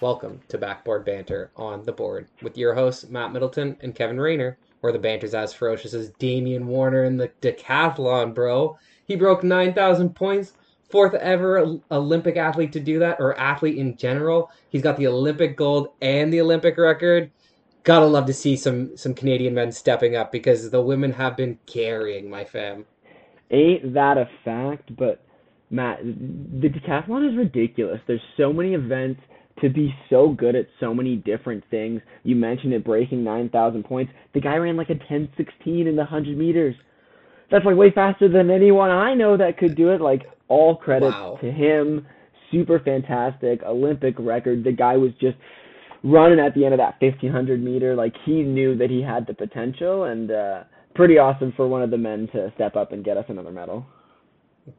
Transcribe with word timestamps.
Welcome 0.00 0.40
to 0.48 0.56
Backboard 0.56 1.04
Banter 1.04 1.50
on 1.56 1.84
the 1.84 1.92
board 1.92 2.26
with 2.40 2.56
your 2.56 2.72
hosts, 2.72 3.10
Matt 3.10 3.34
Middleton 3.34 3.76
and 3.82 3.94
Kevin 3.94 4.18
Rayner, 4.18 4.56
where 4.80 4.94
the 4.94 4.98
banter's 4.98 5.34
as 5.34 5.52
ferocious 5.52 5.92
as 5.92 6.08
Damian 6.18 6.66
Warner 6.68 7.04
in 7.04 7.18
the 7.18 7.30
decathlon, 7.42 8.32
bro. 8.32 8.78
He 9.04 9.14
broke 9.14 9.44
9,000 9.44 10.16
points, 10.16 10.54
fourth 10.88 11.12
ever 11.12 11.78
Olympic 11.90 12.38
athlete 12.38 12.72
to 12.72 12.80
do 12.80 12.98
that, 13.00 13.20
or 13.20 13.38
athlete 13.38 13.76
in 13.76 13.98
general. 13.98 14.50
He's 14.70 14.80
got 14.80 14.96
the 14.96 15.06
Olympic 15.06 15.54
gold 15.54 15.88
and 16.00 16.32
the 16.32 16.40
Olympic 16.40 16.78
record. 16.78 17.30
Gotta 17.84 18.06
love 18.06 18.24
to 18.24 18.32
see 18.32 18.56
some 18.56 18.96
some 18.96 19.12
Canadian 19.12 19.52
men 19.52 19.70
stepping 19.70 20.16
up 20.16 20.32
because 20.32 20.70
the 20.70 20.80
women 20.80 21.12
have 21.12 21.36
been 21.36 21.58
carrying 21.66 22.30
my 22.30 22.44
fam. 22.44 22.86
Ain't 23.50 23.92
that 23.92 24.16
a 24.16 24.30
fact? 24.46 24.96
But 24.96 25.22
Matt, 25.68 25.98
the 26.02 26.70
decathlon 26.70 27.30
is 27.30 27.36
ridiculous. 27.36 28.00
There's 28.06 28.22
so 28.38 28.50
many 28.50 28.72
events 28.72 29.20
to 29.60 29.68
be 29.68 29.94
so 30.08 30.28
good 30.30 30.54
at 30.54 30.66
so 30.78 30.94
many 30.94 31.16
different 31.16 31.64
things. 31.70 32.00
You 32.22 32.36
mentioned 32.36 32.72
it 32.72 32.84
breaking 32.84 33.24
9,000 33.24 33.84
points. 33.84 34.12
The 34.34 34.40
guy 34.40 34.56
ran 34.56 34.76
like 34.76 34.90
a 34.90 34.94
10:16 34.94 35.86
in 35.86 35.96
the 35.96 36.02
100 36.02 36.36
meters. 36.36 36.74
That's 37.50 37.64
like 37.64 37.76
way 37.76 37.90
faster 37.90 38.28
than 38.28 38.50
anyone 38.50 38.90
I 38.90 39.14
know 39.14 39.36
that 39.36 39.58
could 39.58 39.74
do 39.76 39.90
it. 39.90 40.00
Like 40.00 40.22
all 40.48 40.76
credit 40.76 41.10
Wow. 41.12 41.38
to 41.40 41.50
him. 41.50 42.06
Super 42.50 42.80
fantastic 42.80 43.62
Olympic 43.62 44.14
record. 44.18 44.64
The 44.64 44.72
guy 44.72 44.96
was 44.96 45.12
just 45.20 45.36
running 46.02 46.40
at 46.40 46.54
the 46.54 46.64
end 46.64 46.74
of 46.74 46.78
that 46.78 46.96
1500 47.00 47.62
meter 47.62 47.94
like 47.94 48.14
he 48.24 48.42
knew 48.42 48.74
that 48.76 48.88
he 48.88 49.02
had 49.02 49.26
the 49.26 49.34
potential 49.34 50.04
and 50.04 50.30
uh 50.30 50.64
pretty 50.94 51.18
awesome 51.18 51.52
for 51.56 51.68
one 51.68 51.82
of 51.82 51.90
the 51.90 51.98
men 51.98 52.26
to 52.32 52.50
step 52.54 52.74
up 52.74 52.92
and 52.92 53.04
get 53.04 53.16
us 53.18 53.24
another 53.28 53.50
medal. 53.52 53.84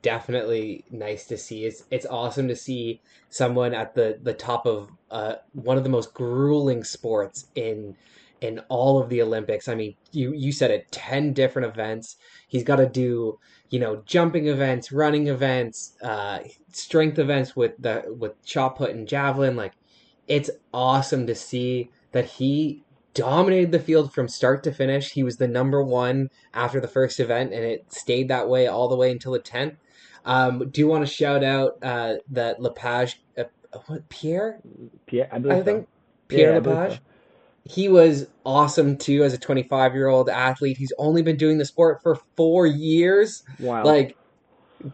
Definitely 0.01 0.85
nice 0.91 1.25
to 1.27 1.37
see. 1.37 1.65
It's 1.65 1.83
it's 1.91 2.05
awesome 2.05 2.47
to 2.47 2.55
see 2.55 3.01
someone 3.29 3.73
at 3.73 3.95
the 3.95 4.19
the 4.21 4.33
top 4.33 4.65
of 4.65 4.89
uh, 5.09 5.35
one 5.53 5.77
of 5.77 5.83
the 5.83 5.89
most 5.89 6.13
grueling 6.13 6.83
sports 6.83 7.47
in 7.55 7.95
in 8.41 8.59
all 8.69 8.99
of 8.99 9.09
the 9.09 9.21
Olympics. 9.21 9.67
I 9.67 9.75
mean, 9.75 9.95
you 10.11 10.33
you 10.33 10.51
said 10.51 10.71
it, 10.71 10.91
ten 10.91 11.33
different 11.33 11.67
events. 11.67 12.17
He's 12.47 12.63
got 12.63 12.77
to 12.77 12.88
do 12.88 13.39
you 13.69 13.79
know 13.79 14.03
jumping 14.05 14.47
events, 14.47 14.91
running 14.91 15.27
events, 15.27 15.93
uh, 16.01 16.39
strength 16.71 17.19
events 17.19 17.55
with 17.55 17.73
the 17.79 18.03
with 18.07 18.33
shot 18.45 18.77
put 18.77 18.91
and 18.91 19.07
javelin. 19.07 19.55
Like, 19.55 19.73
it's 20.27 20.49
awesome 20.73 21.27
to 21.27 21.35
see 21.35 21.89
that 22.11 22.25
he 22.25 22.83
dominated 23.13 23.71
the 23.71 23.79
field 23.79 24.13
from 24.13 24.27
start 24.27 24.63
to 24.63 24.71
finish. 24.71 25.11
He 25.11 25.23
was 25.23 25.37
the 25.37 25.47
number 25.47 25.83
one 25.83 26.29
after 26.53 26.79
the 26.79 26.87
first 26.87 27.19
event, 27.19 27.53
and 27.53 27.63
it 27.63 27.91
stayed 27.91 28.29
that 28.29 28.47
way 28.49 28.67
all 28.67 28.87
the 28.87 28.95
way 28.95 29.11
until 29.11 29.33
the 29.33 29.39
tenth. 29.39 29.75
Um, 30.25 30.69
do 30.69 30.81
you 30.81 30.87
want 30.87 31.05
to 31.05 31.11
shout 31.11 31.43
out 31.43 31.77
uh, 31.81 32.15
that 32.29 32.61
Lepage, 32.61 33.21
uh, 33.37 33.43
what 33.87 34.07
Pierre? 34.09 34.59
Pierre, 35.07 35.29
I 35.31 35.37
I 35.37 35.63
so. 35.63 35.63
think 35.63 35.87
Pierre 36.27 36.53
Yeah, 36.53 36.59
Lepage. 36.59 36.97
so. 36.97 36.99
He 37.63 37.89
was 37.89 38.27
awesome 38.45 38.97
too 38.97 39.23
as 39.23 39.33
a 39.33 39.37
25 39.37 39.93
year 39.93 40.07
old 40.07 40.29
athlete. 40.29 40.77
He's 40.77 40.93
only 40.97 41.21
been 41.21 41.37
doing 41.37 41.57
the 41.57 41.65
sport 41.65 42.01
for 42.01 42.15
four 42.35 42.65
years. 42.65 43.43
Wow. 43.59 43.83
Like, 43.83 44.17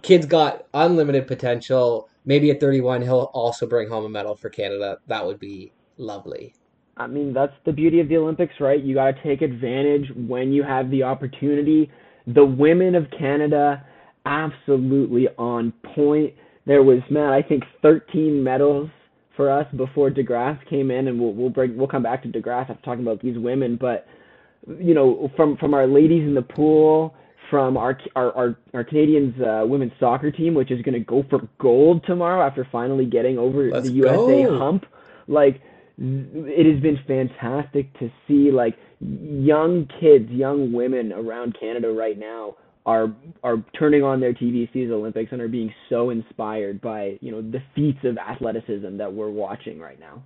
kid's 0.02 0.26
got 0.26 0.66
unlimited 0.74 1.28
potential. 1.28 2.10
Maybe 2.26 2.52
at 2.52 2.60
31, 2.60 3.04
he'll 3.04 3.32
also 3.34 3.68
bring 3.68 3.90
home 3.90 4.06
a 4.06 4.10
medal 4.10 4.36
for 4.36 4.50
Canada. 4.50 5.00
That 5.08 5.26
would 5.26 5.40
be 5.40 5.74
lovely. 5.98 6.56
I 6.98 7.08
mean, 7.08 7.34
that's 7.34 7.54
the 7.66 7.72
beauty 7.72 8.00
of 8.00 8.10
the 8.10 8.18
Olympics, 8.18 8.56
right? 8.60 8.84
You 8.84 8.96
got 8.96 9.12
to 9.12 9.24
take 9.24 9.42
advantage 9.42 10.06
when 10.16 10.52
you 10.52 10.64
have 10.64 10.90
the 10.90 11.04
opportunity. 11.04 11.92
The 12.26 12.44
women 12.44 12.96
of 12.96 13.06
Canada, 13.18 13.86
absolutely 14.26 15.28
on 15.38 15.72
point. 15.96 16.34
There 16.66 16.84
was, 16.84 17.00
man, 17.10 17.32
I 17.32 17.42
think 17.42 17.64
13 17.82 18.44
medals 18.44 18.90
for 19.36 19.52
us 19.52 19.68
before 19.78 20.10
DeGrasse 20.10 20.68
came 20.68 20.92
in, 20.92 21.08
and 21.08 21.20
we'll 21.20 21.34
we'll 21.34 21.52
bring 21.52 21.78
we'll 21.78 21.88
come 21.88 22.04
back 22.04 22.24
to 22.24 22.28
DeGrasse 22.28 22.72
after 22.72 22.84
talking 22.84 23.04
about 23.04 23.22
these 23.22 23.38
women. 23.38 23.78
But 23.80 24.08
you 24.80 24.94
know, 24.94 25.32
from 25.38 25.56
from 25.58 25.74
our 25.74 25.88
ladies 25.88 26.24
in 26.24 26.34
the 26.34 26.42
pool, 26.42 27.14
from 27.50 27.78
our 27.78 27.98
our 28.16 28.36
our, 28.36 28.58
our 28.74 28.84
Canadians 28.84 29.40
uh, 29.40 29.64
women's 29.66 29.94
soccer 30.00 30.32
team, 30.32 30.56
which 30.56 30.72
is 30.72 30.82
going 30.82 30.96
to 30.96 31.00
go 31.00 31.24
for 31.30 31.48
gold 31.60 32.04
tomorrow 32.06 32.46
after 32.46 32.68
finally 32.72 33.06
getting 33.06 33.38
over 33.38 33.70
Let's 33.70 33.86
the 33.86 33.94
USA 33.94 34.44
go. 34.44 34.60
hump. 34.60 34.86
Like 35.28 35.62
it 35.98 36.72
has 36.72 36.82
been 36.82 37.00
fantastic 37.08 37.92
to 38.00 38.12
see 38.28 38.52
like 38.52 38.78
young 39.00 39.88
kids, 40.00 40.30
young 40.30 40.72
women 40.72 41.12
around 41.12 41.58
Canada 41.60 41.90
right 41.90 42.18
now 42.18 42.56
are 42.86 43.14
are 43.44 43.64
turning 43.78 44.04
on 44.04 44.20
their 44.20 44.34
TV 44.34 44.72
sees 44.72 44.92
Olympics 44.92 45.32
and 45.32 45.42
are 45.42 45.48
being 45.48 45.74
so 45.90 46.10
inspired 46.10 46.80
by 46.82 47.18
you 47.22 47.32
know 47.32 47.42
the 47.42 47.62
feats 47.76 48.00
of 48.04 48.18
athleticism 48.18 48.98
that 48.98 49.12
we're 49.12 49.30
watching 49.30 49.80
right 49.80 50.00
now. 50.00 50.24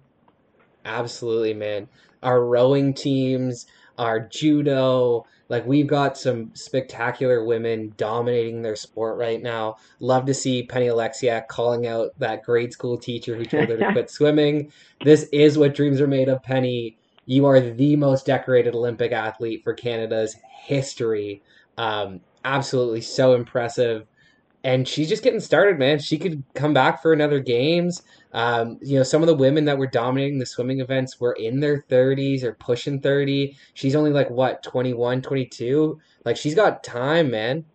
Absolutely, 0.84 1.54
man. 1.54 1.88
Our 2.24 2.44
rowing 2.44 2.94
teams, 2.94 3.66
our 3.98 4.20
judo, 4.20 5.26
like 5.50 5.66
we've 5.66 5.88
got 5.88 6.18
some 6.18 6.52
spectacular 6.56 7.44
women 7.44 7.94
dominating 7.98 8.62
their 8.62 8.76
sport 8.76 9.18
right 9.18 9.42
now. 9.42 9.76
Love 10.00 10.26
to 10.26 10.34
see 10.34 10.64
Penny 10.64 10.88
Oleksiak 10.88 11.48
calling 11.48 11.88
out 11.88 12.12
that 12.20 12.44
grade 12.44 12.72
school 12.72 12.98
teacher 12.98 13.36
who 13.36 13.46
told 13.46 13.70
her 13.70 13.78
to 13.78 13.92
quit 13.94 14.10
swimming. 14.10 14.72
This 15.04 15.28
is 15.32 15.58
what 15.58 15.76
dreams 15.76 16.00
are 16.02 16.08
made 16.08 16.30
of, 16.30 16.42
Penny. 16.42 16.98
You 17.26 17.46
are 17.46 17.60
the 17.60 17.96
most 17.96 18.26
decorated 18.26 18.76
Olympic 18.76 19.12
athlete 19.12 19.64
for 19.64 19.74
Canada's 19.74 20.36
history. 20.64 21.42
Um, 21.78 22.22
absolutely 22.44 23.02
so 23.02 23.34
impressive. 23.34 24.08
And 24.64 24.88
she's 24.88 25.10
just 25.10 25.24
getting 25.24 25.40
started, 25.40 25.80
man. 25.80 25.98
She 26.00 26.20
could 26.20 26.44
come 26.54 26.74
back 26.74 27.02
for 27.02 27.14
another 27.14 27.40
games. 27.40 28.04
Um, 28.32 28.78
you 28.82 28.98
know, 28.98 29.04
some 29.04 29.24
of 29.24 29.28
the 29.28 29.36
women 29.36 29.66
that 29.66 29.78
were 29.78 29.88
dominating 29.88 30.38
the 30.38 30.46
swimming 30.46 30.82
events 30.82 31.20
were 31.20 31.34
in 31.34 31.60
their 31.60 31.82
30s 31.82 32.44
or 32.44 32.54
pushing 32.54 33.02
30. 33.02 33.58
She's 33.74 33.96
only 33.96 34.12
like 34.12 34.30
what, 34.30 34.62
21, 34.62 35.24
22? 35.24 36.00
Like 36.26 36.38
she's 36.38 36.54
got 36.56 36.84
time, 36.84 37.32
man. 37.32 37.66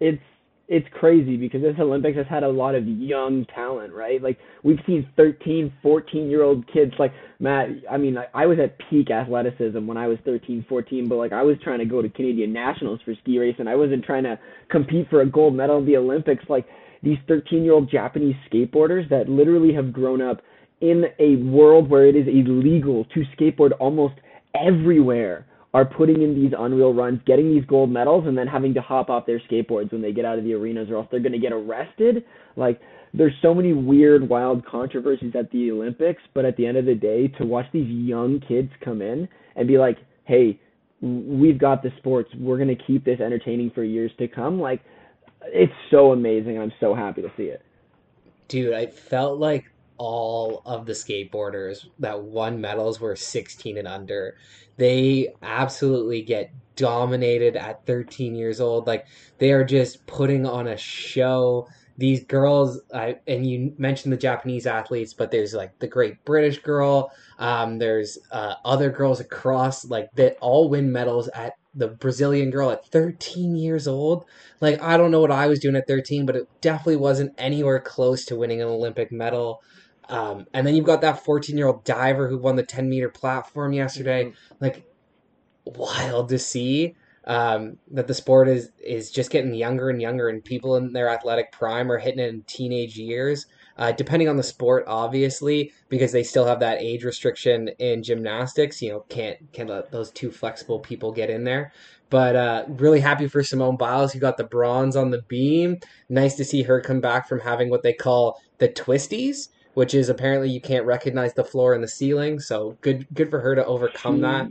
it's 0.00 0.22
it's 0.68 0.86
crazy 0.92 1.38
because 1.38 1.62
this 1.62 1.74
Olympics 1.80 2.18
has 2.18 2.26
had 2.28 2.42
a 2.42 2.48
lot 2.48 2.74
of 2.74 2.86
young 2.86 3.46
talent, 3.54 3.94
right? 3.94 4.22
Like 4.22 4.38
we've 4.62 4.78
seen 4.86 5.08
13, 5.16 5.72
14 5.82 6.30
year 6.30 6.42
old 6.42 6.70
kids 6.70 6.92
like 6.98 7.12
Matt, 7.40 7.68
I 7.90 7.96
mean, 7.96 8.18
I, 8.18 8.26
I 8.34 8.46
was 8.46 8.58
at 8.62 8.76
peak 8.90 9.10
athleticism 9.10 9.86
when 9.86 9.96
I 9.96 10.06
was 10.06 10.18
13, 10.26 10.66
14, 10.68 11.08
but 11.08 11.16
like 11.16 11.32
I 11.32 11.42
was 11.42 11.56
trying 11.64 11.78
to 11.78 11.86
go 11.86 12.02
to 12.02 12.08
Canadian 12.10 12.52
nationals 12.52 13.00
for 13.02 13.14
ski 13.22 13.38
racing. 13.38 13.66
I 13.66 13.76
wasn't 13.76 14.04
trying 14.04 14.24
to 14.24 14.38
compete 14.70 15.08
for 15.08 15.22
a 15.22 15.26
gold 15.26 15.54
medal 15.54 15.78
in 15.78 15.86
the 15.86 15.96
Olympics 15.96 16.44
like 16.50 16.66
these 17.02 17.18
13 17.28 17.64
year 17.64 17.72
old 17.72 17.90
Japanese 17.90 18.36
skateboarders 18.52 19.08
that 19.08 19.28
literally 19.28 19.72
have 19.72 19.90
grown 19.90 20.20
up 20.20 20.42
in 20.82 21.04
a 21.18 21.36
world 21.36 21.88
where 21.88 22.06
it 22.06 22.14
is 22.14 22.28
illegal 22.28 23.06
to 23.14 23.24
skateboard 23.36 23.70
almost 23.80 24.14
everywhere 24.54 25.46
are 25.74 25.84
putting 25.84 26.22
in 26.22 26.34
these 26.34 26.52
unreal 26.58 26.94
runs, 26.94 27.20
getting 27.26 27.54
these 27.54 27.64
gold 27.66 27.90
medals, 27.90 28.26
and 28.26 28.36
then 28.38 28.46
having 28.46 28.72
to 28.74 28.80
hop 28.80 29.10
off 29.10 29.26
their 29.26 29.40
skateboards 29.40 29.92
when 29.92 30.00
they 30.00 30.12
get 30.12 30.24
out 30.24 30.38
of 30.38 30.44
the 30.44 30.54
arenas, 30.54 30.88
or 30.90 30.96
else 30.96 31.06
they're 31.10 31.20
going 31.20 31.32
to 31.32 31.38
get 31.38 31.52
arrested. 31.52 32.24
Like, 32.56 32.80
there's 33.12 33.34
so 33.42 33.54
many 33.54 33.72
weird, 33.72 34.28
wild 34.28 34.64
controversies 34.64 35.34
at 35.34 35.50
the 35.50 35.70
Olympics, 35.70 36.22
but 36.34 36.44
at 36.44 36.56
the 36.56 36.66
end 36.66 36.78
of 36.78 36.86
the 36.86 36.94
day, 36.94 37.28
to 37.38 37.44
watch 37.44 37.66
these 37.72 37.88
young 37.88 38.40
kids 38.40 38.70
come 38.82 39.02
in 39.02 39.28
and 39.56 39.68
be 39.68 39.78
like, 39.78 39.98
hey, 40.24 40.58
we've 41.00 41.58
got 41.58 41.82
the 41.82 41.92
sports, 41.98 42.30
we're 42.38 42.56
going 42.56 42.74
to 42.74 42.84
keep 42.86 43.04
this 43.04 43.20
entertaining 43.20 43.70
for 43.70 43.84
years 43.84 44.10
to 44.18 44.26
come, 44.26 44.60
like, 44.60 44.80
it's 45.44 45.72
so 45.90 46.12
amazing. 46.12 46.58
I'm 46.58 46.72
so 46.80 46.94
happy 46.94 47.22
to 47.22 47.30
see 47.36 47.44
it. 47.44 47.62
Dude, 48.48 48.74
I 48.74 48.86
felt 48.86 49.38
like 49.38 49.66
all 49.98 50.62
of 50.64 50.86
the 50.86 50.92
skateboarders 50.92 51.86
that 51.98 52.22
won 52.22 52.60
medals 52.60 53.00
were 53.00 53.16
16 53.16 53.76
and 53.76 53.88
under. 53.88 54.36
They 54.76 55.34
absolutely 55.42 56.22
get 56.22 56.52
dominated 56.76 57.56
at 57.56 57.84
13 57.86 58.34
years 58.34 58.60
old. 58.60 58.86
Like 58.86 59.06
they 59.38 59.52
are 59.52 59.64
just 59.64 60.06
putting 60.06 60.46
on 60.46 60.68
a 60.68 60.76
show. 60.76 61.68
These 61.98 62.24
girls, 62.24 62.80
I, 62.94 63.16
and 63.26 63.44
you 63.44 63.74
mentioned 63.76 64.12
the 64.12 64.16
Japanese 64.18 64.66
athletes, 64.68 65.12
but 65.12 65.32
there's 65.32 65.52
like 65.52 65.76
the 65.80 65.88
great 65.88 66.24
British 66.24 66.60
girl. 66.60 67.10
Um, 67.40 67.78
there's 67.78 68.18
uh, 68.30 68.54
other 68.64 68.90
girls 68.90 69.18
across, 69.18 69.84
like 69.84 70.08
that 70.14 70.36
all 70.40 70.68
win 70.68 70.92
medals 70.92 71.26
at 71.34 71.54
the 71.74 71.88
Brazilian 71.88 72.50
girl 72.50 72.70
at 72.70 72.86
13 72.86 73.56
years 73.56 73.88
old. 73.88 74.24
Like 74.60 74.80
I 74.80 74.96
don't 74.96 75.10
know 75.10 75.20
what 75.20 75.32
I 75.32 75.48
was 75.48 75.58
doing 75.58 75.76
at 75.76 75.88
13, 75.88 76.24
but 76.24 76.36
it 76.36 76.48
definitely 76.60 76.96
wasn't 76.96 77.34
anywhere 77.36 77.80
close 77.80 78.24
to 78.26 78.36
winning 78.36 78.62
an 78.62 78.68
Olympic 78.68 79.10
medal. 79.10 79.60
Um, 80.08 80.46
and 80.54 80.66
then 80.66 80.74
you've 80.74 80.86
got 80.86 81.02
that 81.02 81.24
14 81.24 81.56
year 81.56 81.66
old 81.66 81.84
diver 81.84 82.28
who 82.28 82.38
won 82.38 82.56
the 82.56 82.62
10 82.62 82.88
meter 82.88 83.08
platform 83.08 83.72
yesterday. 83.72 84.32
Like 84.60 84.84
wild 85.64 86.30
to 86.30 86.38
see 86.38 86.94
um, 87.28 87.76
that 87.90 88.06
the 88.06 88.14
sport 88.14 88.48
is 88.48 88.70
is 88.82 89.10
just 89.10 89.30
getting 89.30 89.54
younger 89.54 89.90
and 89.90 90.00
younger, 90.00 90.28
and 90.28 90.42
people 90.42 90.76
in 90.76 90.94
their 90.94 91.10
athletic 91.10 91.52
prime 91.52 91.92
are 91.92 91.98
hitting 91.98 92.20
it 92.20 92.28
in 92.28 92.42
teenage 92.42 92.96
years. 92.96 93.46
Uh, 93.76 93.92
depending 93.92 94.28
on 94.28 94.36
the 94.36 94.42
sport, 94.42 94.82
obviously, 94.88 95.72
because 95.88 96.10
they 96.10 96.24
still 96.24 96.44
have 96.46 96.58
that 96.58 96.82
age 96.82 97.04
restriction 97.04 97.68
in 97.78 98.02
gymnastics. 98.02 98.82
You 98.82 98.92
know, 98.92 99.00
can't 99.08 99.52
can't 99.52 99.68
let 99.68 99.92
those 99.92 100.10
two 100.10 100.32
flexible 100.32 100.80
people 100.80 101.12
get 101.12 101.30
in 101.30 101.44
there. 101.44 101.72
But 102.10 102.34
uh, 102.34 102.64
really 102.66 103.00
happy 103.00 103.28
for 103.28 103.42
Simone 103.44 103.76
Biles, 103.76 104.12
who 104.12 104.18
got 104.18 104.38
the 104.38 104.44
bronze 104.44 104.96
on 104.96 105.10
the 105.10 105.22
beam. 105.22 105.78
Nice 106.08 106.34
to 106.36 106.44
see 106.44 106.62
her 106.62 106.80
come 106.80 107.00
back 107.00 107.28
from 107.28 107.40
having 107.40 107.68
what 107.68 107.82
they 107.82 107.92
call 107.92 108.40
the 108.56 108.68
twisties, 108.68 109.48
which 109.78 109.94
is 109.94 110.08
apparently 110.08 110.50
you 110.50 110.60
can't 110.60 110.84
recognize 110.84 111.32
the 111.34 111.44
floor 111.44 111.72
and 111.72 111.84
the 111.84 111.86
ceiling. 111.88 112.40
So 112.40 112.76
good, 112.80 113.06
good 113.14 113.30
for 113.30 113.38
her 113.38 113.54
to 113.54 113.64
overcome 113.64 114.16
She 114.16 114.22
that. 114.22 114.50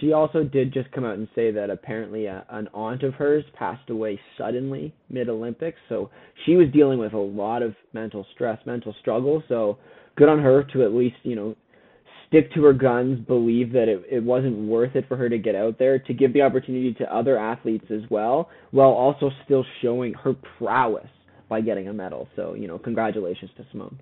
she 0.00 0.12
also 0.14 0.44
did 0.44 0.72
just 0.72 0.90
come 0.92 1.04
out 1.04 1.18
and 1.18 1.28
say 1.34 1.50
that 1.50 1.68
apparently 1.68 2.24
a, 2.24 2.46
an 2.48 2.66
aunt 2.72 3.02
of 3.02 3.12
hers 3.12 3.44
passed 3.52 3.90
away 3.90 4.18
suddenly 4.38 4.94
mid 5.10 5.28
Olympics, 5.28 5.78
so 5.90 6.08
she 6.46 6.56
was 6.56 6.68
dealing 6.72 6.98
with 6.98 7.12
a 7.12 7.18
lot 7.18 7.62
of 7.62 7.74
mental 7.92 8.24
stress, 8.32 8.58
mental 8.64 8.94
struggle. 9.02 9.42
So 9.46 9.76
good 10.16 10.30
on 10.30 10.38
her 10.38 10.64
to 10.72 10.84
at 10.84 10.94
least 10.94 11.16
you 11.22 11.36
know 11.36 11.54
stick 12.26 12.50
to 12.54 12.64
her 12.64 12.72
guns, 12.72 13.18
believe 13.26 13.70
that 13.72 13.88
it, 13.90 14.02
it 14.10 14.24
wasn't 14.24 14.56
worth 14.56 14.96
it 14.96 15.06
for 15.06 15.18
her 15.18 15.28
to 15.28 15.36
get 15.36 15.54
out 15.54 15.78
there, 15.78 15.98
to 15.98 16.14
give 16.14 16.32
the 16.32 16.40
opportunity 16.40 16.94
to 16.94 17.14
other 17.14 17.38
athletes 17.38 17.90
as 17.90 18.08
well, 18.08 18.48
while 18.70 18.88
also 18.88 19.30
still 19.44 19.66
showing 19.82 20.14
her 20.14 20.32
prowess 20.56 21.10
by 21.50 21.60
getting 21.60 21.88
a 21.88 21.92
medal. 21.92 22.26
So, 22.36 22.54
you 22.54 22.68
know, 22.68 22.78
congratulations 22.78 23.50
to 23.58 23.66
Simone. 23.70 23.98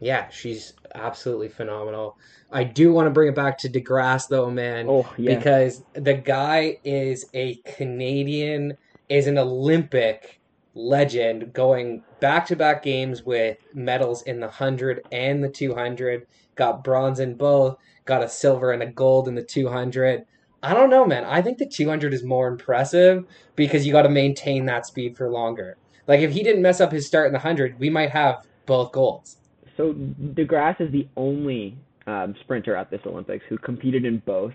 Yeah, 0.00 0.28
she's 0.28 0.74
absolutely 0.94 1.48
phenomenal. 1.48 2.18
I 2.50 2.64
do 2.64 2.92
want 2.92 3.06
to 3.06 3.10
bring 3.10 3.28
it 3.28 3.34
back 3.34 3.58
to 3.58 3.68
DeGrasse 3.68 4.28
though, 4.28 4.50
man, 4.50 4.86
Oh, 4.88 5.12
yes. 5.16 5.38
because 5.38 5.84
the 5.94 6.14
guy 6.14 6.78
is 6.84 7.26
a 7.34 7.56
Canadian, 7.64 8.76
is 9.08 9.26
an 9.26 9.38
Olympic 9.38 10.40
legend, 10.74 11.52
going 11.52 12.02
back 12.20 12.46
to 12.46 12.56
back 12.56 12.82
games 12.82 13.24
with 13.24 13.56
medals 13.74 14.22
in 14.22 14.40
the 14.40 14.46
100 14.46 15.02
and 15.10 15.42
the 15.42 15.48
200, 15.48 16.26
got 16.54 16.84
bronze 16.84 17.20
in 17.20 17.34
both, 17.34 17.76
got 18.04 18.22
a 18.22 18.28
silver 18.28 18.72
and 18.72 18.82
a 18.82 18.86
gold 18.86 19.28
in 19.28 19.34
the 19.34 19.42
200. 19.42 20.24
I 20.62 20.74
don't 20.74 20.90
know, 20.90 21.06
man. 21.06 21.24
I 21.24 21.42
think 21.42 21.58
the 21.58 21.66
200 21.66 22.12
is 22.12 22.22
more 22.22 22.48
impressive 22.48 23.24
because 23.56 23.86
you 23.86 23.92
got 23.92 24.02
to 24.02 24.08
maintain 24.08 24.66
that 24.66 24.86
speed 24.86 25.16
for 25.16 25.30
longer. 25.30 25.76
Like 26.06 26.20
if 26.20 26.32
he 26.32 26.42
didn't 26.42 26.62
mess 26.62 26.80
up 26.80 26.92
his 26.92 27.06
start 27.06 27.26
in 27.26 27.32
the 27.32 27.38
100, 27.38 27.78
we 27.78 27.90
might 27.90 28.10
have 28.10 28.46
both 28.66 28.92
golds. 28.92 29.38
So 29.76 29.94
DeGrasse 30.34 30.80
is 30.80 30.92
the 30.92 31.06
only 31.16 31.76
um, 32.06 32.34
sprinter 32.40 32.76
at 32.76 32.90
this 32.90 33.00
Olympics 33.06 33.44
who 33.48 33.58
competed 33.58 34.04
in 34.04 34.22
both. 34.26 34.52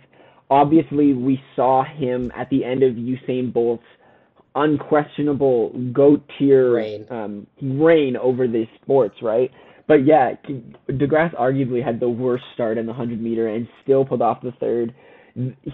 Obviously, 0.50 1.14
we 1.14 1.42
saw 1.56 1.84
him 1.84 2.32
at 2.36 2.50
the 2.50 2.66
end 2.66 2.84
of 2.84 2.96
Usain 2.96 3.54
Bolt's 3.54 3.84
unquestionable 4.56 5.70
goat 5.94 6.22
tier 6.38 6.76
Reign. 6.76 7.06
um, 7.10 7.48
reign 7.62 8.18
over 8.18 8.48
these 8.48 8.68
sports, 8.82 9.16
right? 9.22 9.50
But 9.88 10.06
yeah, 10.06 10.34
DeGrasse 10.90 11.36
arguably 11.36 11.84
had 11.84 12.00
the 12.00 12.10
worst 12.10 12.44
start 12.54 12.78
in 12.78 12.86
the 12.86 12.92
100 12.92 13.22
meter 13.22 13.48
and 13.48 13.68
still 13.84 14.06
pulled 14.06 14.22
off 14.22 14.42
the 14.42 14.52
third. 14.60 14.94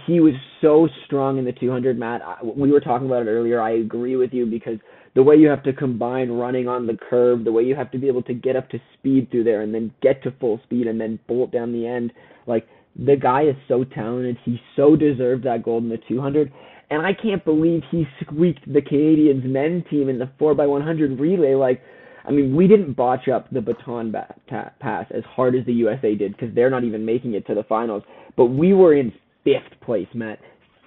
He 0.05 0.19
was 0.19 0.33
so 0.61 0.87
strong 1.05 1.39
in 1.39 1.45
the 1.45 1.51
200, 1.51 1.97
Matt. 1.97 2.21
We 2.43 2.71
were 2.71 2.79
talking 2.79 3.07
about 3.07 3.23
it 3.23 3.29
earlier. 3.29 3.59
I 3.59 3.71
agree 3.71 4.15
with 4.15 4.31
you 4.31 4.45
because 4.45 4.77
the 5.17 5.23
way 5.23 5.35
you 5.35 5.47
have 5.47 5.63
to 5.63 5.73
combine 5.73 6.29
running 6.29 6.67
on 6.67 6.85
the 6.85 6.95
curve, 7.09 7.43
the 7.43 7.51
way 7.51 7.63
you 7.63 7.75
have 7.75 7.89
to 7.89 7.97
be 7.97 8.05
able 8.05 8.21
to 8.21 8.35
get 8.35 8.55
up 8.55 8.69
to 8.69 8.79
speed 8.93 9.27
through 9.31 9.43
there 9.43 9.63
and 9.63 9.73
then 9.73 9.91
get 9.99 10.21
to 10.21 10.31
full 10.39 10.59
speed 10.63 10.85
and 10.85 11.01
then 11.01 11.17
bolt 11.27 11.51
down 11.51 11.73
the 11.73 11.87
end, 11.87 12.13
like 12.45 12.67
the 12.95 13.15
guy 13.15 13.41
is 13.41 13.55
so 13.67 13.83
talented. 13.83 14.37
He 14.45 14.61
so 14.75 14.95
deserved 14.95 15.43
that 15.45 15.63
gold 15.63 15.81
in 15.81 15.89
the 15.89 15.97
200. 16.07 16.53
And 16.91 17.03
I 17.03 17.13
can't 17.19 17.43
believe 17.43 17.81
he 17.89 18.05
squeaked 18.21 18.71
the 18.71 18.79
Canadians 18.79 19.43
men 19.43 19.83
team 19.89 20.07
in 20.07 20.19
the 20.19 20.29
4x100 20.39 21.19
relay. 21.19 21.55
Like, 21.55 21.81
I 22.23 22.29
mean, 22.29 22.55
we 22.55 22.67
didn't 22.67 22.93
botch 22.93 23.27
up 23.27 23.49
the 23.49 23.59
baton 23.59 24.11
ba- 24.11 24.35
pass 24.47 25.07
as 25.09 25.23
hard 25.23 25.55
as 25.55 25.65
the 25.65 25.73
USA 25.73 26.13
did 26.13 26.33
because 26.33 26.53
they're 26.53 26.69
not 26.69 26.83
even 26.83 27.03
making 27.03 27.33
it 27.33 27.47
to 27.47 27.55
the 27.55 27.63
finals. 27.63 28.03
But 28.35 28.45
we 28.47 28.75
were 28.75 28.93
in 28.93 29.11
fifth 29.43 29.81
place, 29.81 30.07
Matt. 30.13 30.37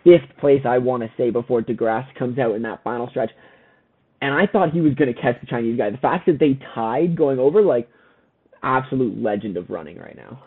Fifth 0.05 0.39
place, 0.39 0.63
I 0.65 0.79
want 0.79 1.03
to 1.03 1.11
say, 1.17 1.31
before 1.31 1.63
DeGrasse 1.63 2.15
comes 2.17 2.39
out 2.39 2.55
in 2.55 2.63
that 2.63 2.85
final 2.85 3.09
stretch. 3.11 3.31
And 4.21 4.35
I 4.35 4.47
thought 4.47 4.73
he 4.73 4.81
was 4.81 4.95
going 4.95 5.13
to 5.13 5.21
catch 5.21 5.41
the 5.41 5.47
Chinese 5.47 5.79
guy. 5.79 5.91
The 5.91 5.99
fact 5.99 6.27
that 6.27 6.39
they 6.39 6.59
tied 6.75 7.17
going 7.17 7.39
over, 7.39 7.63
like, 7.63 7.89
absolute 8.63 9.21
legend 9.21 9.57
of 9.57 9.71
running 9.71 9.99
right 9.99 10.17
now. 10.17 10.43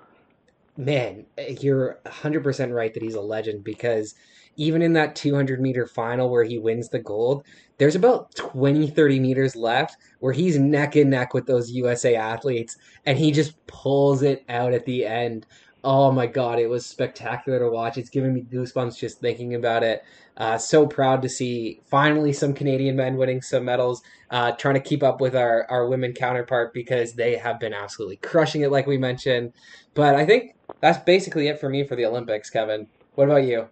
Man, 0.77 1.25
you're 1.59 1.99
100% 2.05 2.73
right 2.73 2.93
that 2.93 3.03
he's 3.03 3.15
a 3.15 3.21
legend 3.21 3.63
because 3.63 4.15
even 4.55 4.81
in 4.81 4.93
that 4.93 5.15
200 5.15 5.61
meter 5.61 5.85
final 5.85 6.29
where 6.29 6.43
he 6.43 6.57
wins 6.57 6.89
the 6.89 6.99
gold, 6.99 7.45
there's 7.77 7.95
about 7.95 8.33
20, 8.35 8.87
30 8.87 9.19
meters 9.19 9.55
left 9.55 9.97
where 10.19 10.33
he's 10.33 10.57
neck 10.57 10.95
and 10.95 11.09
neck 11.09 11.33
with 11.33 11.45
those 11.45 11.71
USA 11.71 12.15
athletes 12.15 12.77
and 13.05 13.17
he 13.17 13.31
just 13.31 13.65
pulls 13.67 14.21
it 14.23 14.43
out 14.49 14.73
at 14.73 14.85
the 14.85 15.05
end. 15.05 15.45
Oh 15.85 16.11
my 16.11 16.27
God, 16.27 16.59
it 16.59 16.69
was 16.69 16.85
spectacular 16.85 17.59
to 17.59 17.69
watch. 17.69 17.97
It's 17.97 18.09
giving 18.09 18.33
me 18.33 18.41
goosebumps 18.41 18.97
just 18.97 19.19
thinking 19.19 19.55
about 19.55 19.83
it. 19.83 20.03
Uh, 20.37 20.57
so 20.57 20.87
proud 20.87 21.21
to 21.21 21.29
see 21.29 21.81
finally 21.85 22.31
some 22.31 22.53
Canadian 22.53 22.95
men 22.95 23.17
winning 23.17 23.41
some 23.41 23.65
medals, 23.65 24.01
uh, 24.29 24.53
trying 24.53 24.75
to 24.75 24.79
keep 24.79 25.03
up 25.03 25.19
with 25.19 25.35
our, 25.35 25.69
our 25.69 25.87
women 25.87 26.13
counterpart 26.13 26.73
because 26.73 27.13
they 27.13 27.35
have 27.35 27.59
been 27.59 27.73
absolutely 27.73 28.15
crushing 28.17 28.61
it, 28.61 28.71
like 28.71 28.87
we 28.87 28.97
mentioned. 28.97 29.51
But 29.93 30.15
I 30.15 30.25
think 30.25 30.55
that's 30.79 31.03
basically 31.03 31.49
it 31.49 31.59
for 31.59 31.69
me 31.69 31.85
for 31.85 31.97
the 31.97 32.05
Olympics, 32.05 32.49
Kevin. 32.49 32.87
What 33.15 33.25
about 33.25 33.43
you? 33.43 33.67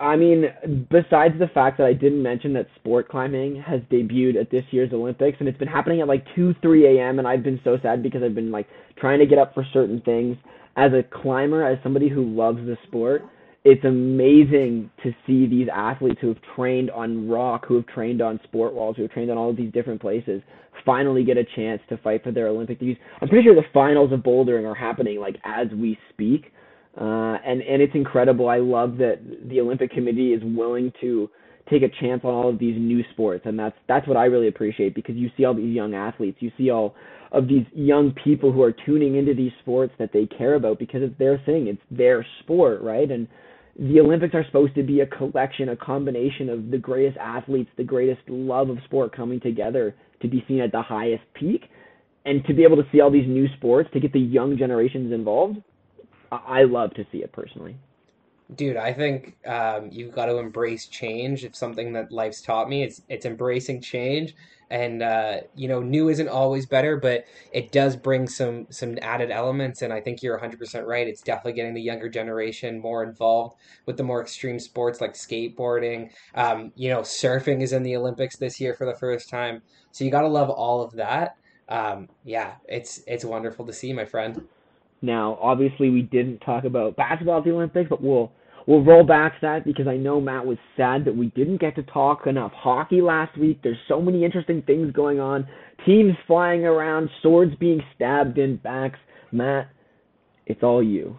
I 0.00 0.14
mean, 0.14 0.44
besides 0.90 1.38
the 1.40 1.48
fact 1.52 1.78
that 1.78 1.86
I 1.86 1.92
didn't 1.92 2.22
mention 2.22 2.52
that 2.52 2.68
sport 2.76 3.08
climbing 3.08 3.60
has 3.62 3.80
debuted 3.90 4.40
at 4.40 4.48
this 4.50 4.64
year's 4.70 4.92
Olympics, 4.92 5.38
and 5.40 5.48
it's 5.48 5.58
been 5.58 5.66
happening 5.66 6.00
at 6.00 6.06
like 6.06 6.24
2, 6.36 6.54
3 6.62 6.98
a.m., 6.98 7.18
and 7.18 7.26
I've 7.26 7.42
been 7.42 7.60
so 7.64 7.78
sad 7.82 8.02
because 8.02 8.22
I've 8.22 8.34
been 8.34 8.52
like 8.52 8.68
trying 8.96 9.18
to 9.18 9.26
get 9.26 9.38
up 9.38 9.54
for 9.54 9.66
certain 9.72 10.00
things. 10.02 10.36
As 10.76 10.92
a 10.92 11.02
climber, 11.02 11.64
as 11.64 11.78
somebody 11.82 12.08
who 12.08 12.24
loves 12.24 12.58
the 12.58 12.76
sport, 12.86 13.24
it's 13.64 13.84
amazing 13.84 14.90
to 15.02 15.12
see 15.26 15.46
these 15.46 15.68
athletes 15.72 16.18
who 16.20 16.28
have 16.28 16.38
trained 16.54 16.90
on 16.90 17.28
rock, 17.28 17.66
who 17.66 17.76
have 17.76 17.86
trained 17.86 18.22
on 18.22 18.40
sport 18.44 18.72
walls, 18.72 18.96
who 18.96 19.02
have 19.02 19.10
trained 19.10 19.30
on 19.30 19.36
all 19.36 19.50
of 19.50 19.56
these 19.56 19.72
different 19.72 20.00
places, 20.00 20.40
finally 20.86 21.24
get 21.24 21.36
a 21.36 21.44
chance 21.56 21.80
to 21.88 21.96
fight 21.98 22.22
for 22.22 22.30
their 22.30 22.48
Olympic 22.48 22.78
debuts. 22.78 23.00
I'm 23.20 23.28
pretty 23.28 23.44
sure 23.44 23.54
the 23.54 23.66
finals 23.74 24.12
of 24.12 24.20
bouldering 24.20 24.66
are 24.66 24.74
happening 24.74 25.20
like 25.20 25.36
as 25.44 25.66
we 25.72 25.98
speak. 26.10 26.52
Uh, 26.98 27.36
and 27.44 27.62
and 27.62 27.80
it's 27.82 27.94
incredible. 27.94 28.48
I 28.48 28.58
love 28.58 28.96
that 28.98 29.20
the 29.48 29.60
Olympic 29.60 29.90
Committee 29.92 30.32
is 30.32 30.42
willing 30.44 30.92
to 31.00 31.30
take 31.70 31.82
a 31.82 31.88
chance 32.00 32.22
on 32.24 32.34
all 32.34 32.48
of 32.48 32.58
these 32.58 32.76
new 32.76 33.04
sports, 33.12 33.42
and 33.44 33.58
that's 33.58 33.76
that's 33.86 34.08
what 34.08 34.16
I 34.16 34.24
really 34.24 34.48
appreciate 34.48 34.94
because 34.94 35.14
you 35.14 35.30
see 35.36 35.44
all 35.44 35.54
these 35.54 35.74
young 35.74 35.94
athletes, 35.94 36.38
you 36.40 36.50
see 36.58 36.70
all 36.70 36.96
of 37.32 37.48
these 37.48 37.66
young 37.74 38.12
people 38.12 38.52
who 38.52 38.62
are 38.62 38.72
tuning 38.72 39.16
into 39.16 39.34
these 39.34 39.52
sports 39.60 39.92
that 39.98 40.12
they 40.12 40.26
care 40.26 40.54
about 40.54 40.78
because 40.78 41.02
it's 41.02 41.18
their 41.18 41.38
thing, 41.44 41.66
it's 41.68 41.82
their 41.90 42.24
sport, 42.40 42.80
right? 42.82 43.10
And 43.10 43.28
the 43.78 44.00
Olympics 44.00 44.34
are 44.34 44.44
supposed 44.46 44.74
to 44.74 44.82
be 44.82 45.00
a 45.00 45.06
collection, 45.06 45.68
a 45.68 45.76
combination 45.76 46.48
of 46.48 46.70
the 46.70 46.78
greatest 46.78 47.18
athletes, 47.18 47.70
the 47.76 47.84
greatest 47.84 48.22
love 48.28 48.70
of 48.70 48.78
sport 48.84 49.14
coming 49.14 49.40
together 49.40 49.94
to 50.22 50.28
be 50.28 50.44
seen 50.48 50.60
at 50.60 50.72
the 50.72 50.82
highest 50.82 51.22
peak, 51.34 51.64
and 52.24 52.44
to 52.46 52.54
be 52.54 52.64
able 52.64 52.76
to 52.76 52.84
see 52.90 53.00
all 53.00 53.10
these 53.10 53.28
new 53.28 53.46
sports, 53.56 53.88
to 53.92 54.00
get 54.00 54.12
the 54.12 54.18
young 54.18 54.56
generations 54.56 55.12
involved 55.12 55.58
I 56.30 56.64
love 56.64 56.94
to 56.94 57.06
see 57.10 57.18
it 57.18 57.32
personally. 57.32 57.76
Dude, 58.54 58.76
I 58.76 58.92
think 58.92 59.36
um, 59.46 59.90
you've 59.92 60.14
got 60.14 60.26
to 60.26 60.38
embrace 60.38 60.86
change. 60.86 61.44
It's 61.44 61.58
something 61.58 61.92
that 61.92 62.12
life's 62.12 62.40
taught 62.40 62.68
me. 62.68 62.82
It's 62.82 63.02
it's 63.08 63.26
embracing 63.26 63.82
change, 63.82 64.34
and 64.70 65.02
uh, 65.02 65.38
you 65.54 65.68
know, 65.68 65.80
new 65.80 66.08
isn't 66.08 66.28
always 66.28 66.66
better, 66.66 66.96
but 66.96 67.24
it 67.52 67.72
does 67.72 67.96
bring 67.96 68.28
some 68.28 68.66
some 68.70 68.98
added 69.02 69.30
elements. 69.30 69.82
And 69.82 69.92
I 69.92 70.00
think 70.00 70.22
you're 70.22 70.38
100% 70.38 70.86
right. 70.86 71.06
It's 71.06 71.22
definitely 71.22 71.54
getting 71.54 71.74
the 71.74 71.82
younger 71.82 72.08
generation 72.08 72.80
more 72.80 73.02
involved 73.02 73.56
with 73.86 73.96
the 73.96 74.02
more 74.02 74.20
extreme 74.20 74.58
sports 74.58 75.00
like 75.00 75.14
skateboarding. 75.14 76.10
Um, 76.34 76.72
you 76.76 76.90
know, 76.90 77.00
surfing 77.00 77.62
is 77.62 77.72
in 77.72 77.82
the 77.82 77.96
Olympics 77.96 78.36
this 78.36 78.60
year 78.60 78.74
for 78.74 78.84
the 78.84 78.94
first 78.94 79.28
time, 79.28 79.62
so 79.90 80.04
you 80.04 80.10
got 80.10 80.22
to 80.22 80.28
love 80.28 80.50
all 80.50 80.82
of 80.82 80.92
that. 80.92 81.36
Um, 81.68 82.08
yeah, 82.24 82.54
it's 82.68 83.02
it's 83.06 83.24
wonderful 83.24 83.66
to 83.66 83.72
see, 83.72 83.92
my 83.92 84.04
friend. 84.04 84.46
Now, 85.00 85.38
obviously, 85.40 85.90
we 85.90 86.02
didn't 86.02 86.40
talk 86.40 86.64
about 86.64 86.96
basketball 86.96 87.38
at 87.38 87.44
the 87.44 87.52
Olympics, 87.52 87.88
but 87.88 88.02
we'll 88.02 88.32
we'll 88.68 88.84
roll 88.84 89.02
back 89.02 89.40
that 89.40 89.64
because 89.64 89.88
I 89.88 89.96
know 89.96 90.20
Matt 90.20 90.44
was 90.44 90.58
sad 90.76 91.06
that 91.06 91.16
we 91.16 91.28
didn't 91.28 91.56
get 91.56 91.74
to 91.76 91.82
talk 91.84 92.26
enough 92.26 92.52
hockey 92.52 93.00
last 93.00 93.36
week. 93.38 93.60
There's 93.62 93.78
so 93.88 94.00
many 94.00 94.24
interesting 94.24 94.62
things 94.62 94.92
going 94.92 95.18
on. 95.18 95.48
Teams 95.86 96.12
flying 96.26 96.66
around, 96.66 97.08
swords 97.22 97.54
being 97.58 97.82
stabbed 97.96 98.36
in 98.36 98.56
backs. 98.56 98.98
Matt, 99.32 99.70
it's 100.46 100.62
all 100.62 100.82
you. 100.82 101.16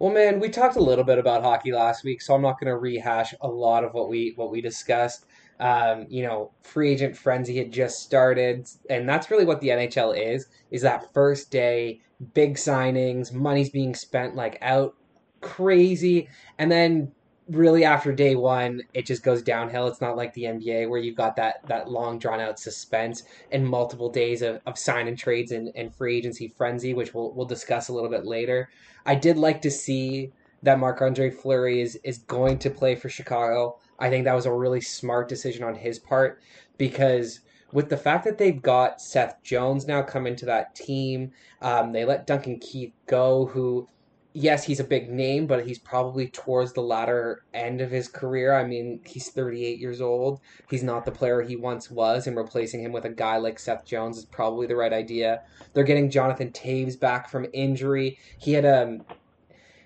Well, 0.00 0.12
man, 0.12 0.40
we 0.40 0.48
talked 0.48 0.76
a 0.76 0.82
little 0.82 1.04
bit 1.04 1.18
about 1.18 1.44
hockey 1.44 1.72
last 1.72 2.02
week, 2.02 2.20
so 2.22 2.34
I'm 2.34 2.42
not 2.42 2.58
going 2.58 2.72
to 2.72 2.76
rehash 2.76 3.34
a 3.40 3.48
lot 3.48 3.84
of 3.84 3.94
what 3.94 4.08
we 4.08 4.32
what 4.34 4.50
we 4.50 4.60
discussed. 4.60 5.26
Um, 5.60 6.06
you 6.08 6.22
know, 6.22 6.52
free 6.62 6.90
agent 6.90 7.16
frenzy 7.16 7.58
had 7.58 7.70
just 7.70 8.00
started, 8.00 8.66
and 8.88 9.08
that's 9.08 9.30
really 9.30 9.44
what 9.44 9.60
the 9.60 9.68
NHL 9.68 10.18
is: 10.18 10.46
is 10.70 10.82
that 10.82 11.12
first 11.12 11.50
day, 11.50 12.00
big 12.34 12.54
signings, 12.54 13.32
money's 13.32 13.68
being 13.70 13.94
spent 13.94 14.34
like 14.34 14.58
out 14.62 14.96
crazy, 15.40 16.28
and 16.58 16.70
then 16.70 17.12
really 17.48 17.84
after 17.84 18.12
day 18.12 18.36
one, 18.36 18.82
it 18.94 19.06
just 19.06 19.22
goes 19.22 19.42
downhill. 19.42 19.88
It's 19.88 20.00
not 20.00 20.16
like 20.16 20.32
the 20.34 20.44
NBA 20.44 20.88
where 20.88 21.00
you've 21.00 21.16
got 21.16 21.36
that 21.36 21.66
that 21.66 21.90
long 21.90 22.18
drawn 22.18 22.40
out 22.40 22.58
suspense 22.58 23.24
and 23.50 23.66
multiple 23.66 24.08
days 24.08 24.42
of, 24.42 24.60
of 24.66 24.78
sign 24.78 25.08
and 25.08 25.18
trades 25.18 25.52
and, 25.52 25.70
and 25.74 25.94
free 25.94 26.16
agency 26.16 26.48
frenzy, 26.48 26.94
which 26.94 27.14
we'll 27.14 27.32
we'll 27.32 27.46
discuss 27.46 27.88
a 27.88 27.92
little 27.92 28.10
bit 28.10 28.24
later. 28.24 28.70
I 29.06 29.14
did 29.14 29.36
like 29.36 29.60
to 29.62 29.70
see 29.70 30.32
that 30.62 30.78
Marc 30.78 31.02
Andre 31.02 31.30
Fleury 31.30 31.80
is 31.80 31.96
is 32.04 32.18
going 32.18 32.58
to 32.60 32.70
play 32.70 32.94
for 32.94 33.08
Chicago. 33.08 33.78
I 33.98 34.08
think 34.10 34.24
that 34.24 34.34
was 34.34 34.46
a 34.46 34.52
really 34.52 34.80
smart 34.80 35.28
decision 35.28 35.64
on 35.64 35.74
his 35.74 35.98
part 35.98 36.40
because 36.78 37.40
with 37.72 37.88
the 37.88 37.96
fact 37.96 38.24
that 38.24 38.38
they've 38.38 38.60
got 38.60 39.00
Seth 39.00 39.42
Jones 39.42 39.86
now 39.86 40.02
coming 40.02 40.34
to 40.36 40.46
that 40.46 40.74
team, 40.74 41.32
um, 41.62 41.92
they 41.92 42.04
let 42.04 42.26
Duncan 42.26 42.58
Keith 42.58 42.92
go, 43.06 43.46
who, 43.46 43.86
yes, 44.32 44.64
he's 44.64 44.80
a 44.80 44.84
big 44.84 45.10
name, 45.10 45.46
but 45.46 45.66
he's 45.66 45.78
probably 45.78 46.28
towards 46.28 46.72
the 46.72 46.80
latter 46.80 47.42
end 47.54 47.80
of 47.80 47.90
his 47.90 48.08
career. 48.08 48.54
I 48.54 48.64
mean, 48.64 49.00
he's 49.04 49.28
38 49.30 49.78
years 49.78 50.00
old. 50.00 50.40
He's 50.68 50.82
not 50.82 51.04
the 51.04 51.10
player 51.10 51.42
he 51.42 51.56
once 51.56 51.90
was, 51.90 52.26
and 52.26 52.36
replacing 52.36 52.82
him 52.84 52.92
with 52.92 53.04
a 53.04 53.10
guy 53.10 53.36
like 53.38 53.58
Seth 53.58 53.84
Jones 53.84 54.18
is 54.18 54.24
probably 54.24 54.66
the 54.66 54.76
right 54.76 54.92
idea. 54.92 55.42
They're 55.72 55.84
getting 55.84 56.10
Jonathan 56.10 56.50
Toews 56.52 56.98
back 56.98 57.28
from 57.28 57.46
injury. 57.52 58.18
He 58.38 58.52
had 58.52 58.64
um 58.64 59.02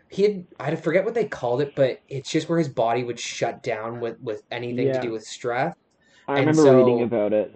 he 0.09 0.23
had 0.23 0.47
I 0.61 0.75
forget 0.77 1.05
what 1.05 1.15
they 1.15 1.25
called 1.25 1.61
it, 1.61 1.75
but 1.75 2.01
it's 2.09 2.31
just 2.31 2.49
where 2.49 2.59
his 2.59 2.69
body 2.69 3.03
would 3.03 3.19
shut 3.19 3.63
down 3.63 4.01
with 4.01 4.21
with 4.21 4.43
anything 4.51 4.89
Yeah. 4.89 4.95
to 4.95 5.01
do 5.01 5.13
with 5.13 5.25
stress. 5.25 5.75
I 6.29 6.39
And 6.39 6.47
remember 6.49 6.63
so- 6.63 6.79
reading 6.79 7.03
about 7.03 7.33
it. 7.33 7.55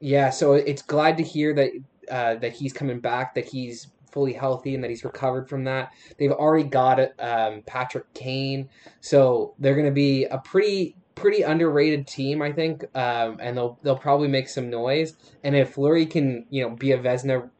Yeah, 0.00 0.30
so 0.30 0.52
it's 0.54 0.82
glad 0.82 1.16
to 1.16 1.22
hear 1.22 1.54
that 1.54 1.70
uh, 2.10 2.34
that 2.36 2.52
he's 2.52 2.72
coming 2.74 3.00
back, 3.00 3.34
that 3.34 3.46
he's 3.46 3.88
fully 4.14 4.32
healthy, 4.32 4.74
and 4.74 4.82
that 4.82 4.88
he's 4.88 5.04
recovered 5.04 5.48
from 5.48 5.64
that. 5.64 5.92
They've 6.18 6.32
already 6.32 6.68
got 6.68 7.00
um, 7.18 7.62
Patrick 7.66 8.12
Kane, 8.14 8.70
so 9.00 9.54
they're 9.58 9.74
going 9.74 9.84
to 9.84 9.92
be 9.92 10.24
a 10.24 10.38
pretty 10.38 10.96
pretty 11.14 11.42
underrated 11.42 12.06
team, 12.06 12.42
I 12.42 12.52
think, 12.52 12.84
um, 12.96 13.38
and 13.40 13.56
they'll 13.56 13.78
they'll 13.82 13.98
probably 13.98 14.28
make 14.28 14.48
some 14.48 14.70
noise. 14.70 15.14
And 15.42 15.54
if 15.54 15.74
Fleury 15.74 16.06
can, 16.06 16.46
you 16.48 16.62
know, 16.62 16.70
be 16.70 16.92
a 16.92 16.98
Vezina 16.98 17.50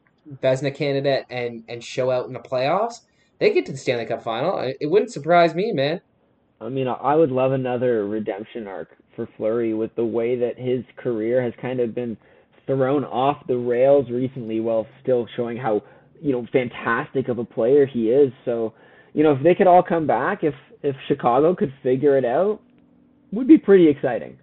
Vezina 0.41 0.73
candidate 0.73 1.25
and 1.29 1.63
and 1.67 1.83
show 1.83 2.09
out 2.09 2.25
in 2.25 2.33
the 2.33 2.39
playoffs, 2.39 3.01
they 3.39 3.53
get 3.53 3.65
to 3.67 3.71
the 3.71 3.77
Stanley 3.77 4.05
Cup 4.05 4.23
final. 4.23 4.73
It 4.79 4.87
wouldn't 4.87 5.11
surprise 5.11 5.53
me, 5.53 5.71
man. 5.71 6.01
I 6.61 6.69
mean, 6.69 6.87
I 6.87 7.15
would 7.15 7.31
love 7.31 7.51
another 7.51 8.07
redemption 8.07 8.65
arc 8.65 8.89
for 9.15 9.27
Fleury 9.37 9.73
with 9.73 9.93
the 9.95 10.05
way 10.05 10.37
that 10.37 10.57
his 10.57 10.83
career 10.95 11.41
has 11.41 11.53
kind 11.61 11.79
of 11.79 11.93
been 11.93 12.17
thrown 12.65 13.03
off 13.03 13.45
the 13.47 13.57
rails 13.57 14.09
recently 14.09 14.59
while 14.59 14.87
still 15.03 15.27
showing 15.35 15.57
how, 15.57 15.83
you 16.21 16.31
know, 16.31 16.47
fantastic 16.51 17.27
of 17.27 17.39
a 17.39 17.45
player 17.45 17.85
he 17.85 18.09
is. 18.09 18.31
So, 18.43 18.73
you 19.13 19.23
know, 19.23 19.33
if 19.33 19.43
they 19.43 19.55
could 19.55 19.67
all 19.67 19.83
come 19.83 20.07
back, 20.07 20.43
if 20.43 20.55
if 20.81 20.95
Chicago 21.07 21.55
could 21.55 21.73
figure 21.81 22.17
it 22.17 22.25
out, 22.25 22.61
would 23.31 23.47
be 23.47 23.57
pretty 23.57 23.87
exciting. 23.87 24.37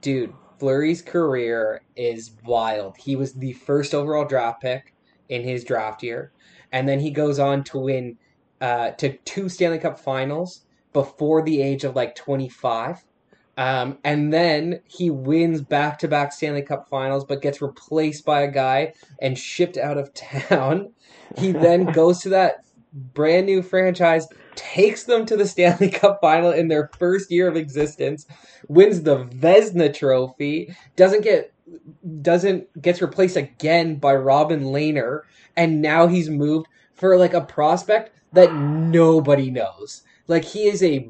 Dude, 0.00 0.32
Fleury's 0.58 1.02
career 1.02 1.82
is 1.96 2.32
wild. 2.44 2.96
He 2.96 3.16
was 3.16 3.32
the 3.32 3.52
first 3.52 3.94
overall 3.94 4.24
draft 4.24 4.62
pick 4.62 4.94
in 5.28 5.42
his 5.42 5.64
draft 5.64 6.02
year, 6.02 6.32
and 6.72 6.88
then 6.88 7.00
he 7.00 7.10
goes 7.10 7.38
on 7.38 7.64
to 7.64 7.78
win 7.78 8.18
uh, 8.60 8.90
to 8.92 9.16
two 9.24 9.48
Stanley 9.48 9.78
Cup 9.78 9.98
Finals 9.98 10.64
before 10.92 11.42
the 11.42 11.60
age 11.60 11.84
of 11.84 11.96
like 11.96 12.14
25. 12.14 13.04
Um, 13.56 13.98
and 14.04 14.32
then 14.32 14.80
he 14.86 15.10
wins 15.10 15.60
back 15.60 15.98
to 16.00 16.08
back 16.08 16.32
Stanley 16.32 16.62
Cup 16.62 16.88
Finals, 16.88 17.24
but 17.24 17.42
gets 17.42 17.62
replaced 17.62 18.24
by 18.24 18.42
a 18.42 18.50
guy 18.50 18.94
and 19.20 19.38
shipped 19.38 19.76
out 19.76 19.98
of 19.98 20.12
town. 20.14 20.92
He 21.38 21.52
then 21.52 21.84
goes 21.92 22.20
to 22.20 22.28
that 22.30 22.64
brand 22.92 23.46
new 23.46 23.62
franchise, 23.62 24.28
takes 24.54 25.04
them 25.04 25.26
to 25.26 25.36
the 25.36 25.46
Stanley 25.46 25.90
Cup 25.92 26.18
Final 26.20 26.50
in 26.50 26.68
their 26.68 26.90
first 26.98 27.30
year 27.30 27.48
of 27.48 27.56
existence, 27.56 28.26
wins 28.68 29.02
the 29.02 29.24
Vezina 29.24 29.92
Trophy, 29.92 30.74
doesn't 30.96 31.22
get 31.22 31.52
doesn't 32.20 32.82
gets 32.82 33.00
replaced 33.00 33.36
again 33.36 33.96
by 33.96 34.14
Robin 34.14 34.64
Lehner, 34.64 35.22
and 35.56 35.80
now 35.80 36.06
he's 36.06 36.28
moved 36.28 36.66
for 36.92 37.16
like 37.16 37.34
a 37.34 37.40
prospect 37.40 38.10
that 38.32 38.54
nobody 38.54 39.50
knows. 39.50 40.02
Like 40.28 40.44
he 40.44 40.66
is 40.66 40.82
a 40.82 41.08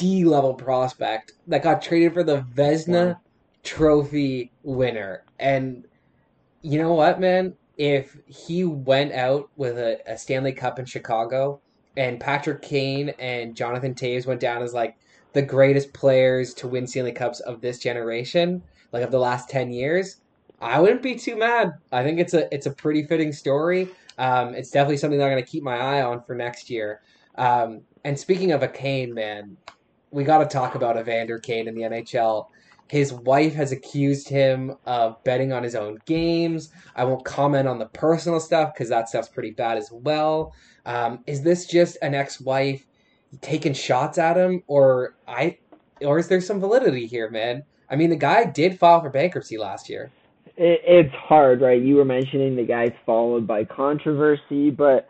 D 0.00 0.24
level 0.24 0.54
prospect 0.54 1.32
that 1.46 1.62
got 1.62 1.82
traded 1.82 2.14
for 2.14 2.22
the 2.22 2.42
Vezina 2.42 3.06
Wow. 3.06 3.20
Trophy 3.62 4.50
winner. 4.62 5.24
And 5.38 5.86
you 6.62 6.78
know 6.78 6.94
what, 6.94 7.20
man? 7.20 7.54
If 7.76 8.16
he 8.26 8.64
went 8.64 9.12
out 9.12 9.50
with 9.56 9.78
a, 9.78 9.98
a 10.06 10.16
Stanley 10.16 10.52
Cup 10.52 10.78
in 10.78 10.86
Chicago 10.86 11.60
and 11.96 12.18
Patrick 12.18 12.62
Kane 12.62 13.10
and 13.18 13.54
Jonathan 13.54 13.94
Toews 13.94 14.26
went 14.26 14.40
down 14.40 14.62
as 14.62 14.72
like 14.72 14.96
the 15.32 15.42
greatest 15.42 15.92
players 15.92 16.54
to 16.54 16.68
win 16.68 16.86
Stanley 16.86 17.12
Cups 17.12 17.40
of 17.40 17.60
this 17.60 17.78
generation, 17.78 18.62
like 18.92 19.02
of 19.02 19.10
the 19.10 19.18
last 19.18 19.48
10 19.48 19.72
years, 19.72 20.16
I 20.60 20.80
wouldn't 20.80 21.02
be 21.02 21.14
too 21.14 21.36
mad. 21.36 21.72
I 21.90 22.02
think 22.02 22.18
it's 22.18 22.34
a 22.34 22.52
it's 22.54 22.66
a 22.66 22.70
pretty 22.70 23.04
fitting 23.04 23.32
story. 23.32 23.88
Um, 24.18 24.54
it's 24.54 24.70
definitely 24.70 24.98
something 24.98 25.18
that 25.18 25.24
I'm 25.24 25.32
going 25.32 25.42
to 25.42 25.50
keep 25.50 25.62
my 25.62 25.76
eye 25.76 26.02
on 26.02 26.22
for 26.22 26.34
next 26.34 26.68
year. 26.68 27.00
Um, 27.36 27.82
and 28.04 28.18
speaking 28.18 28.52
of 28.52 28.62
a 28.62 28.68
Kane, 28.68 29.14
man, 29.14 29.56
we 30.10 30.24
got 30.24 30.38
to 30.38 30.46
talk 30.46 30.74
about 30.74 30.98
Evander 30.98 31.38
Kane 31.38 31.68
in 31.68 31.74
the 31.74 31.82
NHL. 31.82 32.46
His 32.88 33.12
wife 33.12 33.54
has 33.54 33.70
accused 33.70 34.28
him 34.28 34.76
of 34.84 35.22
betting 35.22 35.52
on 35.52 35.62
his 35.62 35.76
own 35.76 35.98
games. 36.06 36.70
I 36.96 37.04
won't 37.04 37.24
comment 37.24 37.68
on 37.68 37.78
the 37.78 37.86
personal 37.86 38.40
stuff 38.40 38.74
because 38.74 38.88
that 38.88 39.08
stuff's 39.08 39.28
pretty 39.28 39.52
bad 39.52 39.78
as 39.78 39.90
well. 39.92 40.52
Um, 40.84 41.20
is 41.26 41.42
this 41.42 41.66
just 41.66 41.98
an 42.02 42.14
ex-wife 42.14 42.84
taking 43.40 43.74
shots 43.74 44.18
at 44.18 44.36
him, 44.36 44.64
or 44.66 45.14
I, 45.28 45.58
or 46.00 46.18
is 46.18 46.26
there 46.26 46.40
some 46.40 46.58
validity 46.58 47.06
here, 47.06 47.30
man? 47.30 47.62
I 47.88 47.96
mean, 47.96 48.10
the 48.10 48.16
guy 48.16 48.44
did 48.44 48.78
file 48.78 49.00
for 49.00 49.10
bankruptcy 49.10 49.56
last 49.56 49.88
year. 49.88 50.10
It, 50.56 50.80
it's 50.84 51.14
hard, 51.14 51.60
right? 51.60 51.80
You 51.80 51.96
were 51.96 52.04
mentioning 52.04 52.56
the 52.56 52.64
guy's 52.64 52.92
followed 53.06 53.46
by 53.46 53.64
controversy, 53.64 54.70
but 54.70 55.08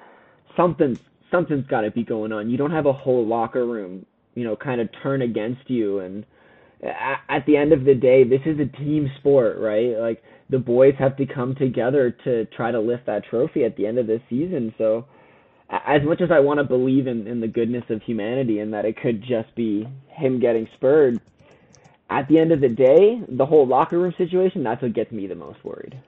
something 0.57 0.99
something's 1.30 1.66
got 1.66 1.83
to 1.83 1.90
be 1.90 2.04
going 2.04 2.33
on. 2.33 2.50
You 2.50 2.57
don't 2.57 2.73
have 2.73 2.87
a 2.87 2.92
whole 2.92 3.25
locker 3.25 3.64
room, 3.64 4.04
you 4.40 4.47
know, 4.47 4.56
kind 4.56 4.80
of 4.80 4.88
turn 5.02 5.20
against 5.20 5.68
you. 5.68 5.99
And 5.99 6.25
at, 6.82 7.44
the 7.44 7.59
end 7.59 7.75
of 7.75 7.85
the 7.85 7.94
day, 7.94 8.25
this 8.25 8.40
is 8.47 8.59
a 8.59 8.64
team 8.64 9.11
sport, 9.18 9.59
right? 9.59 9.99
Like 9.99 10.23
the 10.49 10.59
boys 10.59 10.94
have 10.99 11.14
to 11.18 11.26
come 11.26 11.54
together 11.54 12.11
to 12.25 12.47
try 12.47 12.70
to 12.70 12.80
lift 12.80 13.04
that 13.04 13.26
trophy 13.26 13.64
at 13.64 13.76
the 13.76 13.87
end 13.87 13.99
of 13.99 14.06
this 14.06 14.23
season. 14.30 14.75
So, 14.78 15.04
as 15.68 16.02
much 16.02 16.23
as 16.23 16.30
I 16.30 16.40
want 16.40 16.59
to 16.59 16.64
believe 16.64 17.06
in, 17.06 17.26
in 17.26 17.40
the 17.40 17.49
goodness 17.49 17.85
of 17.90 18.02
humanity 18.02 18.61
and 18.61 18.73
that 18.73 18.87
it 18.87 18.97
could 18.97 19.23
just 19.23 19.54
be 19.54 19.87
him 20.09 20.40
getting 20.40 20.66
spurred, 20.75 21.20
at 22.09 22.26
the 22.28 22.38
end 22.38 22.50
of 22.50 22.62
the 22.62 22.68
day, 22.70 23.23
the 23.28 23.44
whole 23.44 23.66
locker 23.66 23.99
room 23.99 24.14
situation, 24.16 24.64
that's 24.64 24.80
what 24.80 24.94
gets 24.94 25.12
me 25.12 25.26
the 25.26 25.35
most 25.35 25.62
worried. 25.62 26.00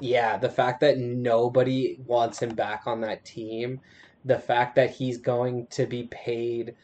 Yeah, 0.00 0.36
the 0.36 0.50
fact 0.50 0.80
that 0.80 0.98
nobody 0.98 1.98
wants 2.06 2.42
him 2.42 2.54
back 2.54 2.82
on 2.86 3.00
that 3.00 3.24
team, 3.24 3.80
the 4.24 4.38
fact 4.38 4.76
that 4.76 4.90
he's 4.90 5.18
going 5.18 5.66
to 5.70 5.86
be 5.86 6.04
paid, 6.04 6.76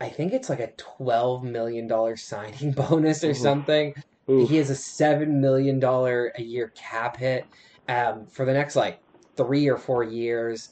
I 0.00 0.08
think 0.08 0.32
it's 0.32 0.48
like 0.48 0.60
a 0.60 0.72
$12 0.98 1.42
million 1.42 2.16
signing 2.16 2.72
bonus 2.76 3.22
or 3.24 3.30
Oof. 3.30 3.36
something. 3.36 3.94
He 4.26 4.56
has 4.56 4.70
a 4.70 4.74
$7 4.74 5.28
million 5.28 5.82
a 5.82 6.42
year 6.42 6.72
cap 6.74 7.18
hit 7.18 7.46
um, 7.88 8.26
for 8.26 8.44
the 8.44 8.52
next 8.52 8.76
like 8.76 9.00
three 9.36 9.68
or 9.68 9.76
four 9.76 10.02
years. 10.02 10.70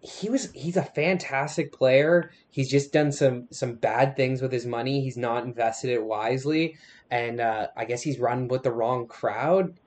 He 0.00 0.30
was 0.30 0.52
he's 0.52 0.76
a 0.76 0.82
fantastic 0.82 1.72
player. 1.72 2.30
He's 2.50 2.70
just 2.70 2.92
done 2.92 3.10
some 3.10 3.48
some 3.50 3.74
bad 3.74 4.16
things 4.16 4.40
with 4.40 4.52
his 4.52 4.64
money. 4.64 5.00
He's 5.00 5.16
not 5.16 5.44
invested 5.44 5.90
it 5.90 6.02
wisely, 6.02 6.76
and 7.10 7.40
uh, 7.40 7.68
I 7.76 7.86
guess 7.86 8.02
he's 8.02 8.18
run 8.18 8.46
with 8.46 8.62
the 8.62 8.70
wrong 8.70 9.08
crowd. 9.08 9.80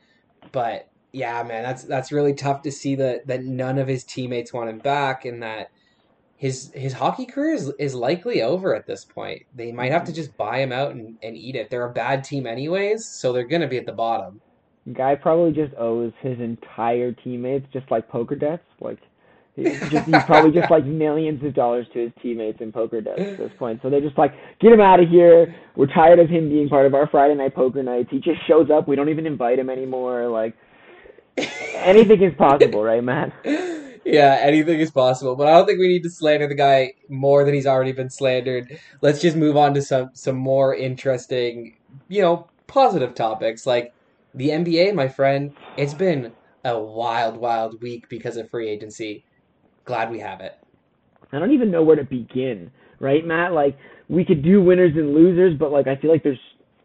But 0.51 0.89
yeah, 1.13 1.41
man, 1.43 1.63
that's 1.63 1.83
that's 1.83 2.11
really 2.11 2.33
tough 2.33 2.63
to 2.63 2.71
see 2.71 2.95
that 2.95 3.27
that 3.27 3.43
none 3.43 3.77
of 3.77 3.87
his 3.87 4.03
teammates 4.03 4.51
want 4.51 4.69
him 4.69 4.79
back, 4.79 5.23
and 5.23 5.41
that 5.41 5.71
his 6.39 6.71
his 6.73 6.93
hockey 6.93 7.25
career 7.25 7.53
is, 7.53 7.69
is 7.77 7.93
likely 7.93 8.41
over 8.41 8.73
at 8.73 8.87
this 8.87 9.03
point. 9.03 9.45
They 9.53 9.73
might 9.73 9.91
have 9.91 10.05
to 10.05 10.13
mhm. 10.13 10.15
just 10.15 10.37
buy 10.37 10.61
him 10.61 10.71
out 10.71 10.91
and, 10.91 11.17
and 11.21 11.35
eat 11.35 11.57
it. 11.57 11.69
They're 11.69 11.85
a 11.85 11.91
bad 11.91 12.23
team 12.23 12.47
anyways, 12.47 13.05
so 13.05 13.33
they're 13.33 13.43
gonna 13.43 13.67
be 13.67 13.77
at 13.77 13.85
the 13.85 13.91
bottom. 13.91 14.39
Guy 14.93 15.15
probably 15.15 15.51
just 15.51 15.75
owes 15.77 16.13
his 16.21 16.39
entire 16.39 17.11
teammates 17.11 17.67
just 17.73 17.91
like 17.91 18.07
poker 18.07 18.35
debts. 18.35 18.63
Like 18.79 18.99
he 19.57 19.63
just 19.89 20.05
he's 20.05 20.23
probably 20.23 20.51
just 20.51 20.71
like 20.71 20.85
millions 20.85 21.43
of 21.43 21.53
dollars 21.53 21.87
to 21.91 21.99
his 21.99 22.11
teammates 22.21 22.61
in 22.61 22.71
poker 22.71 23.01
debts 23.01 23.19
at 23.19 23.37
this 23.37 23.51
point. 23.59 23.81
So 23.81 23.89
they're 23.89 23.99
just 23.99 24.17
like, 24.17 24.33
get 24.61 24.71
him 24.71 24.79
out 24.79 25.01
of 25.01 25.09
here. 25.09 25.53
We're 25.75 25.87
tired 25.87 26.19
of 26.19 26.29
him 26.29 26.47
being 26.47 26.69
part 26.69 26.85
of 26.85 26.93
our 26.93 27.07
Friday 27.07 27.35
night 27.35 27.53
poker 27.53 27.83
nights. 27.83 28.07
He 28.11 28.19
just 28.19 28.47
shows 28.47 28.69
up. 28.71 28.87
We 28.87 28.95
don't 28.95 29.09
even 29.09 29.25
invite 29.25 29.59
him 29.59 29.69
anymore. 29.69 30.29
Like 30.29 30.55
anything 31.75 32.23
is 32.23 32.33
possible, 32.37 32.81
right, 32.81 33.03
Matt? 33.03 33.33
yeah, 34.05 34.37
anything 34.41 34.79
is 34.79 34.91
possible, 34.91 35.35
but 35.35 35.47
I 35.47 35.51
don't 35.51 35.65
think 35.65 35.79
we 35.79 35.87
need 35.87 36.03
to 36.03 36.09
slander 36.09 36.47
the 36.47 36.55
guy 36.55 36.93
more 37.09 37.43
than 37.43 37.53
he's 37.53 37.67
already 37.67 37.91
been 37.91 38.09
slandered. 38.09 38.79
Let's 39.01 39.21
just 39.21 39.37
move 39.37 39.57
on 39.57 39.73
to 39.75 39.81
some 39.81 40.11
some 40.13 40.35
more 40.35 40.73
interesting, 40.75 41.77
you 42.07 42.21
know, 42.21 42.47
positive 42.67 43.13
topics 43.15 43.65
like 43.65 43.93
the 44.33 44.49
NBA, 44.49 44.93
my 44.95 45.07
friend. 45.07 45.53
It's 45.77 45.93
been 45.93 46.33
a 46.63 46.79
wild, 46.79 47.37
wild 47.37 47.81
week 47.81 48.09
because 48.09 48.37
of 48.37 48.49
free 48.49 48.69
agency. 48.69 49.25
Glad 49.85 50.11
we 50.11 50.19
have 50.19 50.41
it. 50.41 50.57
I 51.31 51.39
don't 51.39 51.51
even 51.51 51.71
know 51.71 51.83
where 51.83 51.95
to 51.95 52.03
begin, 52.03 52.71
right, 52.99 53.25
Matt? 53.25 53.53
Like 53.53 53.77
we 54.07 54.25
could 54.25 54.43
do 54.43 54.61
winners 54.61 54.93
and 54.95 55.13
losers, 55.13 55.57
but 55.57 55.71
like 55.71 55.87
I 55.87 55.95
feel 55.97 56.11
like 56.11 56.23
there's 56.23 56.39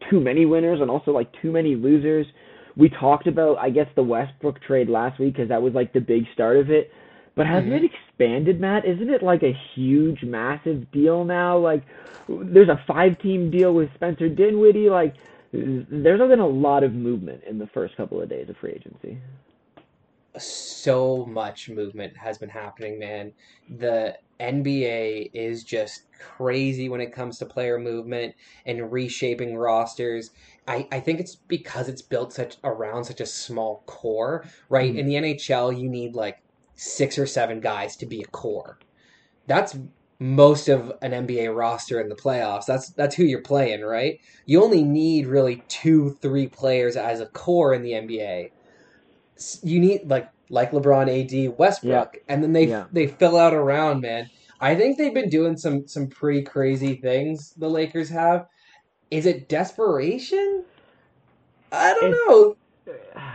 too 0.09 0.19
many 0.19 0.45
winners 0.45 0.81
and 0.81 0.91
also 0.91 1.11
like 1.11 1.29
too 1.41 1.51
many 1.51 1.75
losers. 1.75 2.25
We 2.77 2.89
talked 2.89 3.27
about 3.27 3.57
I 3.57 3.69
guess 3.69 3.87
the 3.95 4.03
Westbrook 4.03 4.61
trade 4.61 4.89
last 4.89 5.19
week 5.19 5.33
because 5.33 5.49
that 5.49 5.61
was 5.61 5.73
like 5.73 5.93
the 5.93 6.01
big 6.01 6.23
start 6.33 6.57
of 6.57 6.69
it. 6.69 6.91
But 7.35 7.47
hasn't 7.47 7.73
Mhm. 7.73 7.83
it 7.83 7.91
expanded, 7.93 8.61
Matt? 8.61 8.85
Isn't 8.85 9.09
it 9.09 9.21
like 9.21 9.43
a 9.43 9.51
huge, 9.51 10.23
massive 10.23 10.89
deal 10.91 11.25
now? 11.25 11.57
Like 11.57 11.83
there's 12.29 12.69
a 12.69 12.81
five-team 12.87 13.51
deal 13.51 13.73
with 13.73 13.93
Spencer 13.95 14.29
Dinwiddie. 14.29 14.89
Like 14.89 15.15
there's 15.51 16.19
been 16.19 16.39
a 16.39 16.47
lot 16.47 16.83
of 16.83 16.93
movement 16.93 17.43
in 17.43 17.59
the 17.59 17.67
first 17.67 17.95
couple 17.97 18.21
of 18.21 18.29
days 18.29 18.49
of 18.49 18.57
free 18.57 18.71
agency. 18.71 19.17
So 20.37 21.25
much 21.25 21.69
movement 21.69 22.17
has 22.17 22.37
been 22.37 22.49
happening, 22.49 22.99
man. 22.99 23.31
The 23.69 24.17
NBA 24.39 25.31
is 25.33 25.63
just 25.63 26.11
crazy 26.19 26.89
when 26.89 26.99
it 26.99 27.13
comes 27.13 27.37
to 27.39 27.45
player 27.45 27.79
movement 27.79 28.35
and 28.65 28.91
reshaping 28.91 29.55
rosters. 29.55 30.31
I, 30.67 30.87
I 30.91 30.99
think 30.99 31.21
it's 31.21 31.35
because 31.35 31.87
it's 31.87 32.01
built 32.01 32.33
such 32.33 32.57
around 32.65 33.05
such 33.05 33.21
a 33.21 33.25
small 33.25 33.83
core, 33.85 34.45
right? 34.67 34.89
Mm-hmm. 34.89 34.99
In 34.99 35.05
the 35.07 35.15
NHL, 35.15 35.79
you 35.79 35.87
need 35.89 36.15
like 36.15 36.39
six 36.75 37.17
or 37.17 37.25
seven 37.25 37.59
guys 37.59 37.95
to 37.97 38.05
be 38.05 38.21
a 38.21 38.25
core. 38.27 38.77
That's 39.47 39.77
most 40.19 40.69
of 40.69 40.93
an 41.01 41.11
NBA 41.11 41.55
roster 41.55 41.99
in 41.99 42.09
the 42.09 42.15
playoffs. 42.15 42.65
That's 42.65 42.89
that's 42.89 43.15
who 43.15 43.23
you're 43.23 43.41
playing, 43.41 43.81
right? 43.81 44.19
You 44.45 44.63
only 44.63 44.83
need 44.83 45.27
really 45.27 45.63
two, 45.67 46.17
three 46.21 46.47
players 46.47 46.95
as 46.95 47.19
a 47.19 47.25
core 47.27 47.73
in 47.73 47.81
the 47.81 47.91
NBA. 47.91 48.51
You 49.63 49.79
need 49.79 50.09
like 50.09 50.29
like 50.49 50.71
LeBron, 50.71 51.09
AD, 51.09 51.57
Westbrook, 51.57 52.15
yeah. 52.15 52.21
and 52.27 52.43
then 52.43 52.53
they 52.53 52.67
yeah. 52.67 52.85
they 52.91 53.07
fill 53.07 53.37
out 53.37 53.53
around, 53.53 54.01
man. 54.01 54.29
I 54.61 54.75
think 54.75 54.97
they've 54.97 55.13
been 55.13 55.29
doing 55.29 55.57
some 55.57 55.87
some 55.87 56.07
pretty 56.07 56.43
crazy 56.43 56.95
things. 56.95 57.53
The 57.57 57.69
Lakers 57.69 58.09
have. 58.09 58.47
Is 59.11 59.25
it 59.25 59.47
desperation? 59.49 60.65
I 61.71 61.93
don't 61.93 62.11
it's, 62.11 62.19
know. 62.27 62.57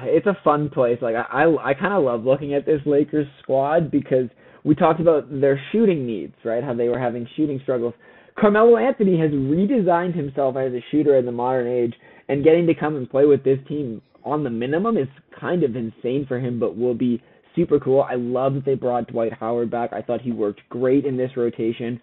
It's 0.03 0.27
a 0.27 0.37
fun 0.45 0.71
place. 0.71 0.99
Like 1.01 1.15
I 1.15 1.45
I, 1.45 1.71
I 1.71 1.75
kind 1.75 1.93
of 1.93 2.05
love 2.05 2.25
looking 2.25 2.55
at 2.55 2.67
this 2.67 2.81
Lakers 2.87 3.27
squad 3.43 3.91
because 3.91 4.29
we 4.65 4.75
talked 4.75 5.01
about 5.01 5.29
their 5.41 5.61
shooting 5.73 6.07
needs, 6.07 6.35
right? 6.45 6.63
How 6.63 6.75
they 6.75 6.89
were 6.89 6.99
having 6.99 7.27
shooting 7.37 7.61
struggles. 7.63 7.95
Carmelo 8.39 8.77
Anthony 8.77 9.19
has 9.19 9.31
redesigned 9.31 10.15
himself 10.15 10.57
as 10.57 10.73
a 10.73 10.85
shooter 10.91 11.17
in 11.17 11.27
the 11.27 11.33
modern 11.33 11.67
age, 11.67 11.95
and 12.29 12.45
getting 12.45 12.67
to 12.67 12.75
come 12.75 12.97
and 12.97 13.11
play 13.11 13.27
with 13.27 13.45
this 13.45 13.59
team 13.69 14.01
on 14.25 14.45
the 14.45 14.51
minimum 14.51 14.97
is 14.97 15.09
kind 15.39 15.63
of 15.63 15.77
insane 15.77 16.27
for 16.27 16.39
him, 16.39 16.59
but 16.61 16.77
will 16.77 16.95
be 16.95 17.23
super 17.57 17.81
cool. 17.81 18.03
I 18.03 18.15
love 18.15 18.55
that 18.55 18.65
they 18.65 18.75
brought 18.75 19.09
Dwight 19.09 19.33
Howard 19.33 19.71
back. 19.71 19.93
I 19.93 20.03
thought 20.03 20.21
he 20.21 20.33
worked 20.33 20.61
great 20.69 21.05
in 21.05 21.17
this 21.17 21.31
rotation. 21.37 22.01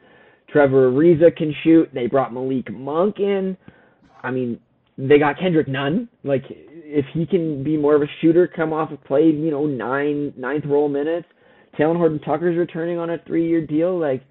Trevor 0.49 0.91
Ariza 0.91 1.35
can 1.35 1.53
shoot. 1.63 1.89
They 1.93 2.07
brought 2.07 2.33
Malik 2.33 2.71
Monk 2.71 3.19
in. 3.19 3.57
I 4.23 4.31
mean, 4.31 4.59
they 4.97 5.19
got 5.19 5.39
Kendrick 5.39 5.67
Nunn. 5.67 6.09
Like, 6.23 6.43
if 6.89 7.05
he 7.13 7.25
can 7.25 7.63
be 7.63 7.75
more 7.75 7.95
of 7.95 8.01
a 8.01 8.07
shooter, 8.21 8.47
come 8.47 8.71
off 8.71 8.91
of 8.91 9.03
play, 9.03 9.25
you 9.25 9.51
know, 9.51 9.65
nine 9.65 10.33
ninth 10.37 10.63
role 10.65 10.87
minutes, 10.87 11.27
Talen 11.77 11.97
Horton 11.97 12.19
Tucker's 12.19 12.57
returning 12.57 12.97
on 12.97 13.09
a 13.09 13.17
three 13.27 13.47
year 13.47 13.65
deal. 13.65 13.99
Like 13.99 14.23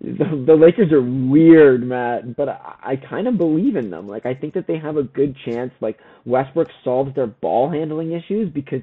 the, 0.00 0.44
the 0.46 0.54
Lakers 0.54 0.92
are 0.92 1.02
weird, 1.02 1.86
Matt, 1.86 2.36
but 2.36 2.48
I, 2.48 2.74
I 2.82 2.96
kind 2.96 3.28
of 3.28 3.38
believe 3.38 3.76
in 3.76 3.90
them. 3.90 4.08
Like 4.08 4.26
I 4.26 4.34
think 4.34 4.54
that 4.54 4.66
they 4.66 4.78
have 4.78 4.96
a 4.96 5.04
good 5.04 5.36
chance. 5.44 5.70
Like 5.80 5.98
Westbrook 6.26 6.68
solves 6.82 7.14
their 7.14 7.28
ball 7.28 7.70
handling 7.70 8.12
issues 8.12 8.52
because 8.52 8.82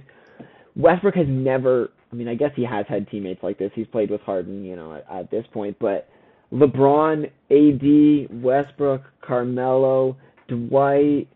Westbrook 0.75 1.15
has 1.15 1.27
never. 1.27 1.89
I 2.11 2.15
mean, 2.15 2.27
I 2.27 2.35
guess 2.35 2.51
he 2.55 2.65
has 2.65 2.85
had 2.87 3.07
teammates 3.09 3.43
like 3.43 3.59
this. 3.59 3.71
He's 3.75 3.85
played 3.87 4.09
with 4.09 4.21
Harden, 4.21 4.63
you 4.63 4.75
know, 4.75 4.95
at, 4.95 5.05
at 5.11 5.29
this 5.29 5.45
point, 5.53 5.77
but 5.79 6.09
LeBron, 6.51 7.25
AD, 7.51 8.43
Westbrook, 8.43 9.03
Carmelo, 9.21 10.17
Dwight. 10.47 11.27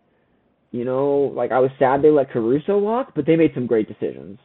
You 0.73 0.85
know, 0.85 1.31
like 1.35 1.51
I 1.51 1.59
was 1.59 1.69
sad 1.77 2.01
they 2.01 2.09
let 2.09 2.31
Caruso 2.31 2.79
walk, 2.79 3.13
but 3.13 3.27
they 3.27 3.35
made 3.35 3.53
some 3.53 3.67
great 3.67 3.87
decisions. 3.87 4.39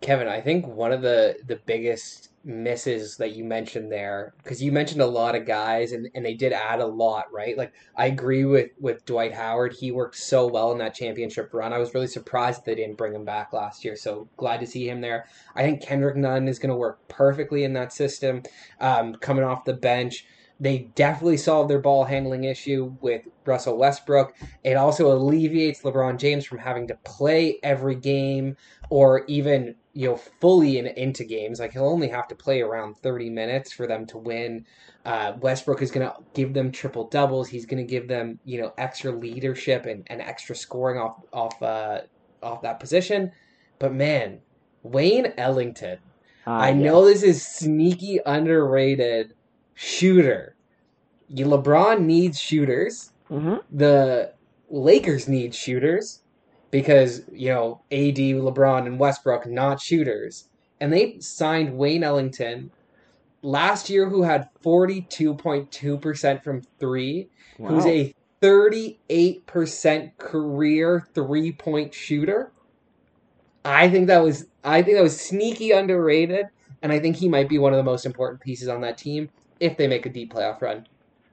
Kevin, 0.00 0.28
I 0.28 0.40
think 0.40 0.66
one 0.66 0.92
of 0.92 1.02
the 1.02 1.36
the 1.46 1.56
biggest 1.66 2.30
misses 2.42 3.16
that 3.16 3.32
you 3.32 3.44
mentioned 3.44 3.92
there 3.92 4.32
because 4.42 4.62
you 4.62 4.72
mentioned 4.72 5.02
a 5.02 5.06
lot 5.06 5.34
of 5.34 5.44
guys 5.44 5.90
and, 5.92 6.08
and 6.14 6.24
they 6.24 6.32
did 6.32 6.52
add 6.52 6.78
a 6.80 6.86
lot 6.86 7.30
right? 7.32 7.58
Like 7.58 7.74
i 7.96 8.06
agree 8.06 8.46
with 8.46 8.70
with 8.80 9.04
dwight 9.04 9.34
howard. 9.34 9.74
He 9.74 9.92
worked 9.92 10.16
so 10.16 10.46
well 10.46 10.72
in 10.72 10.78
that 10.78 10.94
championship 10.94 11.52
run. 11.52 11.74
I 11.74 11.78
was 11.78 11.92
really 11.92 12.06
surprised 12.06 12.64
they 12.64 12.74
didn't 12.74 12.96
bring 12.96 13.14
him 13.14 13.26
back 13.26 13.52
last 13.52 13.84
year 13.84 13.94
so 13.94 14.28
glad 14.38 14.60
to 14.60 14.66
see 14.66 14.88
him 14.88 15.02
there. 15.02 15.26
I 15.54 15.62
think 15.62 15.82
kendrick 15.82 16.16
nunn 16.16 16.48
is 16.48 16.58
going 16.58 16.70
to 16.70 16.76
work 16.76 17.06
perfectly 17.08 17.62
in 17.64 17.74
that 17.74 17.92
system 17.92 18.42
um, 18.80 19.16
coming 19.16 19.44
off 19.44 19.66
the 19.66 19.74
bench 19.74 20.24
they 20.58 20.90
definitely 20.94 21.36
solved 21.36 21.68
their 21.68 21.80
ball 21.80 22.04
handling 22.04 22.44
issue 22.44 22.96
with 23.00 23.22
Russell 23.44 23.76
Westbrook. 23.76 24.34
It 24.64 24.74
also 24.74 25.12
alleviates 25.12 25.82
LeBron 25.82 26.18
James 26.18 26.46
from 26.46 26.58
having 26.58 26.88
to 26.88 26.94
play 27.04 27.58
every 27.62 27.94
game 27.94 28.56
or 28.88 29.24
even 29.26 29.74
you 29.92 30.08
know 30.08 30.16
fully 30.16 30.78
in, 30.78 30.86
into 30.86 31.24
games. 31.24 31.60
Like 31.60 31.72
he'll 31.72 31.88
only 31.88 32.08
have 32.08 32.28
to 32.28 32.34
play 32.34 32.62
around 32.62 32.96
30 32.96 33.28
minutes 33.30 33.72
for 33.72 33.86
them 33.86 34.06
to 34.06 34.18
win. 34.18 34.64
Uh, 35.04 35.34
Westbrook 35.40 35.82
is 35.82 35.90
going 35.90 36.06
to 36.06 36.16
give 36.34 36.54
them 36.54 36.72
triple 36.72 37.06
doubles. 37.08 37.48
He's 37.48 37.66
going 37.66 37.84
to 37.86 37.90
give 37.90 38.08
them 38.08 38.38
you 38.44 38.60
know 38.60 38.72
extra 38.78 39.12
leadership 39.12 39.84
and, 39.84 40.04
and 40.06 40.22
extra 40.22 40.56
scoring 40.56 40.98
off 40.98 41.20
off 41.34 41.62
uh, 41.62 42.00
off 42.42 42.62
that 42.62 42.80
position. 42.80 43.30
But 43.78 43.92
man, 43.92 44.40
Wayne 44.82 45.34
Ellington. 45.36 45.98
Uh, 46.46 46.50
I 46.50 46.68
yeah. 46.68 46.74
know 46.74 47.04
this 47.04 47.22
is 47.22 47.44
sneaky 47.44 48.20
underrated 48.24 49.34
shooter. 49.76 50.56
LeBron 51.30 52.00
needs 52.00 52.40
shooters. 52.40 53.12
Mm-hmm. 53.30 53.56
The 53.70 54.32
Lakers 54.68 55.28
need 55.28 55.54
shooters 55.54 56.22
because 56.72 57.22
you 57.30 57.50
know 57.50 57.82
AD, 57.92 58.16
LeBron, 58.16 58.86
and 58.86 58.98
Westbrook 58.98 59.46
not 59.46 59.80
shooters, 59.80 60.48
and 60.80 60.92
they 60.92 61.20
signed 61.20 61.76
Wayne 61.76 62.02
Ellington 62.02 62.72
last 63.42 63.88
year, 63.88 64.08
who 64.08 64.22
had 64.22 64.48
forty 64.60 65.02
two 65.02 65.34
point 65.34 65.70
two 65.70 65.98
percent 65.98 66.42
from 66.42 66.62
three, 66.80 67.28
wow. 67.58 67.68
who's 67.68 67.86
a 67.86 68.14
thirty 68.40 68.98
eight 69.10 69.46
percent 69.46 70.16
career 70.18 71.06
three 71.14 71.52
point 71.52 71.92
shooter. 71.92 72.50
I 73.64 73.90
think 73.90 74.06
that 74.06 74.22
was 74.22 74.46
I 74.64 74.82
think 74.82 74.96
that 74.96 75.02
was 75.02 75.20
sneaky 75.20 75.72
underrated, 75.72 76.46
and 76.82 76.92
I 76.92 77.00
think 77.00 77.16
he 77.16 77.28
might 77.28 77.48
be 77.48 77.58
one 77.58 77.72
of 77.72 77.76
the 77.76 77.82
most 77.82 78.06
important 78.06 78.40
pieces 78.40 78.68
on 78.68 78.80
that 78.82 78.96
team 78.96 79.28
if 79.60 79.76
they 79.76 79.86
make 79.86 80.06
a 80.06 80.10
deep 80.10 80.32
playoff 80.32 80.60
run. 80.60 80.86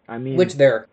I 0.07 0.17
mean, 0.17 0.36
which 0.36 0.55
they're 0.55 0.88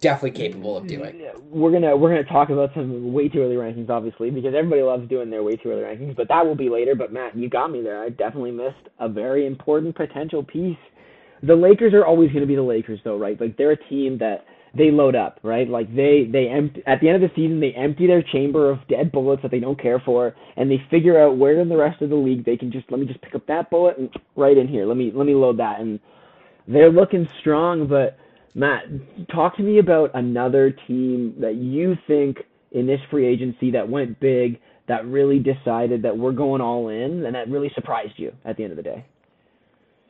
definitely 0.00 0.38
capable 0.38 0.76
of 0.76 0.86
doing. 0.86 1.22
We're 1.50 1.72
gonna 1.72 1.96
we're 1.96 2.10
gonna 2.10 2.24
talk 2.24 2.50
about 2.50 2.70
some 2.74 3.12
way 3.12 3.28
too 3.28 3.40
early 3.40 3.56
rankings, 3.56 3.90
obviously, 3.90 4.30
because 4.30 4.54
everybody 4.54 4.82
loves 4.82 5.08
doing 5.08 5.30
their 5.30 5.42
way 5.42 5.56
too 5.56 5.70
early 5.70 5.82
rankings. 5.82 6.16
But 6.16 6.28
that 6.28 6.44
will 6.44 6.54
be 6.54 6.68
later. 6.68 6.94
But 6.94 7.12
Matt, 7.12 7.36
you 7.36 7.48
got 7.48 7.70
me 7.70 7.82
there. 7.82 8.02
I 8.02 8.10
definitely 8.10 8.52
missed 8.52 8.88
a 8.98 9.08
very 9.08 9.46
important 9.46 9.96
potential 9.96 10.42
piece. 10.42 10.78
The 11.42 11.54
Lakers 11.54 11.94
are 11.94 12.04
always 12.04 12.28
going 12.30 12.42
to 12.42 12.46
be 12.46 12.56
the 12.56 12.62
Lakers, 12.62 13.00
though, 13.02 13.16
right? 13.16 13.40
Like 13.40 13.56
they're 13.56 13.72
a 13.72 13.88
team 13.88 14.18
that 14.18 14.44
they 14.76 14.90
load 14.90 15.16
up, 15.16 15.40
right? 15.42 15.68
Like 15.68 15.94
they 15.94 16.28
they 16.30 16.48
empty 16.48 16.82
at 16.86 17.00
the 17.00 17.08
end 17.08 17.22
of 17.22 17.28
the 17.28 17.34
season 17.34 17.60
they 17.60 17.72
empty 17.72 18.06
their 18.06 18.22
chamber 18.22 18.70
of 18.70 18.78
dead 18.88 19.10
bullets 19.10 19.42
that 19.42 19.50
they 19.50 19.60
don't 19.60 19.80
care 19.80 20.00
for, 20.04 20.34
and 20.56 20.70
they 20.70 20.82
figure 20.90 21.20
out 21.20 21.36
where 21.38 21.60
in 21.60 21.68
the 21.68 21.76
rest 21.76 22.02
of 22.02 22.10
the 22.10 22.16
league 22.16 22.44
they 22.44 22.56
can 22.56 22.70
just 22.70 22.90
let 22.90 23.00
me 23.00 23.06
just 23.06 23.20
pick 23.22 23.34
up 23.34 23.46
that 23.46 23.70
bullet 23.70 23.98
and 23.98 24.10
right 24.36 24.56
in 24.56 24.68
here. 24.68 24.86
Let 24.86 24.96
me 24.96 25.12
let 25.14 25.26
me 25.26 25.34
load 25.34 25.58
that, 25.58 25.80
and 25.80 25.98
they're 26.70 26.90
looking 26.90 27.28
strong, 27.40 27.86
but 27.86 28.16
Matt, 28.54 28.84
talk 29.32 29.56
to 29.56 29.62
me 29.62 29.78
about 29.78 30.10
another 30.14 30.70
team 30.70 31.34
that 31.38 31.56
you 31.56 31.96
think 32.06 32.38
in 32.72 32.86
this 32.86 33.00
free 33.10 33.26
agency 33.26 33.70
that 33.72 33.88
went 33.88 34.18
big, 34.20 34.60
that 34.86 35.06
really 35.06 35.38
decided 35.38 36.02
that 36.02 36.16
we're 36.16 36.32
going 36.32 36.60
all 36.60 36.88
in, 36.88 37.24
and 37.24 37.34
that 37.34 37.48
really 37.48 37.70
surprised 37.74 38.14
you 38.16 38.32
at 38.44 38.56
the 38.56 38.62
end 38.62 38.72
of 38.72 38.76
the 38.76 38.82
day. 38.82 39.04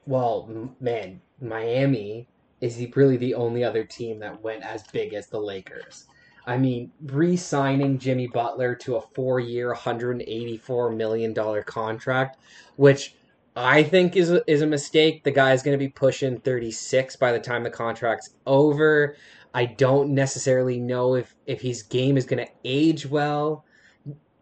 Well, 0.06 0.48
man, 0.80 1.20
Miami 1.40 2.28
is 2.60 2.78
really 2.94 3.16
the 3.16 3.34
only 3.34 3.64
other 3.64 3.84
team 3.84 4.18
that 4.18 4.42
went 4.42 4.62
as 4.62 4.82
big 4.88 5.14
as 5.14 5.28
the 5.28 5.40
Lakers. 5.40 6.06
I 6.46 6.56
mean, 6.56 6.90
re 7.06 7.36
signing 7.36 7.98
Jimmy 7.98 8.26
Butler 8.26 8.74
to 8.76 8.96
a 8.96 9.00
four 9.14 9.40
year, 9.40 9.74
$184 9.74 10.96
million 10.96 11.62
contract, 11.64 12.38
which 12.76 13.14
I 13.60 13.82
think 13.82 14.16
is 14.16 14.30
is 14.46 14.62
a 14.62 14.66
mistake. 14.66 15.22
The 15.22 15.30
guy's 15.30 15.62
going 15.62 15.78
to 15.78 15.84
be 15.84 15.88
pushing 15.88 16.40
36 16.40 17.16
by 17.16 17.32
the 17.32 17.38
time 17.38 17.62
the 17.62 17.70
contract's 17.70 18.30
over. 18.46 19.16
I 19.52 19.66
don't 19.66 20.10
necessarily 20.14 20.80
know 20.80 21.14
if 21.14 21.34
if 21.46 21.60
his 21.60 21.82
game 21.82 22.16
is 22.16 22.24
going 22.24 22.44
to 22.44 22.50
age 22.64 23.06
well. 23.06 23.64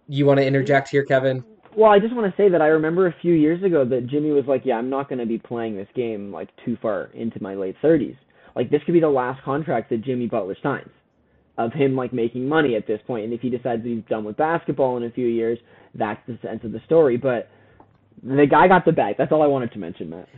You 0.09 0.24
want 0.24 0.38
to 0.38 0.46
interject 0.46 0.88
here, 0.88 1.04
Kevin? 1.04 1.44
Well, 1.76 1.90
I 1.90 1.98
just 1.98 2.14
want 2.14 2.31
to 2.31 2.42
say 2.42 2.48
that 2.48 2.62
I 2.62 2.68
remember 2.68 3.09
a 3.09 3.14
few 3.20 3.35
years 3.35 3.62
ago 3.62 3.85
that 3.85 4.07
Jimmy 4.07 4.31
was 4.31 4.44
like, 4.46 4.62
"Yeah, 4.64 4.76
I'm 4.76 4.88
not 4.88 5.09
going 5.09 5.18
to 5.18 5.26
be 5.26 5.38
playing 5.38 5.76
this 5.76 5.88
game 5.94 6.33
like 6.33 6.48
too 6.64 6.76
far 6.81 7.11
into 7.14 7.42
my 7.42 7.54
late 7.54 7.76
30s. 7.83 8.16
Like 8.54 8.70
this 8.70 8.83
could 8.87 8.94
be 8.94 9.00
the 9.00 9.09
last 9.09 9.42
contract 9.42 9.90
that 9.90 10.02
Jimmy 10.04 10.26
Butler 10.26 10.57
signs." 10.62 10.90
Of 11.57 11.72
him 11.72 11.96
like 11.96 12.12
making 12.12 12.48
money 12.48 12.76
at 12.76 12.87
this 12.87 13.00
point, 13.04 13.24
and 13.24 13.33
if 13.33 13.40
he 13.40 13.50
decides 13.50 13.85
he's 13.85 14.04
done 14.09 14.22
with 14.22 14.37
basketball 14.37 14.96
in 14.96 15.02
a 15.02 15.11
few 15.11 15.26
years, 15.26 15.59
that's 15.92 16.20
the 16.28 16.38
sense 16.40 16.62
of 16.62 16.70
the 16.70 16.78
story. 16.87 17.16
But 17.16 17.50
the 18.22 18.46
guy 18.46 18.68
got 18.68 18.85
the 18.85 18.92
bag. 18.92 19.16
That's 19.18 19.33
all 19.33 19.42
I 19.42 19.46
wanted 19.46 19.72
to 19.72 19.78
mention, 19.78 20.11
Matt. 20.11 20.28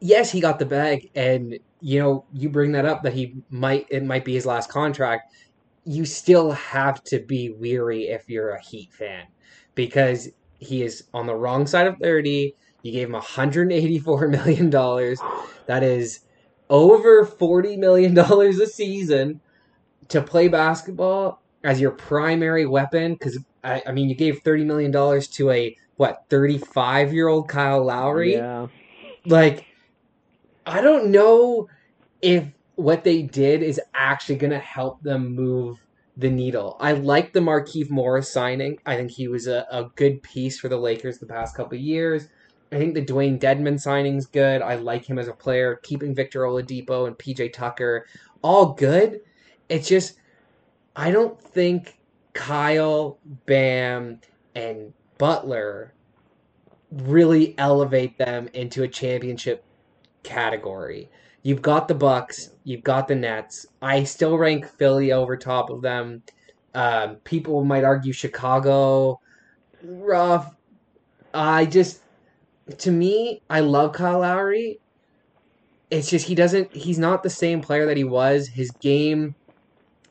Yes, 0.00 0.30
he 0.30 0.40
got 0.40 0.58
the 0.58 0.66
bag, 0.66 1.10
and 1.14 1.58
you 1.80 1.98
know, 2.00 2.24
you 2.32 2.48
bring 2.48 2.72
that 2.72 2.86
up 2.86 3.02
that 3.02 3.12
he 3.12 3.36
might 3.50 3.86
it 3.90 4.04
might 4.04 4.24
be 4.24 4.34
his 4.34 4.46
last 4.46 4.70
contract. 4.70 5.32
You 5.84 6.04
still 6.04 6.52
have 6.52 7.02
to 7.04 7.20
be 7.20 7.50
weary 7.50 8.08
if 8.08 8.28
you're 8.28 8.50
a 8.50 8.62
Heat 8.62 8.92
fan 8.92 9.26
because 9.74 10.28
he 10.58 10.82
is 10.82 11.04
on 11.14 11.26
the 11.26 11.34
wrong 11.34 11.66
side 11.66 11.86
of 11.86 11.96
30. 12.00 12.54
You 12.82 12.92
gave 12.92 13.06
him 13.08 13.12
184 13.12 14.28
million 14.28 14.70
dollars. 14.70 15.20
That 15.66 15.82
is 15.82 16.20
over 16.68 17.24
40 17.24 17.76
million 17.76 18.14
dollars 18.22 18.58
a 18.58 18.66
season 18.66 19.40
to 20.08 20.22
play 20.22 20.48
basketball 20.48 21.42
as 21.64 21.80
your 21.80 21.90
primary 21.90 22.66
weapon, 22.66 23.14
because 23.14 23.38
I, 23.62 23.82
I 23.86 23.92
mean, 23.92 24.08
you 24.08 24.14
gave 24.14 24.40
thirty 24.40 24.64
million 24.64 24.90
dollars 24.90 25.28
to 25.28 25.50
a 25.50 25.76
what 26.00 26.24
thirty 26.30 26.56
five 26.56 27.12
year 27.12 27.28
old 27.28 27.46
Kyle 27.46 27.84
Lowry. 27.84 28.32
Yeah. 28.32 28.68
Like, 29.26 29.66
I 30.64 30.80
don't 30.80 31.10
know 31.10 31.68
if 32.22 32.46
what 32.76 33.04
they 33.04 33.20
did 33.20 33.62
is 33.62 33.78
actually 33.92 34.36
going 34.36 34.52
to 34.52 34.58
help 34.58 35.02
them 35.02 35.34
move 35.34 35.78
the 36.16 36.30
needle. 36.30 36.78
I 36.80 36.92
like 36.92 37.34
the 37.34 37.40
Markieff 37.40 37.90
Morris 37.90 38.32
signing. 38.32 38.78
I 38.86 38.96
think 38.96 39.10
he 39.10 39.28
was 39.28 39.46
a, 39.46 39.66
a 39.70 39.90
good 39.94 40.22
piece 40.22 40.58
for 40.58 40.70
the 40.70 40.78
Lakers 40.78 41.18
the 41.18 41.26
past 41.26 41.54
couple 41.54 41.76
years. 41.76 42.28
I 42.72 42.78
think 42.78 42.94
the 42.94 43.04
Dewayne 43.04 43.38
Dedmon 43.38 43.78
signing's 43.78 44.24
good. 44.24 44.62
I 44.62 44.76
like 44.76 45.04
him 45.04 45.18
as 45.18 45.28
a 45.28 45.34
player. 45.34 45.80
Keeping 45.82 46.14
Victor 46.14 46.44
Oladipo 46.44 47.08
and 47.08 47.18
PJ 47.18 47.52
Tucker, 47.52 48.06
all 48.40 48.72
good. 48.72 49.20
It's 49.68 49.86
just 49.86 50.14
I 50.96 51.10
don't 51.10 51.38
think 51.38 51.98
Kyle, 52.32 53.18
Bam, 53.44 54.22
and 54.54 54.94
Butler 55.20 55.92
really 56.90 57.54
elevate 57.58 58.16
them 58.16 58.48
into 58.54 58.82
a 58.82 58.88
championship 58.88 59.62
category. 60.22 61.10
You've 61.42 61.60
got 61.60 61.88
the 61.88 61.94
Bucks, 61.94 62.52
you've 62.64 62.82
got 62.82 63.06
the 63.06 63.14
Nets. 63.14 63.66
I 63.82 64.04
still 64.04 64.38
rank 64.38 64.66
Philly 64.66 65.12
over 65.12 65.36
top 65.36 65.68
of 65.68 65.82
them. 65.82 66.22
Um, 66.74 67.16
people 67.16 67.64
might 67.66 67.84
argue 67.84 68.14
Chicago, 68.14 69.20
rough. 69.82 70.54
I 71.34 71.66
just, 71.66 72.00
to 72.78 72.90
me, 72.90 73.42
I 73.50 73.60
love 73.60 73.92
Kyle 73.92 74.20
Lowry. 74.20 74.80
It's 75.90 76.08
just 76.08 76.28
he 76.28 76.34
doesn't. 76.34 76.74
He's 76.74 76.98
not 76.98 77.22
the 77.22 77.30
same 77.30 77.60
player 77.60 77.84
that 77.84 77.98
he 77.98 78.04
was. 78.04 78.48
His 78.48 78.70
game, 78.70 79.34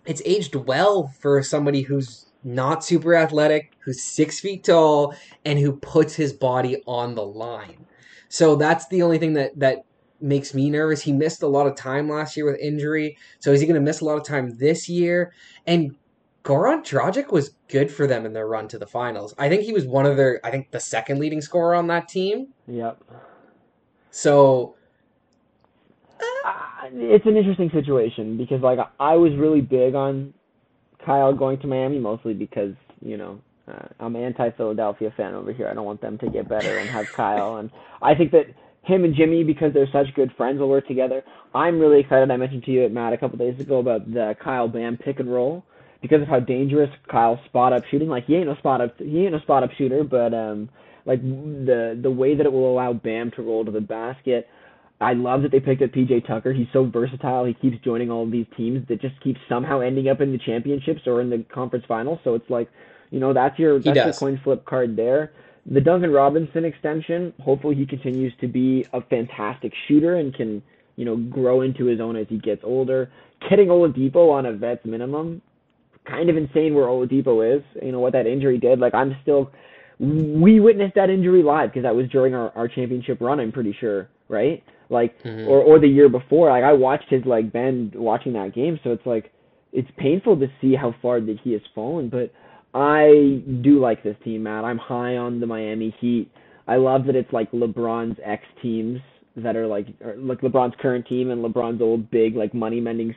it's 0.05 0.21
aged 0.23 0.53
well 0.53 1.07
for 1.07 1.41
somebody 1.41 1.81
who's 1.81 2.28
not 2.43 2.83
super 2.83 3.15
athletic, 3.15 3.73
who's 3.79 4.01
six 4.01 4.39
feet 4.39 4.63
tall, 4.63 5.13
and 5.45 5.59
who 5.59 5.73
puts 5.73 6.15
his 6.15 6.33
body 6.33 6.81
on 6.85 7.15
the 7.15 7.25
line. 7.25 7.85
So 8.29 8.55
that's 8.55 8.87
the 8.87 9.01
only 9.01 9.17
thing 9.17 9.33
that 9.33 9.57
that 9.59 9.83
makes 10.21 10.53
me 10.53 10.69
nervous. 10.69 11.01
He 11.01 11.13
missed 11.13 11.43
a 11.43 11.47
lot 11.47 11.67
of 11.67 11.75
time 11.75 12.09
last 12.09 12.35
year 12.35 12.45
with 12.45 12.59
injury, 12.59 13.17
so 13.39 13.51
is 13.51 13.61
he 13.61 13.67
going 13.67 13.75
to 13.75 13.81
miss 13.81 14.01
a 14.01 14.05
lot 14.05 14.17
of 14.17 14.23
time 14.23 14.57
this 14.57 14.87
year? 14.89 15.33
And 15.65 15.95
Goran 16.43 16.81
Dragic 16.81 17.31
was 17.31 17.55
good 17.67 17.91
for 17.91 18.07
them 18.07 18.25
in 18.25 18.33
their 18.33 18.47
run 18.47 18.67
to 18.69 18.79
the 18.79 18.87
finals. 18.87 19.33
I 19.37 19.49
think 19.49 19.63
he 19.63 19.73
was 19.73 19.85
one 19.85 20.05
of 20.05 20.17
their, 20.17 20.39
I 20.43 20.51
think 20.51 20.71
the 20.71 20.79
second 20.79 21.19
leading 21.19 21.41
scorer 21.41 21.75
on 21.75 21.87
that 21.87 22.07
team. 22.07 22.47
Yep. 22.67 23.03
So 24.11 24.75
uh, 26.45 26.87
it's 26.93 27.25
an 27.25 27.37
interesting 27.37 27.69
situation 27.71 28.37
because 28.37 28.61
like 28.61 28.79
I 28.99 29.15
was 29.15 29.33
really 29.35 29.61
big 29.61 29.95
on 29.95 30.33
Kyle 31.05 31.33
going 31.33 31.59
to 31.59 31.67
Miami 31.67 31.99
mostly 31.99 32.33
because 32.33 32.73
you 33.01 33.17
know 33.17 33.39
uh, 33.67 33.87
I'm 33.99 34.15
an 34.15 34.23
anti-Philadelphia 34.23 35.13
fan 35.15 35.33
over 35.33 35.53
here. 35.53 35.67
I 35.67 35.73
don't 35.73 35.85
want 35.85 36.01
them 36.01 36.17
to 36.19 36.29
get 36.29 36.49
better 36.49 36.77
and 36.77 36.89
have 36.89 37.07
Kyle, 37.11 37.57
and 37.57 37.69
I 38.01 38.15
think 38.15 38.31
that 38.31 38.47
him 38.83 39.03
and 39.03 39.15
Jimmy 39.15 39.43
because 39.43 39.73
they're 39.73 39.89
such 39.91 40.13
good 40.15 40.31
friends 40.35 40.59
will 40.59 40.69
work 40.69 40.87
together. 40.87 41.23
I'm 41.53 41.79
really 41.79 41.99
excited. 41.99 42.31
I 42.31 42.37
mentioned 42.37 42.63
to 42.65 42.71
you, 42.71 42.85
at 42.85 42.91
Matt, 42.91 43.13
a 43.13 43.17
couple 43.17 43.37
days 43.37 43.59
ago 43.59 43.79
about 43.79 44.11
the 44.11 44.35
Kyle 44.43 44.67
Bam 44.67 44.97
pick 44.97 45.19
and 45.19 45.31
roll 45.31 45.63
because 46.01 46.21
of 46.21 46.27
how 46.27 46.39
dangerous 46.39 46.89
Kyle's 47.09 47.39
spot 47.45 47.73
up 47.73 47.83
shooting. 47.91 48.09
Like 48.09 48.25
he 48.25 48.35
ain't 48.35 48.47
no 48.47 48.55
spot 48.55 48.81
up, 48.81 48.97
he 48.97 49.23
ain't 49.23 49.33
no 49.33 49.39
spot 49.39 49.63
up 49.63 49.71
shooter, 49.77 50.03
but 50.03 50.33
um, 50.33 50.69
like 51.05 51.21
the 51.21 51.99
the 52.01 52.11
way 52.11 52.35
that 52.35 52.45
it 52.45 52.51
will 52.51 52.71
allow 52.71 52.93
Bam 52.93 53.31
to 53.31 53.41
roll 53.41 53.65
to 53.65 53.71
the 53.71 53.81
basket. 53.81 54.47
I 55.01 55.13
love 55.13 55.43
that 55.43 55.51
they 55.51 55.61
picked 55.61 55.81
up 55.81 55.91
PJ 55.91 56.27
Tucker. 56.27 56.51
He's 56.51 56.67
so 56.73 56.85
versatile. 56.85 57.45
He 57.45 57.53
keeps 57.53 57.77
joining 57.83 58.11
all 58.11 58.23
of 58.23 58.31
these 58.31 58.47
teams 58.57 58.85
that 58.89 59.01
just 59.01 59.19
keep 59.21 59.37
somehow 59.47 59.79
ending 59.79 60.09
up 60.09 60.19
in 60.19 60.31
the 60.31 60.37
championships 60.37 61.01
or 61.07 61.21
in 61.21 61.29
the 61.29 61.45
conference 61.53 61.85
finals. 61.87 62.19
So 62.23 62.35
it's 62.35 62.49
like, 62.49 62.69
you 63.09 63.19
know, 63.19 63.33
that's 63.33 63.57
your 63.57 63.79
that's 63.79 63.95
your 64.05 64.13
coin 64.13 64.39
flip 64.43 64.65
card 64.65 64.95
there. 64.97 65.31
The 65.65 65.81
Duncan 65.81 66.11
Robinson 66.11 66.65
extension, 66.65 67.33
hopefully 67.41 67.75
he 67.75 67.85
continues 67.85 68.33
to 68.41 68.47
be 68.47 68.85
a 68.93 69.01
fantastic 69.01 69.71
shooter 69.87 70.15
and 70.15 70.33
can, 70.33 70.61
you 70.95 71.05
know, 71.05 71.15
grow 71.15 71.61
into 71.61 71.85
his 71.85 72.01
own 72.01 72.15
as 72.15 72.27
he 72.29 72.37
gets 72.37 72.61
older. 72.63 73.11
Getting 73.49 73.67
Oladipo 73.67 74.31
on 74.31 74.45
a 74.47 74.53
vet's 74.53 74.85
minimum, 74.85 75.41
kind 76.05 76.29
of 76.29 76.37
insane 76.37 76.73
where 76.75 76.87
Oladipo 76.87 77.57
is. 77.57 77.63
You 77.81 77.93
know 77.93 77.99
what 77.99 78.13
that 78.13 78.27
injury 78.27 78.57
did. 78.57 78.79
Like 78.79 78.93
I'm 78.93 79.15
still, 79.21 79.51
we 79.99 80.59
witnessed 80.59 80.95
that 80.95 81.09
injury 81.09 81.43
live 81.43 81.69
because 81.69 81.83
that 81.83 81.95
was 81.95 82.09
during 82.09 82.33
our, 82.33 82.51
our 82.57 82.67
championship 82.67 83.21
run. 83.21 83.39
I'm 83.39 83.51
pretty 83.51 83.75
sure, 83.79 84.09
right? 84.27 84.63
Like 84.89 85.21
mm-hmm. 85.23 85.47
or 85.47 85.61
or 85.61 85.79
the 85.79 85.87
year 85.87 86.09
before. 86.09 86.49
Like 86.49 86.63
I 86.63 86.73
watched 86.73 87.09
his 87.09 87.23
like 87.25 87.51
bend 87.51 87.93
watching 87.95 88.33
that 88.33 88.53
game, 88.53 88.79
so 88.83 88.91
it's 88.91 89.05
like 89.05 89.31
it's 89.71 89.89
painful 89.97 90.39
to 90.39 90.47
see 90.61 90.75
how 90.75 90.95
far 91.01 91.21
that 91.21 91.37
he 91.43 91.53
has 91.53 91.61
fallen. 91.75 92.09
But 92.09 92.33
I 92.73 93.43
do 93.61 93.79
like 93.79 94.03
this 94.03 94.15
team, 94.23 94.43
Matt. 94.43 94.65
I'm 94.65 94.77
high 94.77 95.17
on 95.17 95.39
the 95.39 95.45
Miami 95.45 95.95
Heat. 95.99 96.31
I 96.67 96.77
love 96.77 97.05
that 97.05 97.15
it's 97.15 97.31
like 97.31 97.51
LeBron's 97.51 98.19
ex 98.23 98.43
teams 98.61 98.99
that 99.35 99.55
are 99.55 99.67
like 99.67 99.87
like 100.17 100.41
LeBron's 100.41 100.75
current 100.79 101.07
team 101.07 101.31
and 101.31 101.43
LeBron's 101.43 101.81
old 101.81 102.09
big 102.09 102.35
like 102.35 102.53
money 102.53 102.81
mending 102.81 103.13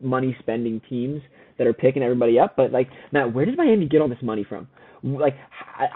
money 0.00 0.36
spending 0.40 0.80
teams 0.88 1.22
that 1.58 1.66
are 1.66 1.72
picking 1.72 2.02
everybody 2.02 2.38
up. 2.38 2.56
But 2.56 2.72
like, 2.72 2.88
Matt, 3.12 3.32
where 3.32 3.44
does 3.44 3.56
Miami 3.56 3.86
get 3.86 4.00
all 4.00 4.08
this 4.08 4.22
money 4.22 4.44
from? 4.48 4.68
Like, 5.04 5.34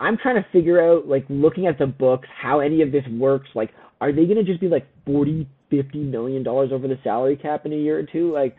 I'm 0.01 0.17
trying 0.17 0.35
to 0.37 0.47
figure 0.51 0.83
out, 0.83 1.07
like, 1.07 1.25
looking 1.29 1.67
at 1.69 1.79
the 1.79 1.87
books, 1.87 2.27
how 2.37 2.59
any 2.59 2.83
of 2.83 2.91
this 2.91 3.05
works. 3.12 3.49
Like, 3.55 3.71
are 4.00 4.12
they 4.12 4.24
going 4.24 4.37
to 4.37 4.44
just 4.44 4.61
be 4.61 4.68
like 4.68 4.87
40, 5.06 5.46
50 5.70 5.98
million 5.98 6.42
dollars 6.42 6.72
over 6.72 6.87
the 6.88 6.98
salary 7.02 7.37
cap 7.37 7.66
in 7.66 7.72
a 7.72 7.76
year 7.76 7.98
or 7.98 8.02
two? 8.02 8.32
Like, 8.32 8.56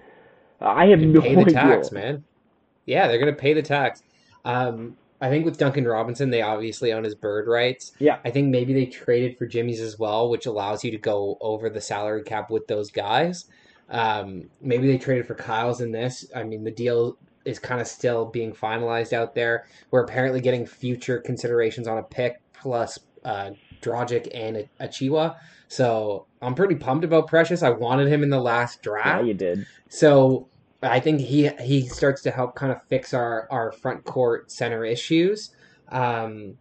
I 0.59 0.87
have 0.87 0.99
no 0.99 1.21
pay 1.21 1.31
idea. 1.31 1.45
the 1.45 1.51
tax, 1.51 1.91
man. 1.91 2.23
Yeah, 2.85 3.07
they're 3.07 3.19
going 3.19 3.33
to 3.33 3.39
pay 3.39 3.53
the 3.53 3.61
tax. 3.61 4.01
Um, 4.45 4.97
I 5.19 5.29
think 5.29 5.45
with 5.45 5.57
Duncan 5.57 5.85
Robinson, 5.85 6.29
they 6.29 6.41
obviously 6.41 6.93
own 6.93 7.03
his 7.03 7.15
bird 7.15 7.47
rights. 7.47 7.91
Yeah. 7.99 8.19
I 8.23 8.29
think 8.29 8.49
maybe 8.49 8.73
they 8.73 8.85
traded 8.85 9.37
for 9.37 9.45
Jimmy's 9.45 9.81
as 9.81 9.97
well, 9.97 10.29
which 10.29 10.45
allows 10.45 10.83
you 10.83 10.91
to 10.91 10.97
go 10.97 11.37
over 11.41 11.69
the 11.69 11.81
salary 11.81 12.23
cap 12.23 12.49
with 12.49 12.67
those 12.67 12.91
guys. 12.91 13.45
Um, 13.89 14.49
maybe 14.61 14.87
they 14.87 14.97
traded 14.97 15.25
for 15.25 15.33
Kyle's 15.35 15.81
in 15.81 15.91
this. 15.91 16.25
I 16.35 16.43
mean, 16.43 16.63
the 16.63 16.71
deal 16.71 17.17
is 17.45 17.57
kind 17.57 17.81
of 17.81 17.87
still 17.87 18.25
being 18.25 18.53
finalized 18.53 19.13
out 19.13 19.33
there. 19.33 19.65
We're 19.91 20.03
apparently 20.03 20.41
getting 20.41 20.65
future 20.65 21.19
considerations 21.19 21.87
on 21.87 21.97
a 21.97 22.03
pick 22.03 22.41
plus 22.53 22.99
uh, 23.23 23.51
Dragic 23.81 24.29
and 24.33 24.67
Achiuwa. 24.79 25.35
So 25.67 26.25
I'm 26.41 26.55
pretty 26.55 26.75
pumped 26.75 27.03
about 27.03 27.27
Precious. 27.27 27.63
I 27.63 27.69
wanted 27.69 28.07
him 28.07 28.23
in 28.23 28.29
the 28.29 28.39
last 28.39 28.81
draft. 28.81 29.21
Yeah, 29.21 29.27
you 29.27 29.33
did. 29.33 29.67
So 29.89 30.47
I 30.81 30.99
think 30.99 31.21
he 31.21 31.49
he 31.61 31.87
starts 31.87 32.21
to 32.23 32.31
help 32.31 32.55
kind 32.55 32.71
of 32.71 32.81
fix 32.87 33.13
our 33.13 33.47
our 33.51 33.71
front 33.71 34.05
court 34.05 34.51
center 34.51 34.85
issues. 34.85 35.51
Um, 35.89 36.57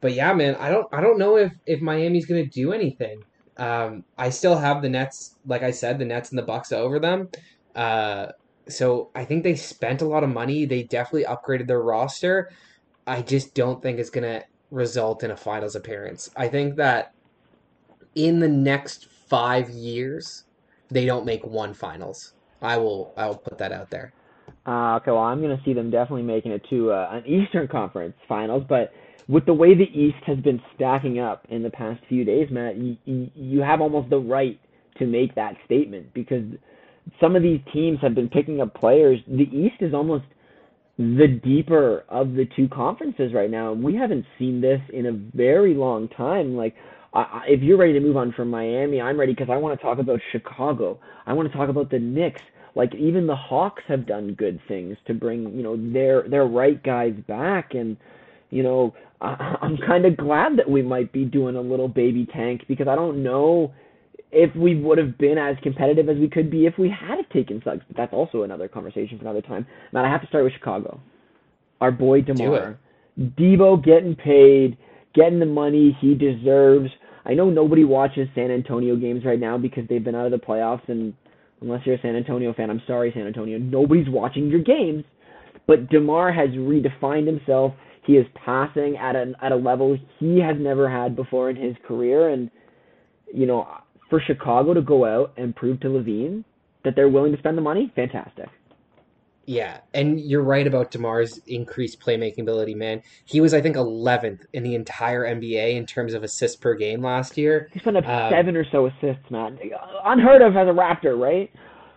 but 0.00 0.12
yeah, 0.14 0.32
man, 0.32 0.56
I 0.56 0.70
don't 0.70 0.86
I 0.92 1.00
don't 1.00 1.18
know 1.18 1.36
if 1.36 1.52
if 1.66 1.80
Miami's 1.80 2.26
going 2.26 2.44
to 2.44 2.50
do 2.50 2.72
anything. 2.72 3.22
Um, 3.56 4.04
I 4.16 4.30
still 4.30 4.56
have 4.56 4.82
the 4.82 4.88
Nets, 4.88 5.34
like 5.44 5.62
I 5.62 5.72
said, 5.72 5.98
the 5.98 6.04
Nets 6.04 6.30
and 6.30 6.38
the 6.38 6.44
Bucks 6.44 6.70
over 6.70 7.00
them. 7.00 7.28
Uh, 7.74 8.28
so 8.68 9.10
I 9.14 9.24
think 9.24 9.42
they 9.42 9.56
spent 9.56 10.00
a 10.00 10.06
lot 10.06 10.22
of 10.22 10.30
money. 10.30 10.64
They 10.64 10.84
definitely 10.84 11.24
upgraded 11.24 11.66
their 11.66 11.82
roster. 11.82 12.50
I 13.06 13.22
just 13.22 13.54
don't 13.54 13.82
think 13.82 13.98
it's 13.98 14.10
going 14.10 14.24
to 14.24 14.44
result 14.70 15.22
in 15.22 15.30
a 15.30 15.36
finals 15.36 15.74
appearance. 15.74 16.30
I 16.36 16.48
think 16.48 16.76
that 16.76 17.12
in 18.14 18.40
the 18.40 18.48
next 18.48 19.08
five 19.28 19.70
years, 19.70 20.44
they 20.90 21.04
don't 21.04 21.24
make 21.24 21.44
one 21.46 21.74
finals. 21.74 22.34
I 22.60 22.76
will 22.76 23.12
I 23.16 23.26
will 23.26 23.36
put 23.36 23.58
that 23.58 23.72
out 23.72 23.90
there. 23.90 24.12
Uh, 24.66 24.96
okay, 24.96 25.10
well, 25.10 25.22
I'm 25.22 25.40
going 25.40 25.56
to 25.56 25.62
see 25.64 25.72
them 25.72 25.90
definitely 25.90 26.22
making 26.22 26.52
it 26.52 26.62
to 26.70 26.90
uh, 26.92 27.08
an 27.12 27.26
Eastern 27.26 27.68
Conference 27.68 28.14
Finals, 28.28 28.64
but 28.68 28.92
with 29.28 29.44
the 29.46 29.52
way 29.52 29.74
the 29.74 29.88
East 29.98 30.18
has 30.26 30.38
been 30.38 30.60
stacking 30.74 31.18
up 31.18 31.46
in 31.50 31.62
the 31.62 31.70
past 31.70 32.02
few 32.08 32.24
days, 32.24 32.48
Matt, 32.50 32.76
you, 32.76 32.96
you 33.04 33.60
have 33.60 33.80
almost 33.80 34.10
the 34.10 34.18
right 34.18 34.58
to 34.98 35.06
make 35.06 35.34
that 35.34 35.54
statement 35.64 36.12
because 36.14 36.44
some 37.20 37.36
of 37.36 37.42
these 37.42 37.60
teams 37.72 37.98
have 38.00 38.14
been 38.14 38.28
picking 38.28 38.60
up 38.60 38.74
players. 38.74 39.20
The 39.26 39.44
East 39.44 39.76
is 39.80 39.94
almost 39.94 40.24
the 40.98 41.40
deeper 41.42 42.04
of 42.08 42.32
the 42.32 42.46
two 42.56 42.68
conferences 42.68 43.32
right 43.32 43.50
now. 43.50 43.72
We 43.72 43.94
haven't 43.94 44.26
seen 44.38 44.60
this 44.60 44.80
in 44.92 45.06
a 45.06 45.12
very 45.36 45.74
long 45.74 46.08
time. 46.08 46.56
Like, 46.56 46.74
I, 47.14 47.42
if 47.46 47.62
you're 47.62 47.78
ready 47.78 47.92
to 47.94 48.00
move 48.00 48.16
on 48.16 48.32
from 48.32 48.50
Miami, 48.50 49.00
I'm 49.00 49.18
ready 49.18 49.32
because 49.32 49.48
I 49.50 49.56
want 49.56 49.78
to 49.78 49.82
talk 49.84 49.98
about 49.98 50.20
Chicago. 50.32 50.98
I 51.24 51.32
want 51.32 51.50
to 51.50 51.56
talk 51.56 51.68
about 51.68 51.90
the 51.90 52.00
Knicks. 52.00 52.42
Like 52.74 52.94
even 52.94 53.26
the 53.26 53.36
Hawks 53.36 53.82
have 53.88 54.06
done 54.06 54.34
good 54.34 54.60
things 54.68 54.96
to 55.06 55.14
bring 55.14 55.52
you 55.56 55.62
know 55.62 55.76
their 55.92 56.28
their 56.28 56.44
right 56.44 56.80
guys 56.82 57.14
back, 57.26 57.74
and 57.74 57.96
you 58.50 58.62
know 58.62 58.94
I, 59.20 59.56
I'm 59.62 59.78
kind 59.78 60.04
of 60.04 60.16
glad 60.16 60.58
that 60.58 60.70
we 60.70 60.82
might 60.82 61.12
be 61.12 61.24
doing 61.24 61.56
a 61.56 61.60
little 61.60 61.88
baby 61.88 62.26
tank 62.32 62.62
because 62.68 62.86
I 62.86 62.94
don't 62.94 63.22
know 63.22 63.72
if 64.30 64.54
we 64.54 64.80
would 64.80 64.98
have 64.98 65.16
been 65.18 65.38
as 65.38 65.56
competitive 65.62 66.08
as 66.08 66.16
we 66.18 66.28
could 66.28 66.50
be 66.50 66.66
if 66.66 66.74
we 66.78 66.88
had 66.90 67.28
taken 67.32 67.62
Suggs. 67.64 67.82
But 67.88 67.96
that's 67.96 68.12
also 68.12 68.42
another 68.42 68.68
conversation 68.68 69.18
for 69.18 69.24
another 69.24 69.42
time. 69.42 69.66
Matt, 69.92 70.04
I 70.04 70.10
have 70.10 70.20
to 70.20 70.26
start 70.26 70.44
with 70.44 70.52
Chicago. 70.52 71.00
Our 71.80 71.92
boy 71.92 72.22
Demar, 72.22 72.78
Debo 73.18 73.82
getting 73.84 74.16
paid 74.16 74.76
getting 75.14 75.38
the 75.38 75.46
money 75.46 75.96
he 76.00 76.14
deserves. 76.14 76.90
I 77.24 77.34
know 77.34 77.50
nobody 77.50 77.84
watches 77.84 78.28
San 78.34 78.50
Antonio 78.50 78.96
games 78.96 79.24
right 79.24 79.38
now 79.38 79.58
because 79.58 79.84
they've 79.88 80.02
been 80.02 80.14
out 80.14 80.26
of 80.26 80.32
the 80.32 80.44
playoffs, 80.44 80.88
and 80.88 81.12
unless 81.60 81.84
you're 81.84 81.96
a 81.96 82.00
San 82.00 82.16
Antonio 82.16 82.54
fan, 82.54 82.70
I'm 82.70 82.82
sorry, 82.86 83.10
San 83.14 83.26
Antonio, 83.26 83.58
nobody's 83.58 84.08
watching 84.08 84.48
your 84.48 84.62
games. 84.62 85.04
But 85.66 85.90
DeMar 85.90 86.32
has 86.32 86.50
redefined 86.50 87.26
himself. 87.26 87.74
He 88.04 88.14
is 88.14 88.26
passing 88.42 88.96
at 88.96 89.16
a 89.16 89.34
at 89.42 89.52
a 89.52 89.56
level 89.56 89.98
he 90.18 90.40
has 90.40 90.56
never 90.58 90.88
had 90.88 91.14
before 91.14 91.50
in 91.50 91.56
his 91.56 91.76
career, 91.86 92.30
and 92.30 92.50
you 93.34 93.44
know, 93.44 93.68
for 94.10 94.20
Chicago 94.20 94.74
to 94.74 94.82
go 94.82 95.04
out 95.04 95.32
and 95.36 95.54
prove 95.54 95.80
to 95.80 95.88
LaVine 95.88 96.44
that 96.84 96.94
they're 96.96 97.08
willing 97.08 97.32
to 97.32 97.38
spend 97.38 97.58
the 97.58 97.62
money, 97.62 97.92
fantastic. 97.94 98.48
Yeah, 99.48 99.78
and 99.94 100.20
you're 100.20 100.42
right 100.42 100.66
about 100.66 100.90
DeMar's 100.90 101.38
increased 101.46 102.00
playmaking 102.00 102.42
ability, 102.42 102.74
man. 102.74 103.02
He 103.24 103.40
was, 103.40 103.54
I 103.54 103.62
think, 103.62 103.76
11th 103.76 104.40
in 104.52 104.62
the 104.62 104.74
entire 104.74 105.24
NBA 105.24 105.74
in 105.74 105.86
terms 105.86 106.12
of 106.12 106.22
assists 106.22 106.56
per 106.56 106.74
game 106.74 107.02
last 107.02 107.38
year. 107.38 107.70
He's 107.72 107.82
put 107.82 107.96
up 107.96 108.06
um, 108.06 108.30
seven 108.30 108.56
or 108.58 108.66
so 108.70 108.86
assists, 108.86 109.30
man. 109.30 109.58
Unheard 110.04 110.42
of 110.42 110.54
as 110.54 110.68
a 110.68 110.72
Raptor, 110.72 111.18
right? 111.18 111.50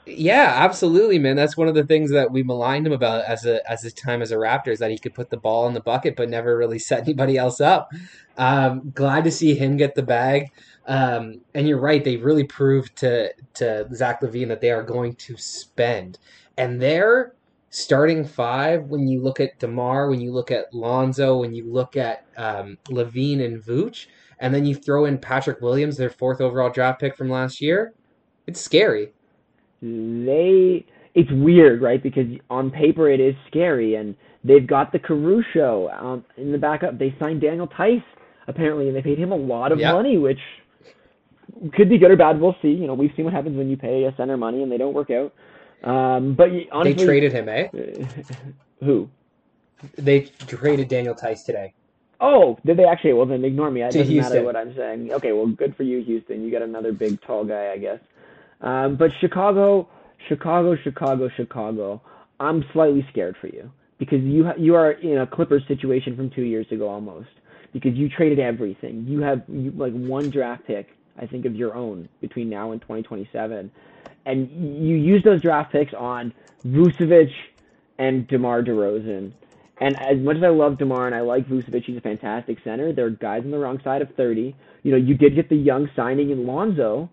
Yeah, 0.05 0.53
absolutely, 0.55 1.19
man. 1.19 1.35
That's 1.35 1.57
one 1.57 1.67
of 1.67 1.75
the 1.75 1.83
things 1.83 2.09
that 2.11 2.31
we 2.31 2.41
maligned 2.41 2.87
him 2.87 2.93
about 2.93 3.25
as 3.25 3.45
a 3.45 3.69
as 3.69 3.83
his 3.83 3.93
time 3.93 4.21
as 4.21 4.31
a 4.31 4.35
Raptor 4.35 4.69
is 4.69 4.79
that 4.79 4.89
he 4.89 4.97
could 4.97 5.13
put 5.13 5.29
the 5.29 5.37
ball 5.37 5.67
in 5.67 5.73
the 5.73 5.81
bucket 5.81 6.15
but 6.15 6.29
never 6.29 6.57
really 6.57 6.79
set 6.79 7.01
anybody 7.01 7.37
else 7.37 7.61
up. 7.61 7.91
Um, 8.37 8.91
glad 8.95 9.25
to 9.25 9.31
see 9.31 9.55
him 9.55 9.77
get 9.77 9.95
the 9.95 10.03
bag. 10.03 10.51
Um, 10.87 11.41
and 11.53 11.67
you're 11.67 11.79
right; 11.79 12.03
they 12.03 12.17
really 12.17 12.43
proved 12.43 12.95
to 12.97 13.31
to 13.55 13.87
Zach 13.93 14.21
LaVine 14.21 14.47
that 14.47 14.61
they 14.61 14.71
are 14.71 14.83
going 14.83 15.15
to 15.15 15.37
spend, 15.37 16.17
and 16.57 16.81
their 16.81 17.33
starting 17.69 18.25
five. 18.25 18.85
When 18.85 19.07
you 19.07 19.21
look 19.21 19.39
at 19.39 19.59
Demar, 19.59 20.09
when 20.09 20.21
you 20.21 20.31
look 20.31 20.51
at 20.51 20.73
Lonzo, 20.73 21.39
when 21.39 21.53
you 21.53 21.71
look 21.71 21.95
at 21.95 22.25
um, 22.37 22.77
LaVine 22.85 23.43
and 23.45 23.61
Vooch, 23.61 24.07
and 24.39 24.53
then 24.53 24.65
you 24.65 24.75
throw 24.75 25.05
in 25.05 25.17
Patrick 25.17 25.61
Williams, 25.61 25.97
their 25.97 26.09
fourth 26.09 26.41
overall 26.41 26.69
draft 26.69 26.99
pick 26.99 27.15
from 27.15 27.29
last 27.29 27.61
year, 27.61 27.93
it's 28.47 28.59
scary. 28.59 29.13
They, 29.81 30.85
it's 31.15 31.31
weird, 31.31 31.81
right? 31.81 32.01
Because 32.01 32.27
on 32.49 32.71
paper 32.71 33.09
it 33.09 33.19
is 33.19 33.35
scary, 33.47 33.95
and 33.95 34.15
they've 34.43 34.65
got 34.67 34.91
the 34.91 34.99
Caruso 34.99 35.89
um, 35.89 36.25
in 36.37 36.51
the 36.51 36.57
backup. 36.57 36.97
They 36.97 37.15
signed 37.19 37.41
Daniel 37.41 37.67
Theis 37.67 38.01
apparently, 38.47 38.87
and 38.87 38.95
they 38.95 39.01
paid 39.01 39.17
him 39.17 39.31
a 39.31 39.35
lot 39.35 39.71
of 39.71 39.79
yep. 39.79 39.93
money, 39.93 40.17
which 40.17 40.39
could 41.73 41.89
be 41.89 41.97
good 41.97 42.11
or 42.11 42.17
bad. 42.17 42.39
We'll 42.39 42.55
see. 42.61 42.69
You 42.69 42.87
know, 42.87 42.93
we've 42.93 43.11
seen 43.15 43.25
what 43.25 43.33
happens 43.33 43.57
when 43.57 43.69
you 43.69 43.77
pay 43.77 44.03
a 44.05 44.15
center 44.15 44.37
money 44.37 44.63
and 44.63 44.71
they 44.71 44.77
don't 44.77 44.93
work 44.93 45.09
out. 45.11 45.33
Um, 45.83 46.35
but 46.35 46.49
honestly, 46.71 46.93
they 46.93 47.05
traded 47.05 47.31
him, 47.31 47.49
eh? 47.49 47.67
Who? 48.83 49.09
They 49.97 50.21
traded 50.47 50.89
Daniel 50.89 51.15
Theis 51.15 51.43
today. 51.43 51.73
Oh, 52.19 52.57
did 52.65 52.77
they 52.77 52.85
actually? 52.85 53.13
Well, 53.13 53.25
then 53.25 53.43
ignore 53.43 53.71
me. 53.71 53.81
It 53.81 53.93
doesn't 53.93 54.05
Houston. 54.05 54.33
matter 54.33 54.45
what 54.45 54.55
I'm 54.55 54.75
saying. 54.75 55.11
Okay, 55.11 55.31
well, 55.31 55.47
good 55.47 55.75
for 55.75 55.83
you, 55.83 56.03
Houston. 56.03 56.43
You 56.43 56.51
got 56.51 56.61
another 56.61 56.93
big, 56.93 57.19
tall 57.21 57.43
guy, 57.43 57.71
I 57.71 57.77
guess. 57.77 57.99
Um, 58.61 58.95
but 58.95 59.09
Chicago, 59.19 59.89
Chicago, 60.29 60.75
Chicago, 60.83 61.29
Chicago. 61.35 62.01
I'm 62.39 62.63
slightly 62.73 63.05
scared 63.11 63.35
for 63.41 63.47
you 63.47 63.71
because 63.97 64.21
you 64.21 64.45
ha- 64.45 64.55
you 64.57 64.75
are 64.75 64.91
in 64.91 65.19
a 65.19 65.27
Clippers 65.27 65.63
situation 65.67 66.15
from 66.15 66.29
two 66.29 66.43
years 66.43 66.67
ago 66.71 66.87
almost 66.87 67.29
because 67.73 67.93
you 67.95 68.07
traded 68.07 68.39
everything. 68.39 69.05
You 69.07 69.21
have 69.21 69.41
you, 69.47 69.71
like 69.71 69.93
one 69.93 70.29
draft 70.29 70.65
pick 70.67 70.89
I 71.21 71.27
think, 71.27 71.45
of 71.45 71.55
your 71.55 71.75
own 71.75 72.09
between 72.19 72.49
now 72.49 72.71
and 72.71 72.81
2027. 72.81 73.71
And 74.25 74.49
you 74.85 74.95
use 74.95 75.23
those 75.23 75.41
draft 75.41 75.71
picks 75.71 75.93
on 75.93 76.33
Vucevic 76.65 77.31
and 77.97 78.27
DeMar 78.27 78.63
DeRozan. 78.63 79.31
And 79.79 79.99
as 79.99 80.17
much 80.19 80.37
as 80.37 80.43
I 80.43 80.49
love 80.49 80.77
DeMar 80.77 81.07
and 81.07 81.15
I 81.15 81.21
like 81.21 81.47
Vucevic, 81.47 81.85
he's 81.85 81.97
a 81.97 82.01
fantastic 82.01 82.57
center. 82.63 82.93
There 82.93 83.05
are 83.05 83.11
guys 83.11 83.43
on 83.43 83.51
the 83.51 83.57
wrong 83.57 83.79
side 83.83 84.01
of 84.01 84.13
30. 84.15 84.55
You 84.83 84.91
know, 84.91 84.97
you 84.97 85.15
did 85.15 85.35
get 85.35 85.49
the 85.49 85.55
young 85.55 85.89
signing 85.95 86.29
in 86.29 86.45
Lonzo, 86.45 87.09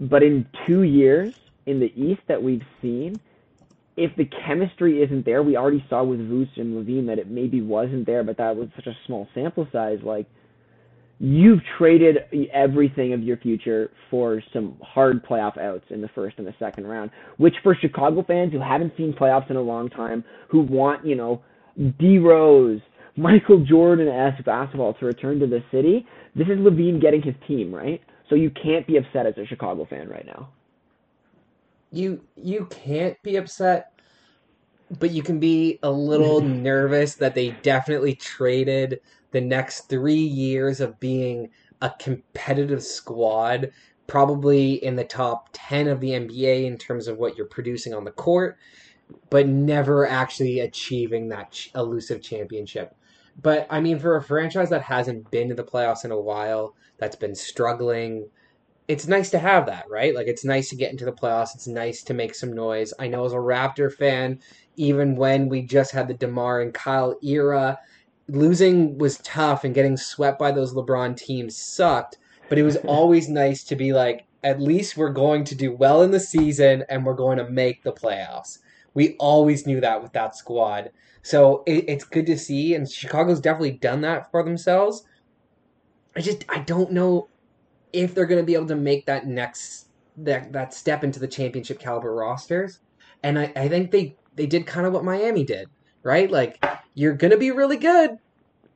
but 0.00 0.22
in 0.22 0.46
two 0.66 0.82
years 0.82 1.34
in 1.66 1.78
the 1.80 1.92
East 1.94 2.22
that 2.26 2.42
we've 2.42 2.64
seen, 2.82 3.20
if 3.96 4.14
the 4.16 4.24
chemistry 4.46 5.02
isn't 5.02 5.24
there, 5.24 5.42
we 5.42 5.56
already 5.56 5.84
saw 5.88 6.02
with 6.04 6.20
Vuce 6.20 6.56
and 6.56 6.76
LaVine 6.76 7.06
that 7.06 7.18
it 7.18 7.28
maybe 7.28 7.62
wasn't 7.62 8.06
there, 8.06 8.22
but 8.22 8.36
that 8.36 8.56
was 8.56 8.68
such 8.76 8.86
a 8.86 8.96
small 9.06 9.28
sample 9.34 9.66
size. 9.72 10.00
Like, 10.02 10.26
you've 11.18 11.60
traded 11.78 12.18
everything 12.52 13.12
of 13.12 13.22
your 13.22 13.38
future 13.38 13.90
for 14.10 14.42
some 14.52 14.76
hard 14.82 15.24
playoff 15.24 15.56
outs 15.58 15.84
in 15.90 16.00
the 16.00 16.08
first 16.08 16.36
and 16.38 16.46
the 16.46 16.54
second 16.58 16.86
round, 16.86 17.10
which 17.38 17.54
for 17.62 17.74
Chicago 17.74 18.22
fans 18.22 18.52
who 18.52 18.60
haven't 18.60 18.92
seen 18.96 19.12
playoffs 19.12 19.50
in 19.50 19.56
a 19.56 19.62
long 19.62 19.88
time, 19.88 20.22
who 20.48 20.60
want, 20.60 21.06
you 21.06 21.14
know, 21.14 21.42
D 21.98 22.18
Rose, 22.18 22.80
Michael 23.16 23.64
Jordan 23.64 24.08
esque 24.08 24.44
basketball 24.44 24.92
to 24.94 25.06
return 25.06 25.38
to 25.40 25.46
the 25.46 25.62
city, 25.70 26.06
this 26.34 26.48
is 26.48 26.58
LaVine 26.58 27.00
getting 27.00 27.22
his 27.22 27.34
team, 27.46 27.74
right? 27.74 28.02
So 28.28 28.34
you 28.34 28.50
can't 28.50 28.86
be 28.86 28.98
upset 28.98 29.26
as 29.26 29.38
a 29.38 29.46
Chicago 29.46 29.86
fan 29.88 30.08
right 30.08 30.26
now. 30.26 30.50
You 31.92 32.20
you 32.36 32.66
can't 32.66 33.20
be 33.22 33.36
upset, 33.36 33.92
but 34.98 35.12
you 35.12 35.22
can 35.22 35.38
be 35.38 35.78
a 35.82 35.90
little 35.90 36.40
nervous 36.42 37.14
that 37.14 37.34
they 37.34 37.52
definitely 37.62 38.14
traded 38.16 39.00
the 39.30 39.40
next 39.40 39.88
three 39.88 40.14
years 40.14 40.80
of 40.80 41.00
being 41.00 41.50
a 41.82 41.90
competitive 41.98 42.82
squad, 42.82 43.70
probably 44.06 44.84
in 44.84 44.96
the 44.96 45.04
top 45.04 45.48
10 45.52 45.88
of 45.88 46.00
the 46.00 46.10
NBA 46.10 46.64
in 46.64 46.78
terms 46.78 47.08
of 47.08 47.18
what 47.18 47.36
you're 47.36 47.46
producing 47.46 47.92
on 47.92 48.04
the 48.04 48.10
court, 48.10 48.56
but 49.30 49.46
never 49.46 50.06
actually 50.06 50.60
achieving 50.60 51.28
that 51.28 51.50
ch- 51.52 51.70
elusive 51.74 52.22
championship. 52.22 52.94
But 53.40 53.66
I 53.68 53.80
mean, 53.80 53.98
for 53.98 54.16
a 54.16 54.22
franchise 54.22 54.70
that 54.70 54.82
hasn't 54.82 55.30
been 55.30 55.48
to 55.48 55.54
the 55.54 55.64
playoffs 55.64 56.04
in 56.04 56.10
a 56.10 56.20
while, 56.20 56.74
that's 56.98 57.16
been 57.16 57.34
struggling, 57.34 58.28
it's 58.88 59.08
nice 59.08 59.30
to 59.30 59.38
have 59.38 59.66
that, 59.66 59.84
right? 59.90 60.14
Like, 60.14 60.28
it's 60.28 60.44
nice 60.44 60.68
to 60.70 60.76
get 60.76 60.92
into 60.92 61.04
the 61.04 61.12
playoffs. 61.12 61.54
It's 61.54 61.66
nice 61.66 62.02
to 62.04 62.14
make 62.14 62.34
some 62.34 62.52
noise. 62.52 62.94
I 62.98 63.08
know 63.08 63.24
as 63.24 63.32
a 63.32 63.36
Raptor 63.36 63.92
fan, 63.92 64.40
even 64.76 65.16
when 65.16 65.48
we 65.48 65.62
just 65.62 65.90
had 65.90 66.08
the 66.08 66.14
DeMar 66.14 66.60
and 66.60 66.72
Kyle 66.72 67.16
era, 67.22 67.78
losing 68.28 68.98
was 68.98 69.18
tough 69.18 69.64
and 69.64 69.74
getting 69.74 69.96
swept 69.96 70.38
by 70.38 70.50
those 70.50 70.74
LeBron 70.74 71.16
teams 71.16 71.56
sucked, 71.56 72.18
but 72.48 72.58
it 72.58 72.62
was 72.62 72.76
always 72.86 73.28
nice 73.28 73.64
to 73.64 73.76
be 73.76 73.92
like, 73.92 74.26
at 74.44 74.60
least 74.60 74.96
we're 74.96 75.12
going 75.12 75.44
to 75.44 75.54
do 75.54 75.72
well 75.72 76.02
in 76.02 76.10
the 76.10 76.20
season 76.20 76.84
and 76.88 77.04
we're 77.04 77.14
going 77.14 77.38
to 77.38 77.50
make 77.50 77.82
the 77.82 77.92
playoffs. 77.92 78.58
We 78.94 79.16
always 79.18 79.66
knew 79.66 79.80
that 79.80 80.02
with 80.02 80.12
that 80.12 80.36
squad. 80.36 80.90
So 81.22 81.64
it, 81.66 81.84
it's 81.88 82.04
good 82.04 82.26
to 82.26 82.38
see, 82.38 82.74
and 82.74 82.88
Chicago's 82.88 83.40
definitely 83.40 83.72
done 83.72 84.00
that 84.02 84.30
for 84.30 84.44
themselves. 84.44 85.04
I 86.14 86.20
just 86.20 86.44
I 86.48 86.60
don't 86.60 86.92
know 86.92 87.28
if 87.92 88.14
they're 88.14 88.26
going 88.26 88.40
to 88.40 88.46
be 88.46 88.54
able 88.54 88.68
to 88.68 88.76
make 88.76 89.06
that 89.06 89.26
next 89.26 89.88
that 90.18 90.52
that 90.52 90.72
step 90.72 91.02
into 91.02 91.18
the 91.18 91.28
championship 91.28 91.78
caliber 91.80 92.14
rosters. 92.14 92.78
And 93.22 93.38
I, 93.38 93.52
I 93.56 93.68
think 93.68 93.90
they 93.90 94.16
they 94.36 94.46
did 94.46 94.66
kind 94.66 94.86
of 94.86 94.92
what 94.92 95.04
Miami 95.04 95.44
did, 95.44 95.68
right? 96.04 96.30
Like 96.30 96.64
you're 96.96 97.14
gonna 97.14 97.36
be 97.36 97.52
really 97.52 97.76
good, 97.76 98.18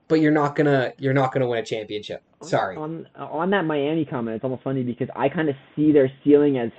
but 0.07 0.21
you're 0.21 0.31
not 0.31 0.55
gonna 0.55 0.93
you're 0.99 1.15
not 1.15 1.33
gonna 1.33 1.49
win 1.49 1.59
a 1.59 1.65
championship. 1.65 2.23
Sorry. 2.43 2.77
On 2.77 3.09
on 3.17 3.51
that 3.51 3.65
Miami 3.65 4.05
comment, 4.05 4.37
it's 4.37 4.45
almost 4.45 4.63
funny 4.63 4.85
because 4.85 5.09
I 5.17 5.29
kind 5.29 5.49
of 5.49 5.57
see 5.75 5.91
their 5.91 6.13
ceiling 6.23 6.59
as 6.59 6.71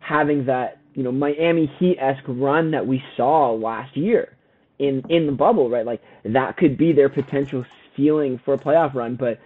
having 0.00 0.46
that 0.46 0.78
you 0.94 1.04
know 1.04 1.12
Miami 1.12 1.66
Heat 1.78 1.98
esque 2.00 2.24
run 2.26 2.72
that 2.72 2.86
we 2.86 3.02
saw 3.16 3.52
last 3.52 3.96
year 3.96 4.36
in 4.78 5.04
in 5.10 5.26
the 5.26 5.32
bubble, 5.32 5.68
right? 5.68 5.84
Like 5.84 6.02
that 6.24 6.56
could 6.56 6.76
be 6.78 6.92
their 6.92 7.10
potential 7.10 7.64
ceiling 7.94 8.40
for 8.44 8.54
a 8.54 8.58
playoff 8.58 8.94
run. 8.94 9.16
But 9.16 9.38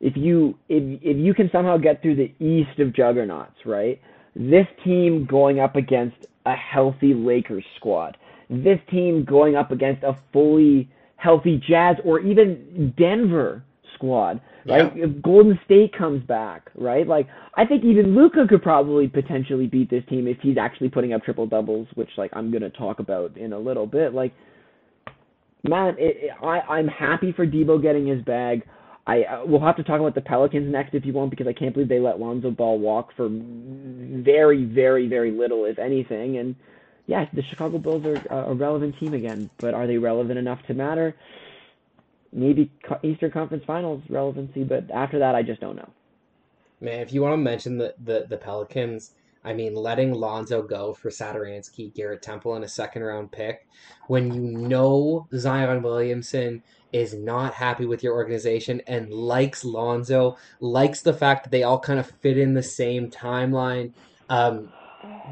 if 0.00 0.16
you 0.16 0.58
if 0.68 0.82
if 1.02 1.16
you 1.16 1.34
can 1.34 1.50
somehow 1.52 1.76
get 1.76 2.02
through 2.02 2.16
the 2.16 2.32
East 2.40 2.80
of 2.80 2.92
juggernauts, 2.92 3.64
right? 3.64 4.00
This 4.34 4.66
team 4.82 5.24
going 5.24 5.60
up 5.60 5.76
against 5.76 6.16
a 6.46 6.54
healthy 6.56 7.14
Lakers 7.14 7.64
squad, 7.76 8.16
this 8.50 8.78
team 8.90 9.24
going 9.24 9.56
up 9.56 9.70
against 9.70 10.02
a 10.02 10.16
fully 10.32 10.88
healthy 11.16 11.62
Jazz 11.66 11.96
or 12.04 12.20
even 12.20 12.94
Denver 12.98 13.62
squad, 13.94 14.40
right? 14.66 14.94
Yeah. 14.94 15.04
If 15.04 15.22
Golden 15.22 15.58
State 15.64 15.96
comes 15.96 16.22
back, 16.26 16.70
right? 16.74 17.06
Like 17.06 17.26
I 17.54 17.64
think 17.64 17.84
even 17.84 18.14
Luka 18.14 18.46
could 18.48 18.62
probably 18.62 19.08
potentially 19.08 19.66
beat 19.66 19.90
this 19.90 20.04
team 20.08 20.26
if 20.26 20.38
he's 20.42 20.58
actually 20.58 20.90
putting 20.90 21.12
up 21.12 21.24
triple 21.24 21.46
doubles, 21.46 21.88
which 21.94 22.10
like 22.16 22.30
I'm 22.34 22.52
gonna 22.52 22.70
talk 22.70 22.98
about 22.98 23.36
in 23.36 23.52
a 23.52 23.58
little 23.58 23.86
bit. 23.86 24.12
Like, 24.12 24.32
man, 25.62 25.94
it, 25.98 26.16
it, 26.24 26.30
I 26.42 26.60
I'm 26.60 26.88
happy 26.88 27.32
for 27.32 27.46
Debo 27.46 27.80
getting 27.80 28.06
his 28.06 28.22
bag. 28.22 28.62
I 29.06 29.22
uh, 29.22 29.42
we'll 29.46 29.60
have 29.60 29.76
to 29.76 29.84
talk 29.84 30.00
about 30.00 30.14
the 30.14 30.20
Pelicans 30.20 30.70
next 30.70 30.94
if 30.94 31.04
you 31.04 31.12
want 31.12 31.30
because 31.30 31.46
I 31.46 31.52
can't 31.52 31.74
believe 31.74 31.88
they 31.88 32.00
let 32.00 32.20
Lonzo 32.20 32.50
Ball 32.50 32.78
walk 32.78 33.10
for 33.16 33.28
very 33.30 34.64
very 34.64 35.08
very 35.08 35.30
little 35.30 35.64
if 35.64 35.78
anything 35.78 36.38
and 36.38 36.54
yeah, 37.06 37.26
the 37.32 37.42
Chicago 37.42 37.78
Bulls 37.78 38.04
are 38.06 38.44
a 38.44 38.54
relevant 38.54 38.98
team 38.98 39.14
again, 39.14 39.50
but 39.58 39.74
are 39.74 39.86
they 39.86 39.98
relevant 39.98 40.38
enough 40.38 40.60
to 40.66 40.74
matter? 40.74 41.14
Maybe 42.32 42.70
Eastern 43.02 43.30
Conference 43.30 43.64
Finals 43.66 44.02
relevancy, 44.08 44.64
but 44.64 44.90
after 44.90 45.18
that, 45.18 45.34
I 45.34 45.42
just 45.42 45.60
don't 45.60 45.76
know. 45.76 45.90
Man, 46.80 47.00
if 47.00 47.12
you 47.12 47.22
want 47.22 47.34
to 47.34 47.38
mention 47.38 47.78
the, 47.78 47.94
the, 48.02 48.26
the 48.28 48.36
Pelicans, 48.36 49.12
I 49.44 49.52
mean, 49.52 49.74
letting 49.74 50.14
Lonzo 50.14 50.62
go 50.62 50.94
for 50.94 51.10
Satoransky, 51.10 51.94
Garrett 51.94 52.22
Temple, 52.22 52.54
and 52.54 52.64
a 52.64 52.68
second 52.68 53.02
round 53.02 53.30
pick, 53.30 53.68
when 54.06 54.32
you 54.32 54.58
know 54.58 55.28
Zion 55.36 55.82
Williamson 55.82 56.62
is 56.92 57.12
not 57.12 57.54
happy 57.54 57.84
with 57.84 58.02
your 58.02 58.14
organization 58.14 58.80
and 58.86 59.12
likes 59.12 59.64
Lonzo, 59.64 60.38
likes 60.60 61.02
the 61.02 61.12
fact 61.12 61.44
that 61.44 61.50
they 61.50 61.62
all 61.62 61.78
kind 61.78 62.00
of 62.00 62.10
fit 62.22 62.38
in 62.38 62.54
the 62.54 62.62
same 62.62 63.10
timeline. 63.10 63.92
Um, 64.30 64.72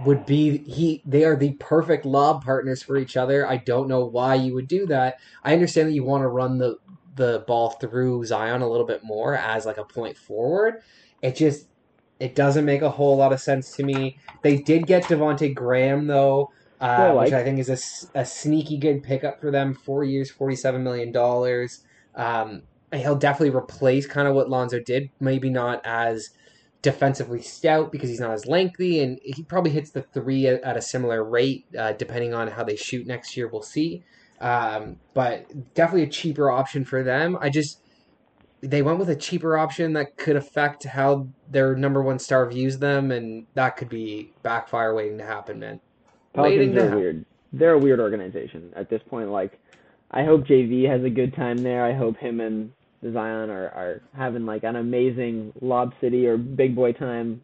would 0.04 0.24
be 0.24 0.58
he 0.58 1.02
they 1.04 1.24
are 1.24 1.36
the 1.36 1.52
perfect 1.54 2.04
lob 2.04 2.44
partners 2.44 2.82
for 2.82 2.96
each 2.96 3.16
other. 3.16 3.46
I 3.46 3.58
don't 3.58 3.88
know 3.88 4.04
why 4.04 4.34
you 4.36 4.54
would 4.54 4.68
do 4.68 4.86
that. 4.86 5.18
I 5.44 5.52
understand 5.52 5.88
that 5.88 5.94
you 5.94 6.04
want 6.04 6.22
to 6.22 6.28
run 6.28 6.58
the 6.58 6.76
the 7.14 7.44
ball 7.46 7.70
through 7.70 8.24
Zion 8.24 8.62
a 8.62 8.68
little 8.68 8.86
bit 8.86 9.04
more 9.04 9.36
as 9.36 9.66
like 9.66 9.78
a 9.78 9.84
point 9.84 10.16
forward. 10.16 10.82
It 11.20 11.36
just 11.36 11.66
it 12.20 12.34
doesn't 12.34 12.64
make 12.64 12.82
a 12.82 12.90
whole 12.90 13.16
lot 13.16 13.32
of 13.32 13.40
sense 13.40 13.74
to 13.76 13.82
me. 13.82 14.18
They 14.42 14.56
did 14.58 14.86
get 14.86 15.04
Devonte 15.04 15.54
Graham 15.54 16.06
though, 16.06 16.52
uh, 16.80 17.12
like. 17.14 17.26
which 17.26 17.34
I 17.34 17.44
think 17.44 17.58
is 17.58 17.68
a, 17.68 18.20
a 18.20 18.24
sneaky 18.24 18.78
good 18.78 19.02
pickup 19.02 19.40
for 19.40 19.50
them. 19.50 19.74
Four 19.74 20.04
years, 20.04 20.30
forty 20.30 20.56
seven 20.56 20.82
million 20.84 21.12
dollars. 21.12 21.84
Um, 22.14 22.62
he'll 22.92 23.16
definitely 23.16 23.54
replace 23.56 24.06
kind 24.06 24.28
of 24.28 24.34
what 24.34 24.48
Lonzo 24.48 24.80
did. 24.80 25.10
Maybe 25.20 25.50
not 25.50 25.80
as 25.84 26.30
defensively 26.82 27.40
stout 27.40 27.92
because 27.92 28.10
he's 28.10 28.20
not 28.20 28.32
as 28.32 28.46
lengthy, 28.46 29.00
and 29.00 29.18
he 29.22 29.42
probably 29.42 29.70
hits 29.70 29.90
the 29.90 30.02
three 30.02 30.46
at, 30.48 30.62
at 30.62 30.76
a 30.76 30.82
similar 30.82 31.24
rate, 31.24 31.64
uh, 31.78 31.92
depending 31.92 32.34
on 32.34 32.48
how 32.48 32.64
they 32.64 32.76
shoot 32.76 33.06
next 33.06 33.36
year. 33.36 33.48
We'll 33.48 33.62
see. 33.62 34.02
Um, 34.40 34.96
but 35.14 35.74
definitely 35.74 36.02
a 36.02 36.10
cheaper 36.10 36.50
option 36.50 36.84
for 36.84 37.04
them. 37.04 37.38
I 37.40 37.48
just 37.48 37.78
they 38.60 38.82
went 38.82 38.98
with 38.98 39.08
a 39.08 39.16
cheaper 39.16 39.56
option 39.56 39.92
that 39.94 40.16
could 40.16 40.36
affect 40.36 40.84
how 40.84 41.28
their 41.50 41.74
number 41.74 42.02
one 42.02 42.18
star 42.18 42.48
views 42.48 42.78
them, 42.78 43.10
and 43.10 43.46
that 43.54 43.76
could 43.76 43.88
be 43.88 44.32
backfire 44.42 44.94
waiting 44.94 45.18
to 45.18 45.24
happen, 45.24 45.60
man. 45.60 45.80
Pelicans 46.34 46.76
are 46.76 46.96
weird. 46.96 47.24
They're 47.52 47.74
a 47.74 47.78
weird 47.78 48.00
organization 48.00 48.72
at 48.74 48.88
this 48.88 49.02
point. 49.08 49.30
Like, 49.30 49.60
I 50.10 50.24
hope 50.24 50.46
JV 50.46 50.88
has 50.88 51.04
a 51.04 51.10
good 51.10 51.34
time 51.34 51.58
there. 51.58 51.84
I 51.84 51.92
hope 51.92 52.16
him 52.16 52.40
and 52.40 52.72
Zion 53.02 53.50
are 53.50 53.68
are 53.68 54.02
having 54.16 54.46
like 54.46 54.64
an 54.64 54.76
amazing 54.76 55.52
Lob 55.60 55.92
City 56.00 56.26
or 56.26 56.36
big 56.36 56.74
boy 56.74 56.92
time, 56.92 57.42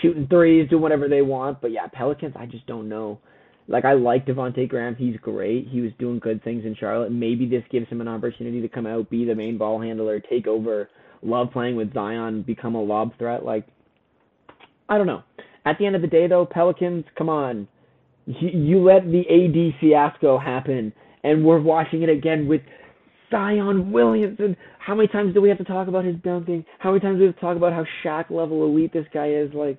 shooting 0.00 0.26
threes, 0.28 0.68
doing 0.68 0.82
whatever 0.82 1.08
they 1.08 1.22
want. 1.22 1.60
But 1.60 1.72
yeah, 1.72 1.86
Pelicans, 1.92 2.34
I 2.38 2.46
just 2.46 2.66
don't 2.66 2.88
know. 2.88 3.18
Like 3.66 3.84
I 3.84 3.94
like 3.94 4.26
Devonte 4.26 4.68
Graham, 4.68 4.94
he's 4.94 5.16
great. 5.18 5.68
He 5.68 5.80
was 5.80 5.90
doing 5.98 6.18
good 6.18 6.42
things 6.44 6.64
in 6.64 6.74
Charlotte. 6.78 7.12
Maybe 7.12 7.46
this 7.46 7.64
gives 7.70 7.88
him 7.88 8.00
an 8.00 8.08
opportunity 8.08 8.60
to 8.60 8.68
come 8.68 8.86
out, 8.86 9.08
be 9.08 9.24
the 9.24 9.34
main 9.34 9.56
ball 9.58 9.80
handler, 9.80 10.20
take 10.20 10.46
over. 10.46 10.90
Love 11.22 11.50
playing 11.52 11.74
with 11.74 11.94
Zion, 11.94 12.42
become 12.42 12.74
a 12.74 12.82
lob 12.82 13.16
threat. 13.18 13.44
Like 13.44 13.66
I 14.88 14.98
don't 14.98 15.06
know. 15.06 15.22
At 15.64 15.78
the 15.78 15.86
end 15.86 15.96
of 15.96 16.02
the 16.02 16.08
day, 16.08 16.26
though, 16.26 16.44
Pelicans, 16.44 17.04
come 17.16 17.30
on, 17.30 17.66
you, 18.26 18.48
you 18.50 18.82
let 18.82 19.04
the 19.04 19.20
AD 19.20 19.80
fiasco 19.80 20.38
happen, 20.38 20.92
and 21.22 21.44
we're 21.44 21.60
watching 21.60 22.02
it 22.02 22.10
again 22.10 22.46
with 22.46 22.60
Zion 23.34 23.90
Williamson. 23.90 24.56
How 24.78 24.94
many 24.94 25.08
times 25.08 25.34
do 25.34 25.40
we 25.40 25.48
have 25.48 25.58
to 25.58 25.64
talk 25.64 25.88
about 25.88 26.04
his 26.04 26.16
dunking? 26.22 26.64
How 26.78 26.90
many 26.90 27.00
times 27.00 27.16
do 27.16 27.20
we 27.20 27.26
have 27.26 27.34
to 27.34 27.40
talk 27.40 27.56
about 27.56 27.72
how 27.72 27.84
Shaq 28.04 28.30
level 28.30 28.64
elite 28.64 28.92
this 28.92 29.06
guy 29.12 29.30
is? 29.30 29.52
Like, 29.52 29.78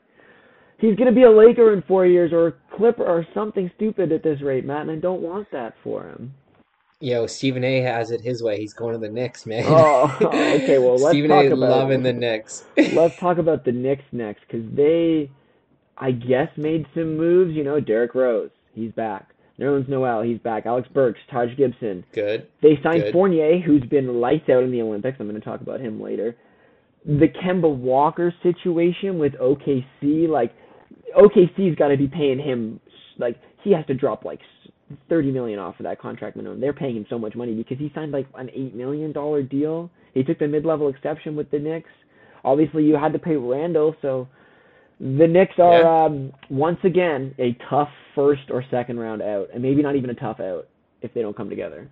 he's 0.77 0.95
gonna 0.95 1.13
be 1.13 1.23
a 1.23 1.31
Laker 1.31 1.71
in 1.71 1.81
four 1.83 2.05
years 2.05 2.33
or 2.33 2.47
a 2.47 2.53
Clipper 2.75 3.05
or 3.05 3.25
something 3.33 3.71
stupid 3.75 4.11
at 4.11 4.23
this 4.23 4.41
rate, 4.41 4.65
Matt, 4.65 4.81
and 4.81 4.91
I 4.91 4.95
don't 4.95 5.21
want 5.21 5.49
that 5.51 5.73
for 5.83 6.03
him. 6.03 6.33
Yo, 6.99 7.27
Stephen 7.27 7.63
A. 7.63 7.81
has 7.81 8.11
it 8.11 8.21
his 8.21 8.41
way. 8.41 8.59
He's 8.59 8.73
going 8.73 8.93
to 8.93 8.99
the 8.99 9.11
Knicks, 9.11 9.45
man. 9.45 9.65
Oh, 9.67 10.17
oh 10.21 10.27
okay. 10.27 10.79
Well, 10.79 10.95
let's 10.97 11.09
Stephen 11.09 11.29
talk 11.29 11.45
A. 11.45 11.47
about 11.47 11.69
loving 11.69 12.03
the 12.03 12.13
Knicks. 12.13 12.65
let's 12.93 13.17
talk 13.17 13.37
about 13.37 13.63
the 13.65 13.71
Knicks 13.71 14.05
next 14.11 14.41
because 14.47 14.65
they, 14.73 15.29
I 15.97 16.11
guess, 16.11 16.49
made 16.57 16.85
some 16.93 17.17
moves. 17.17 17.53
You 17.53 17.63
know, 17.63 17.79
Derrick 17.79 18.15
Rose, 18.15 18.49
he's 18.73 18.91
back. 18.93 19.34
Nerlens 19.59 19.87
Noel, 19.87 20.21
he's 20.21 20.39
back. 20.39 20.65
Alec 20.65 20.91
Burks, 20.93 21.19
Taj 21.31 21.55
Gibson. 21.57 22.03
Good. 22.13 22.47
They 22.61 22.77
signed 22.83 23.03
Good. 23.03 23.13
Fournier, 23.13 23.59
who's 23.59 23.83
been 23.83 24.19
lights 24.19 24.49
out 24.49 24.63
in 24.63 24.71
the 24.71 24.81
Olympics. 24.81 25.17
I'm 25.19 25.27
going 25.29 25.39
to 25.39 25.45
talk 25.45 25.61
about 25.61 25.79
him 25.79 26.01
later. 26.01 26.35
The 27.05 27.27
Kemba 27.27 27.73
Walker 27.73 28.33
situation 28.43 29.17
with 29.19 29.33
OKC, 29.33 30.27
like 30.27 30.53
OKC's 31.15 31.75
got 31.77 31.89
to 31.89 31.97
be 31.97 32.07
paying 32.07 32.39
him 32.39 32.79
like 33.17 33.39
he 33.63 33.71
has 33.71 33.85
to 33.85 33.93
drop 33.93 34.25
like 34.25 34.39
30 35.09 35.31
million 35.31 35.59
off 35.59 35.79
of 35.79 35.83
that 35.83 35.99
contract 35.99 36.35
minimum. 36.35 36.59
They're 36.59 36.73
paying 36.73 36.95
him 36.95 37.05
so 37.09 37.17
much 37.17 37.35
money 37.35 37.53
because 37.53 37.77
he 37.77 37.91
signed 37.95 38.11
like 38.11 38.27
an 38.35 38.49
8 38.53 38.75
million 38.75 39.11
dollar 39.11 39.41
deal. 39.41 39.89
He 40.13 40.23
took 40.23 40.39
the 40.39 40.47
mid-level 40.47 40.89
exception 40.89 41.35
with 41.35 41.49
the 41.51 41.59
Knicks. 41.59 41.89
Obviously, 42.43 42.83
you 42.83 42.95
had 42.95 43.11
to 43.13 43.19
pay 43.19 43.35
Randle, 43.35 43.95
so 44.01 44.27
the 44.99 45.27
Knicks 45.27 45.59
are 45.59 45.81
yeah. 45.81 46.05
um, 46.05 46.33
once 46.49 46.79
again 46.83 47.35
a 47.37 47.57
tough 47.69 47.89
first 48.13 48.49
or 48.49 48.63
second 48.71 48.99
round 48.99 49.21
out, 49.21 49.49
and 49.53 49.61
maybe 49.61 49.81
not 49.81 49.95
even 49.95 50.09
a 50.09 50.15
tough 50.15 50.39
out 50.39 50.67
if 51.01 51.13
they 51.13 51.21
don't 51.21 51.35
come 51.35 51.49
together. 51.49 51.89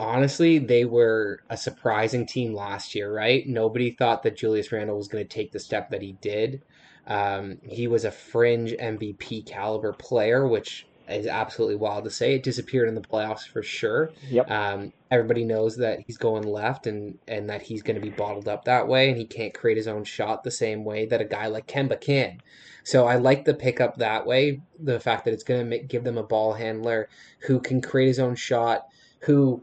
Honestly, 0.00 0.58
they 0.58 0.84
were 0.84 1.40
a 1.50 1.56
surprising 1.56 2.26
team 2.26 2.54
last 2.54 2.94
year, 2.94 3.12
right? 3.12 3.46
Nobody 3.48 3.90
thought 3.90 4.22
that 4.24 4.36
Julius 4.36 4.70
Randle 4.70 4.96
was 4.96 5.08
going 5.08 5.24
to 5.24 5.28
take 5.28 5.52
the 5.52 5.60
step 5.60 5.90
that 5.90 6.02
he 6.02 6.12
did. 6.20 6.62
Um, 7.06 7.58
he 7.62 7.88
was 7.88 8.04
a 8.04 8.10
fringe 8.10 8.72
MVP 8.72 9.46
caliber 9.46 9.92
player, 9.92 10.46
which 10.46 10.86
is 11.10 11.26
absolutely 11.26 11.76
wild 11.76 12.04
to 12.04 12.10
say. 12.10 12.34
It 12.34 12.42
disappeared 12.42 12.88
in 12.88 12.94
the 12.94 13.00
playoffs 13.00 13.46
for 13.46 13.62
sure. 13.62 14.10
Yep. 14.30 14.50
Um, 14.50 14.92
everybody 15.10 15.44
knows 15.44 15.76
that 15.76 16.00
he's 16.06 16.18
going 16.18 16.44
left 16.44 16.86
and 16.86 17.18
and 17.26 17.48
that 17.50 17.62
he's 17.62 17.82
going 17.82 17.96
to 17.96 18.02
be 18.02 18.10
bottled 18.10 18.48
up 18.48 18.64
that 18.64 18.88
way, 18.88 19.08
and 19.08 19.18
he 19.18 19.24
can't 19.24 19.54
create 19.54 19.76
his 19.76 19.88
own 19.88 20.04
shot 20.04 20.44
the 20.44 20.50
same 20.50 20.84
way 20.84 21.06
that 21.06 21.20
a 21.20 21.24
guy 21.24 21.46
like 21.46 21.66
Kemba 21.66 22.00
can. 22.00 22.40
So 22.84 23.06
I 23.06 23.16
like 23.16 23.44
the 23.44 23.54
pickup 23.54 23.96
that 23.98 24.26
way. 24.26 24.62
The 24.78 25.00
fact 25.00 25.24
that 25.24 25.34
it's 25.34 25.44
going 25.44 25.70
to 25.70 25.78
give 25.78 26.04
them 26.04 26.18
a 26.18 26.22
ball 26.22 26.54
handler 26.54 27.08
who 27.40 27.60
can 27.60 27.82
create 27.82 28.08
his 28.08 28.18
own 28.18 28.34
shot, 28.34 28.86
who 29.20 29.62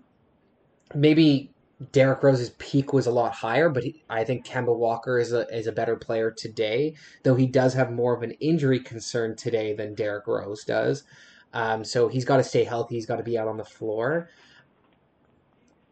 maybe 0.93 1.51
Derrick 1.91 2.23
Rose's 2.23 2.51
peak 2.51 2.93
was 2.93 3.05
a 3.05 3.11
lot 3.11 3.33
higher, 3.33 3.69
but 3.69 3.83
he, 3.83 4.03
I 4.09 4.23
think 4.23 4.45
Kemba 4.45 4.75
Walker 4.75 5.19
is 5.19 5.33
a 5.33 5.47
is 5.55 5.67
a 5.67 5.73
better 5.73 5.95
player 5.95 6.31
today, 6.31 6.95
though 7.23 7.35
he 7.35 7.47
does 7.47 7.73
have 7.73 7.91
more 7.91 8.15
of 8.15 8.23
an 8.23 8.31
injury 8.39 8.79
concern 8.79 9.35
today 9.35 9.73
than 9.73 9.93
Derrick 9.93 10.27
Rose 10.27 10.63
does. 10.63 11.03
Um, 11.55 11.85
so 11.85 12.09
he's 12.09 12.25
got 12.25 12.37
to 12.37 12.43
stay 12.43 12.65
healthy. 12.65 12.95
He's 12.95 13.05
got 13.05 13.15
to 13.15 13.23
be 13.23 13.37
out 13.37 13.47
on 13.47 13.57
the 13.57 13.65
floor. 13.65 14.29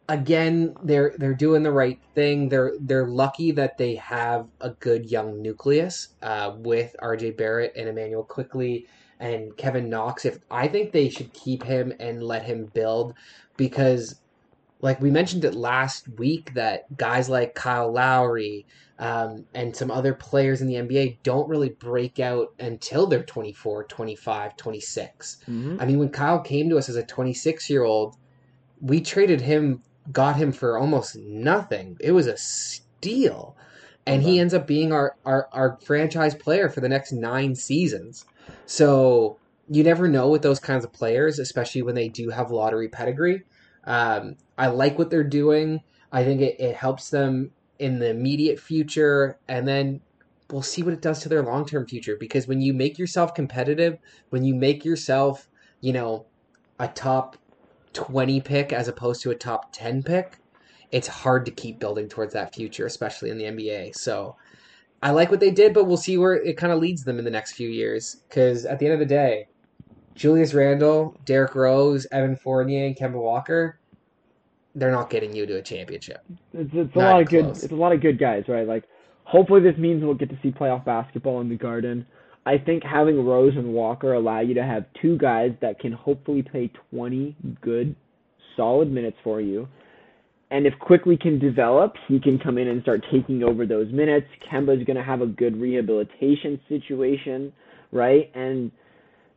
Again, 0.10 0.76
they're 0.84 1.16
they're 1.18 1.34
doing 1.34 1.64
the 1.64 1.72
right 1.72 2.00
thing. 2.14 2.50
They're 2.50 2.74
they're 2.82 3.08
lucky 3.08 3.52
that 3.54 3.78
they 3.78 3.96
have 3.96 4.48
a 4.60 4.72
good 4.72 5.10
young 5.10 5.42
nucleus 5.42 6.10
uh, 6.22 6.56
with 6.58 6.94
R.J. 7.00 7.32
Barrett 7.32 7.72
and 7.78 7.88
Immanuel 7.88 8.26
Quickley 8.26 8.86
and 9.22 9.56
Kevin 9.56 9.90
Knox. 9.90 10.26
If 10.26 10.40
I 10.52 10.68
think 10.68 10.92
they 10.92 11.08
should 11.08 11.32
keep 11.34 11.64
him 11.64 11.94
and 12.02 12.22
let 12.22 12.44
him 12.44 12.66
build 12.74 13.14
because 13.56 14.20
like 14.82 15.02
we 15.02 15.10
mentioned 15.10 15.46
it 15.46 15.56
last 15.56 16.10
week 16.20 16.54
that 16.56 16.98
guys 16.98 17.30
like 17.30 17.56
Kyle 17.56 17.90
Lowry 17.90 18.66
um, 19.04 19.44
and 19.54 19.76
some 19.76 19.92
other 19.92 20.14
players 20.14 20.62
in 20.62 20.68
the 20.68 20.76
NBA 20.76 21.18
don't 21.24 21.50
really 21.50 21.68
break 21.68 22.22
out 22.22 22.54
until 22.58 23.06
they're 23.06 23.22
24, 23.22 23.84
25, 23.84 24.56
26. 24.56 25.38
Mm-hmm. 25.42 25.78
I 25.78 25.86
mean, 25.86 26.00
when 26.00 26.08
Kyle 26.08 26.40
came 26.40 26.70
to 26.70 26.78
us 26.78 26.88
as 26.88 26.96
a 26.96 27.04
26 27.04 27.70
year 27.70 27.84
old, 27.84 28.16
we 28.80 29.02
traded 29.02 29.42
him, 29.42 29.84
got 30.14 30.38
him 30.38 30.54
for 30.54 30.78
almost 30.78 31.18
nothing. 31.18 31.98
It 32.00 32.14
was 32.14 32.28
a 32.28 32.38
steal. 32.38 33.58
And 34.08 34.24
he 34.24 34.40
ends 34.40 34.54
up 34.54 34.68
being 34.68 34.94
our, 34.94 35.18
our, 35.26 35.50
our 35.52 35.78
franchise 35.84 36.34
player 36.34 36.70
for 36.70 36.80
the 36.80 36.88
next 36.88 37.12
nine 37.12 37.56
seasons. 37.56 38.24
So 38.66 39.38
you 39.68 39.84
never 39.84 40.08
know 40.08 40.30
with 40.30 40.44
those 40.44 40.62
kinds 40.62 40.86
of 40.86 40.94
players, 40.94 41.40
especially 41.40 41.82
when 41.82 41.96
they 41.96 42.08
do 42.08 42.30
have 42.30 42.52
lottery 42.52 42.88
pedigree. 42.88 43.44
Um, 43.84 44.38
I 44.58 44.68
like 44.68 44.98
what 44.98 45.10
they're 45.10 45.26
doing. 45.26 45.82
I 46.10 46.24
think 46.24 46.40
it, 46.40 46.58
it 46.58 46.78
helps 46.78 47.10
them 47.10 47.52
in 47.84 48.00
the 48.00 48.10
immediate 48.10 48.62
future, 48.62 49.38
and 49.50 49.68
then 49.68 50.00
we'll 50.50 50.62
see 50.62 50.84
what 50.84 50.94
it 50.94 51.02
does 51.02 51.20
to 51.20 51.28
their 51.28 51.44
long 51.44 51.66
term 51.66 51.86
future. 51.86 52.16
Because 52.18 52.48
when 52.48 52.62
you 52.62 52.74
make 52.74 52.98
yourself 52.98 53.36
competitive, 53.36 53.98
when 54.30 54.46
you 54.46 54.56
make 54.56 54.86
yourself, 54.86 55.50
you 55.82 55.92
know, 55.92 56.26
a 56.80 56.88
top 56.88 57.36
20 57.92 58.40
pick 58.40 58.72
as 58.72 58.88
opposed 58.88 59.22
to 59.24 59.32
a 59.32 59.36
top 59.36 59.74
10 59.74 60.02
pick, 60.02 60.38
it's 60.92 61.10
hard 61.10 61.46
to 61.46 61.52
keep 61.52 61.78
building 61.78 62.08
towards 62.08 62.34
that 62.34 62.56
future, 62.56 62.86
especially 62.86 63.30
in 63.30 63.38
the 63.38 63.44
NBA. 63.44 63.96
So 63.98 64.38
I 65.02 65.12
like 65.12 65.30
what 65.30 65.42
they 65.42 65.52
did, 65.52 65.74
but 65.74 65.84
we'll 65.84 65.98
see 65.98 66.18
where 66.18 66.36
it 66.36 66.56
kind 66.56 66.72
of 66.72 66.80
leads 66.80 67.04
them 67.04 67.20
in 67.20 67.26
the 67.26 67.32
next 67.32 67.52
few 67.52 67.68
years. 67.68 68.16
Because 68.30 68.66
at 68.66 68.80
the 68.80 68.86
end 68.86 68.94
of 68.94 69.00
the 69.00 69.06
day, 69.06 69.48
Julius 70.16 70.54
Randle, 70.54 71.20
Derrick 71.26 71.54
Rose, 71.54 72.08
Evan 72.14 72.38
Fournier, 72.38 72.86
and 72.86 72.96
Kemba 72.96 73.22
Walker, 73.22 73.80
they're 74.76 74.92
not 74.92 75.10
getting 75.10 75.36
you 75.36 75.46
to 75.46 75.58
a 75.58 75.62
championship. 75.62 76.24
It's, 76.54 76.72
it's 76.74 76.96
a 76.96 77.00
lot 77.00 77.22
of 77.22 77.30
good. 77.30 77.46
It's 77.46 77.72
a 77.72 77.76
lot 77.76 77.92
of 77.94 78.02
good 78.02 78.20
guys, 78.20 78.44
right? 78.48 78.68
Like, 78.68 78.84
hopefully 79.24 79.62
this 79.62 79.78
means 79.78 80.04
we'll 80.04 80.16
get 80.16 80.30
to 80.30 80.40
see 80.42 80.52
playoff 80.52 80.86
basketball 80.86 81.42
in 81.42 81.50
the 81.50 81.56
Garden. 81.56 82.06
I 82.46 82.58
think 82.58 82.84
having 82.84 83.26
Rose 83.26 83.54
and 83.56 83.74
Walker 83.74 84.14
allow 84.14 84.42
you 84.42 84.54
to 84.56 84.64
have 84.64 84.86
two 85.02 85.18
guys 85.18 85.52
that 85.62 85.80
can 85.80 85.94
hopefully 85.94 86.42
play 86.42 86.72
20 86.92 87.36
good, 87.62 87.96
solid 88.58 88.92
minutes 88.92 89.18
for 89.24 89.40
you. 89.40 89.68
And 90.52 90.68
if 90.68 90.74
Quickley 90.80 91.18
can 91.18 91.40
develop, 91.40 91.96
he 92.08 92.20
can 92.20 92.38
come 92.38 92.58
in 92.58 92.68
and 92.68 92.82
start 92.82 93.04
taking 93.12 93.44
over 93.44 93.66
those 93.66 93.92
minutes. 93.92 94.28
Kemba's 94.52 94.86
going 94.86 94.98
to 94.98 95.04
have 95.04 95.22
a 95.22 95.26
good 95.26 95.60
rehabilitation 95.60 96.60
situation, 96.68 97.54
right? 97.92 98.30
And 98.36 98.72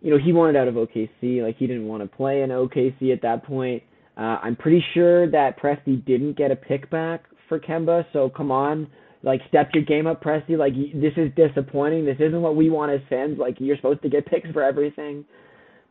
you 0.02 0.10
know, 0.10 0.18
he 0.22 0.32
wanted 0.32 0.56
out 0.56 0.68
of 0.68 0.74
OKC. 0.74 1.42
Like 1.42 1.56
he 1.56 1.66
didn't 1.66 1.86
want 1.86 2.02
to 2.02 2.16
play 2.16 2.42
in 2.42 2.50
OKC 2.50 3.12
at 3.12 3.22
that 3.22 3.44
point. 3.44 3.82
Uh, 4.16 4.38
I'm 4.42 4.56
pretty 4.56 4.82
sure 4.94 5.30
that 5.30 5.60
Presti 5.60 6.04
didn't 6.04 6.36
get 6.38 6.50
a 6.50 6.56
pick 6.56 6.88
back 6.90 7.24
for 7.48 7.60
Kemba. 7.60 8.06
So 8.12 8.30
come 8.30 8.50
on, 8.50 8.88
Like 9.22 9.40
step 9.48 9.70
your 9.74 9.84
game 9.84 10.06
up, 10.06 10.22
Presti. 10.22 10.56
Like 10.56 10.74
this 10.74 11.12
is 11.16 11.32
disappointing. 11.34 12.04
This 12.04 12.16
isn't 12.20 12.40
what 12.40 12.56
we 12.56 12.70
want 12.70 12.92
as 12.92 13.00
fans. 13.08 13.38
Like 13.38 13.56
you're 13.58 13.76
supposed 13.76 14.02
to 14.02 14.08
get 14.08 14.26
picks 14.30 14.50
for 14.50 14.62
everything. 14.62 15.24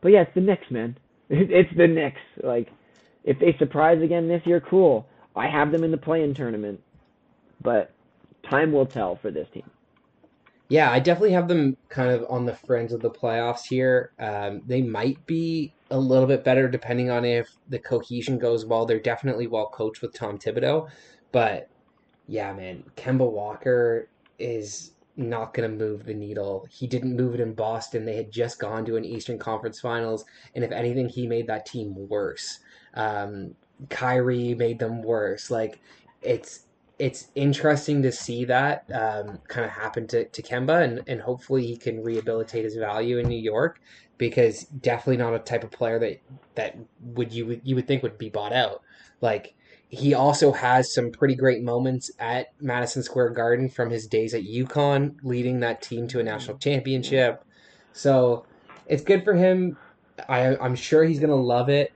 But 0.00 0.08
yeah, 0.08 0.22
it's 0.22 0.34
the 0.34 0.40
Knicks, 0.40 0.70
man. 0.70 0.96
It's 1.28 1.70
the 1.76 1.88
Knicks. 1.88 2.20
Like 2.42 2.68
if 3.24 3.38
they 3.38 3.54
surprise 3.58 4.02
again 4.02 4.28
this 4.28 4.42
year, 4.44 4.60
cool. 4.60 5.06
I 5.34 5.48
have 5.48 5.70
them 5.70 5.84
in 5.84 5.90
the 5.90 5.98
play-in 5.98 6.34
tournament, 6.34 6.80
but 7.62 7.92
time 8.50 8.72
will 8.72 8.86
tell 8.86 9.16
for 9.16 9.30
this 9.30 9.46
team. 9.52 9.70
Yeah, 10.68 10.90
I 10.90 10.98
definitely 10.98 11.32
have 11.32 11.46
them 11.48 11.76
kind 11.88 12.10
of 12.10 12.26
on 12.28 12.44
the 12.44 12.54
fringe 12.54 12.92
of 12.92 13.00
the 13.00 13.10
playoffs 13.10 13.66
here. 13.66 14.12
Um, 14.18 14.62
they 14.66 14.82
might 14.82 15.24
be 15.26 15.72
a 15.90 15.98
little 15.98 16.26
bit 16.26 16.42
better 16.42 16.68
depending 16.68 17.08
on 17.10 17.24
if 17.24 17.48
the 17.68 17.78
cohesion 17.78 18.38
goes 18.38 18.64
well. 18.64 18.84
They're 18.84 18.98
definitely 18.98 19.46
well 19.46 19.68
coached 19.68 20.02
with 20.02 20.12
Tom 20.12 20.38
Thibodeau, 20.38 20.88
but 21.30 21.68
yeah, 22.26 22.52
man, 22.52 22.82
Kemba 22.96 23.30
Walker 23.30 24.08
is 24.40 24.92
not 25.16 25.54
going 25.54 25.70
to 25.70 25.76
move 25.76 26.04
the 26.04 26.14
needle. 26.14 26.66
He 26.70 26.86
didn't 26.88 27.16
move 27.16 27.34
it 27.34 27.40
in 27.40 27.54
Boston. 27.54 28.04
They 28.04 28.16
had 28.16 28.32
just 28.32 28.58
gone 28.58 28.84
to 28.86 28.96
an 28.96 29.04
Eastern 29.04 29.38
Conference 29.38 29.80
Finals, 29.80 30.24
and 30.54 30.64
if 30.64 30.72
anything, 30.72 31.08
he 31.08 31.28
made 31.28 31.46
that 31.46 31.66
team 31.66 31.94
worse. 32.08 32.58
Um, 32.94 33.54
Kyrie 33.88 34.54
made 34.54 34.78
them 34.78 35.02
worse. 35.02 35.50
Like 35.50 35.80
it's 36.22 36.65
it's 36.98 37.28
interesting 37.34 38.02
to 38.02 38.12
see 38.12 38.44
that 38.46 38.84
um, 38.92 39.38
kind 39.48 39.66
of 39.66 39.70
happen 39.70 40.06
to, 40.08 40.24
to 40.24 40.42
Kemba, 40.42 40.82
and, 40.82 41.02
and 41.06 41.20
hopefully 41.20 41.66
he 41.66 41.76
can 41.76 42.02
rehabilitate 42.02 42.64
his 42.64 42.76
value 42.76 43.18
in 43.18 43.28
New 43.28 43.38
York 43.38 43.80
because 44.18 44.64
definitely 44.64 45.18
not 45.18 45.34
a 45.34 45.38
type 45.38 45.62
of 45.62 45.70
player 45.70 45.98
that 45.98 46.20
that 46.54 46.76
would 47.00 47.32
you 47.32 47.44
would 47.46 47.60
you 47.64 47.74
would 47.74 47.86
think 47.86 48.02
would 48.02 48.16
be 48.16 48.30
bought 48.30 48.52
out. 48.52 48.82
Like 49.20 49.54
he 49.88 50.14
also 50.14 50.52
has 50.52 50.92
some 50.92 51.10
pretty 51.10 51.34
great 51.34 51.62
moments 51.62 52.10
at 52.18 52.48
Madison 52.60 53.02
Square 53.02 53.30
Garden 53.30 53.68
from 53.68 53.90
his 53.90 54.06
days 54.06 54.34
at 54.34 54.42
UConn, 54.42 55.16
leading 55.22 55.60
that 55.60 55.82
team 55.82 56.08
to 56.08 56.20
a 56.20 56.22
national 56.22 56.58
championship. 56.58 57.44
So 57.92 58.46
it's 58.86 59.02
good 59.02 59.22
for 59.22 59.34
him. 59.34 59.76
I, 60.28 60.56
I'm 60.56 60.74
sure 60.74 61.04
he's 61.04 61.20
gonna 61.20 61.36
love 61.36 61.68
it. 61.68 61.92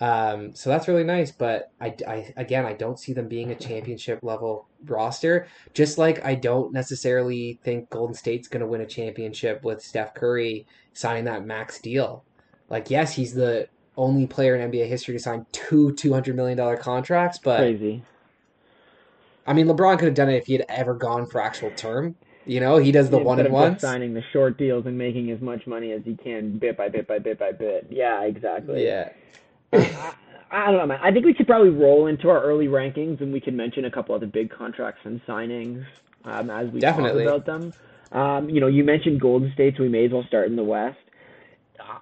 Um, 0.00 0.54
so 0.54 0.70
that's 0.70 0.88
really 0.88 1.04
nice, 1.04 1.30
but 1.30 1.70
I, 1.80 1.94
I 2.06 2.34
again 2.36 2.66
I 2.66 2.72
don't 2.72 2.98
see 2.98 3.12
them 3.12 3.28
being 3.28 3.50
a 3.50 3.54
championship 3.54 4.20
level 4.22 4.66
roster. 4.84 5.46
Just 5.72 5.98
like 5.98 6.24
I 6.24 6.34
don't 6.34 6.72
necessarily 6.72 7.60
think 7.62 7.90
Golden 7.90 8.14
State's 8.14 8.48
going 8.48 8.60
to 8.60 8.66
win 8.66 8.80
a 8.80 8.86
championship 8.86 9.62
with 9.62 9.82
Steph 9.82 10.14
Curry 10.14 10.66
signing 10.92 11.24
that 11.24 11.46
max 11.46 11.78
deal. 11.78 12.24
Like 12.68 12.90
yes, 12.90 13.14
he's 13.14 13.34
the 13.34 13.68
only 13.96 14.26
player 14.26 14.56
in 14.56 14.70
NBA 14.70 14.88
history 14.88 15.14
to 15.14 15.20
sign 15.20 15.46
two 15.52 15.92
two 15.94 16.12
hundred 16.12 16.34
million 16.34 16.58
dollar 16.58 16.76
contracts, 16.76 17.38
but 17.38 17.58
Crazy. 17.58 18.02
I 19.46 19.52
mean 19.52 19.66
LeBron 19.66 19.98
could 19.98 20.06
have 20.06 20.14
done 20.14 20.28
it 20.28 20.36
if 20.36 20.46
he 20.46 20.54
had 20.54 20.66
ever 20.68 20.94
gone 20.94 21.26
for 21.26 21.40
actual 21.40 21.70
term. 21.70 22.16
You 22.46 22.60
know, 22.60 22.76
he 22.76 22.92
does 22.92 23.08
the 23.08 23.18
one 23.18 23.38
and 23.38 23.46
of 23.46 23.52
ones. 23.52 23.80
signing 23.80 24.12
the 24.12 24.22
short 24.32 24.58
deals 24.58 24.84
and 24.86 24.98
making 24.98 25.30
as 25.30 25.40
much 25.40 25.66
money 25.66 25.92
as 25.92 26.02
he 26.04 26.14
can, 26.14 26.58
bit 26.58 26.76
by 26.76 26.88
bit 26.88 27.06
by 27.06 27.18
bit 27.18 27.38
by 27.38 27.52
bit. 27.52 27.86
Yeah, 27.90 28.22
exactly. 28.24 28.84
Yeah. 28.84 29.10
I, 29.74 30.14
I 30.50 30.66
don't 30.66 30.78
know, 30.78 30.86
man. 30.86 31.00
I 31.02 31.10
think 31.12 31.24
we 31.24 31.34
could 31.34 31.46
probably 31.46 31.70
roll 31.70 32.06
into 32.06 32.28
our 32.30 32.42
early 32.42 32.66
rankings, 32.66 33.20
and 33.20 33.32
we 33.32 33.40
can 33.40 33.56
mention 33.56 33.84
a 33.84 33.90
couple 33.90 34.14
other 34.14 34.26
big 34.26 34.50
contracts 34.50 35.00
and 35.04 35.20
signings 35.26 35.84
um, 36.24 36.50
as 36.50 36.70
we 36.70 36.80
Definitely. 36.80 37.24
talk 37.24 37.44
about 37.44 37.46
them. 37.46 37.72
Um, 38.12 38.48
you 38.48 38.60
know, 38.60 38.68
you 38.68 38.84
mentioned 38.84 39.20
Golden 39.20 39.52
State, 39.52 39.74
so 39.76 39.82
we 39.82 39.88
may 39.88 40.06
as 40.06 40.12
well 40.12 40.24
start 40.28 40.46
in 40.46 40.56
the 40.56 40.62
West. 40.62 40.98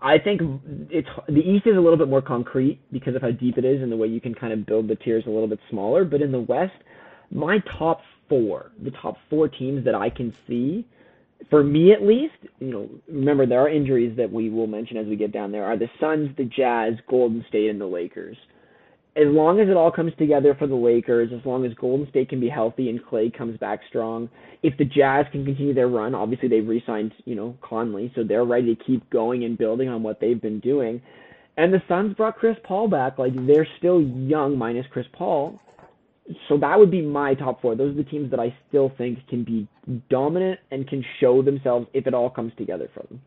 I 0.00 0.18
think 0.18 0.42
it's 0.90 1.08
the 1.28 1.40
East 1.40 1.66
is 1.66 1.76
a 1.76 1.80
little 1.80 1.96
bit 1.96 2.08
more 2.08 2.22
concrete 2.22 2.78
because 2.92 3.14
of 3.14 3.22
how 3.22 3.30
deep 3.30 3.56
it 3.56 3.64
is 3.64 3.82
and 3.82 3.90
the 3.90 3.96
way 3.96 4.06
you 4.06 4.20
can 4.20 4.34
kind 4.34 4.52
of 4.52 4.66
build 4.66 4.88
the 4.88 4.96
tiers 4.96 5.24
a 5.26 5.30
little 5.30 5.48
bit 5.48 5.60
smaller. 5.70 6.04
But 6.04 6.20
in 6.20 6.30
the 6.30 6.40
West, 6.40 6.74
my 7.30 7.58
top 7.78 8.02
four, 8.28 8.70
the 8.80 8.90
top 8.90 9.16
four 9.30 9.48
teams 9.48 9.84
that 9.84 9.94
I 9.94 10.10
can 10.10 10.34
see, 10.46 10.86
for 11.50 11.62
me 11.62 11.92
at 11.92 12.02
least, 12.02 12.34
you 12.58 12.70
know, 12.70 12.88
remember 13.08 13.46
there 13.46 13.60
are 13.60 13.68
injuries 13.68 14.16
that 14.16 14.30
we 14.30 14.50
will 14.50 14.66
mention 14.66 14.96
as 14.96 15.06
we 15.06 15.16
get 15.16 15.32
down 15.32 15.52
there, 15.52 15.64
are 15.64 15.76
the 15.76 15.88
Suns, 16.00 16.30
the 16.36 16.44
Jazz, 16.44 16.94
Golden 17.08 17.44
State, 17.48 17.70
and 17.70 17.80
the 17.80 17.86
Lakers. 17.86 18.36
As 19.14 19.26
long 19.26 19.60
as 19.60 19.68
it 19.68 19.76
all 19.76 19.92
comes 19.92 20.12
together 20.16 20.54
for 20.58 20.66
the 20.66 20.74
Lakers, 20.74 21.30
as 21.38 21.44
long 21.44 21.66
as 21.66 21.74
Golden 21.74 22.08
State 22.08 22.30
can 22.30 22.40
be 22.40 22.48
healthy 22.48 22.88
and 22.88 23.04
Clay 23.04 23.30
comes 23.30 23.58
back 23.58 23.80
strong, 23.88 24.30
if 24.62 24.76
the 24.78 24.86
Jazz 24.86 25.26
can 25.32 25.44
continue 25.44 25.74
their 25.74 25.88
run, 25.88 26.14
obviously 26.14 26.48
they've 26.48 26.66
re-signed, 26.66 27.12
you 27.26 27.34
know, 27.34 27.54
Conley, 27.60 28.10
so 28.14 28.24
they're 28.24 28.44
ready 28.44 28.74
to 28.74 28.84
keep 28.84 29.08
going 29.10 29.44
and 29.44 29.58
building 29.58 29.88
on 29.88 30.02
what 30.02 30.18
they've 30.18 30.40
been 30.40 30.60
doing. 30.60 31.02
And 31.58 31.72
the 31.72 31.82
Suns 31.86 32.14
brought 32.14 32.38
Chris 32.38 32.56
Paul 32.64 32.88
back. 32.88 33.18
Like 33.18 33.32
they're 33.46 33.68
still 33.78 34.00
young 34.00 34.56
minus 34.56 34.86
Chris 34.90 35.06
Paul. 35.12 35.60
So 36.48 36.56
that 36.58 36.78
would 36.78 36.90
be 36.90 37.02
my 37.02 37.34
top 37.34 37.60
four. 37.60 37.74
Those 37.74 37.92
are 37.92 38.02
the 38.02 38.08
teams 38.08 38.30
that 38.30 38.40
I 38.40 38.54
still 38.68 38.92
think 38.96 39.26
can 39.28 39.42
be 39.42 39.66
dominant 40.08 40.60
and 40.70 40.86
can 40.88 41.04
show 41.20 41.42
themselves 41.42 41.88
if 41.92 42.06
it 42.06 42.14
all 42.14 42.30
comes 42.30 42.52
together 42.56 42.88
for 42.94 43.04
them. 43.08 43.20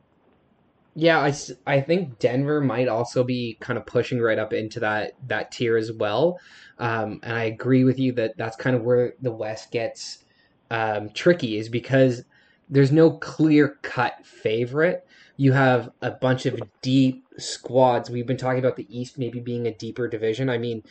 Yeah, 0.98 1.20
I, 1.20 1.34
I 1.68 1.82
think 1.82 2.20
Denver 2.20 2.62
might 2.62 2.88
also 2.88 3.26
be 3.26 3.58
kind 3.60 3.78
of 3.78 3.86
pushing 3.86 4.22
right 4.22 4.40
up 4.40 4.54
into 4.54 4.80
that 4.80 5.12
that 5.28 5.52
tier 5.52 5.76
as 5.76 5.92
well. 5.92 6.40
Um, 6.80 7.20
and 7.22 7.34
I 7.34 7.44
agree 7.44 7.84
with 7.84 8.00
you 8.00 8.14
that 8.14 8.38
that's 8.38 8.56
kind 8.56 8.78
of 8.78 8.84
where 8.84 9.14
the 9.22 9.32
West 9.32 9.72
gets 9.72 10.24
um, 10.72 11.10
tricky 11.10 11.58
is 11.58 11.68
because 11.68 12.24
there's 12.70 12.94
no 12.94 13.12
clear 13.12 13.78
cut 13.82 14.26
favorite. 14.26 15.06
You 15.36 15.52
have 15.52 15.90
a 16.02 16.12
bunch 16.12 16.46
of 16.46 16.62
deep 16.82 17.26
squads. 17.38 18.10
We've 18.10 18.26
been 18.26 18.38
talking 18.38 18.60
about 18.60 18.78
the 18.78 18.88
East 18.90 19.18
maybe 19.18 19.42
being 19.42 19.68
a 19.68 19.74
deeper 19.74 20.08
division. 20.08 20.50
I 20.50 20.58
mean, 20.58 20.82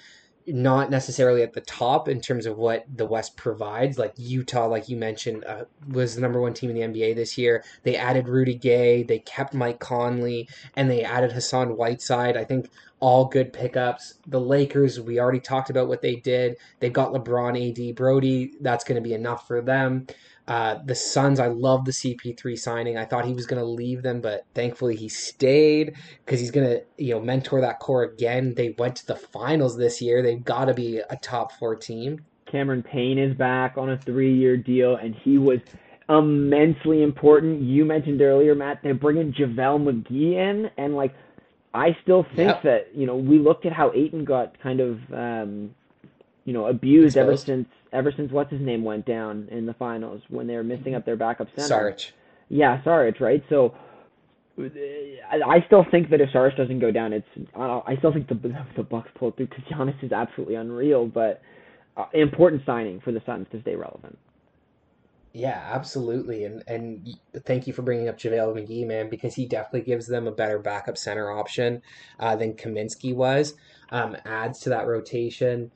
not 0.46 0.90
necessarily 0.90 1.42
at 1.42 1.52
the 1.52 1.60
top 1.60 2.08
in 2.08 2.20
terms 2.20 2.46
of 2.46 2.58
what 2.58 2.84
the 2.94 3.06
West 3.06 3.36
provides. 3.36 3.98
Like 3.98 4.12
Utah, 4.16 4.66
like 4.66 4.88
you 4.88 4.96
mentioned, 4.96 5.44
uh, 5.44 5.64
was 5.88 6.14
the 6.14 6.20
number 6.20 6.40
one 6.40 6.54
team 6.54 6.70
in 6.70 6.92
the 6.92 7.00
NBA 7.00 7.14
this 7.14 7.38
year. 7.38 7.64
They 7.82 7.96
added 7.96 8.28
Rudy 8.28 8.54
Gay, 8.54 9.02
they 9.02 9.20
kept 9.20 9.54
Mike 9.54 9.80
Conley, 9.80 10.48
and 10.76 10.90
they 10.90 11.02
added 11.02 11.32
Hassan 11.32 11.76
Whiteside. 11.76 12.36
I 12.36 12.44
think 12.44 12.68
all 13.00 13.26
good 13.26 13.52
pickups. 13.52 14.14
The 14.26 14.40
Lakers, 14.40 15.00
we 15.00 15.18
already 15.18 15.40
talked 15.40 15.70
about 15.70 15.88
what 15.88 16.02
they 16.02 16.16
did. 16.16 16.56
They've 16.80 16.92
got 16.92 17.12
LeBron, 17.12 17.90
AD, 17.90 17.94
Brody. 17.96 18.52
That's 18.60 18.84
going 18.84 18.96
to 18.96 19.06
be 19.06 19.14
enough 19.14 19.46
for 19.46 19.60
them. 19.60 20.06
Uh, 20.46 20.78
the 20.84 20.94
Suns, 20.94 21.40
I 21.40 21.46
love 21.46 21.86
the 21.86 21.90
CP3 21.92 22.58
signing. 22.58 22.98
I 22.98 23.06
thought 23.06 23.24
he 23.24 23.32
was 23.32 23.46
going 23.46 23.60
to 23.60 23.66
leave 23.66 24.02
them, 24.02 24.20
but 24.20 24.44
thankfully 24.54 24.94
he 24.94 25.08
stayed 25.08 25.94
because 26.24 26.38
he's 26.38 26.50
going 26.50 26.66
to, 26.68 26.82
you 26.98 27.14
know, 27.14 27.20
mentor 27.20 27.62
that 27.62 27.78
core 27.78 28.02
again. 28.02 28.54
They 28.54 28.74
went 28.76 28.96
to 28.96 29.06
the 29.06 29.16
finals 29.16 29.76
this 29.78 30.02
year. 30.02 30.22
They've 30.22 30.44
got 30.44 30.66
to 30.66 30.74
be 30.74 30.98
a 30.98 31.16
top 31.16 31.52
four 31.52 31.74
team. 31.76 32.24
Cameron 32.50 32.82
Payne 32.82 33.18
is 33.18 33.34
back 33.34 33.78
on 33.78 33.90
a 33.90 33.96
three-year 33.98 34.58
deal, 34.58 34.96
and 34.96 35.14
he 35.14 35.38
was 35.38 35.60
immensely 36.10 37.02
important. 37.02 37.62
You 37.62 37.84
mentioned 37.86 38.20
earlier, 38.20 38.54
Matt, 38.54 38.80
they're 38.82 38.94
bringing 38.94 39.32
JaVale 39.32 39.82
McGee 39.82 40.34
in, 40.34 40.70
and 40.76 40.94
like, 40.94 41.14
I 41.72 41.96
still 42.02 42.22
think 42.36 42.48
Yep. 42.50 42.62
that 42.62 42.88
you 42.94 43.06
know 43.06 43.16
we 43.16 43.38
looked 43.38 43.66
at 43.66 43.72
how 43.72 43.90
Ayton 43.94 44.24
got 44.24 44.60
kind 44.60 44.80
of 44.80 45.00
um, 45.12 45.74
you 46.44 46.52
know 46.52 46.66
abused 46.66 47.16
ever 47.16 47.36
since 47.36 47.66
ever 47.94 48.12
since 48.16 48.30
what's 48.32 48.50
his 48.50 48.60
name 48.60 48.84
went 48.84 49.06
down 49.06 49.48
in 49.50 49.64
the 49.64 49.74
finals 49.74 50.20
when 50.28 50.46
they 50.46 50.56
were 50.56 50.64
missing 50.64 50.94
up 50.94 51.06
their 51.06 51.16
backup 51.16 51.48
center. 51.56 51.92
Saric. 51.92 52.10
Yeah, 52.48 52.82
Saric, 52.82 53.20
right? 53.20 53.42
So 53.48 53.74
I 54.58 55.64
still 55.66 55.84
think 55.90 56.10
that 56.10 56.20
if 56.20 56.30
Saric 56.30 56.56
doesn't 56.56 56.80
go 56.80 56.90
down, 56.90 57.12
it's 57.12 57.26
I 57.56 57.80
I 57.86 57.96
still 57.98 58.12
think 58.12 58.28
the 58.28 58.34
the 58.76 58.82
Bucks 58.82 59.10
pull 59.18 59.32
through 59.32 59.48
because 59.48 59.64
Giannis 59.64 60.02
is 60.04 60.12
absolutely 60.12 60.56
unreal. 60.56 61.06
But 61.06 61.40
uh, 61.96 62.06
important 62.12 62.62
signing 62.66 63.00
for 63.00 63.12
the 63.12 63.22
Suns 63.24 63.46
to 63.52 63.60
stay 63.62 63.74
relevant. 63.74 64.18
Yeah, 65.32 65.60
absolutely. 65.72 66.44
And 66.44 66.62
and 66.68 67.16
thank 67.44 67.66
you 67.66 67.72
for 67.72 67.82
bringing 67.82 68.08
up 68.08 68.16
JaVale 68.16 68.54
McGee, 68.54 68.86
man, 68.86 69.10
because 69.10 69.34
he 69.34 69.46
definitely 69.46 69.82
gives 69.82 70.06
them 70.06 70.28
a 70.28 70.32
better 70.32 70.60
backup 70.60 70.96
center 70.96 71.30
option 71.30 71.82
uh, 72.20 72.36
than 72.36 72.54
Kaminsky 72.54 73.12
was. 73.12 73.54
Um, 73.90 74.16
adds 74.24 74.60
to 74.60 74.68
that 74.68 74.86
rotation. 74.86 75.72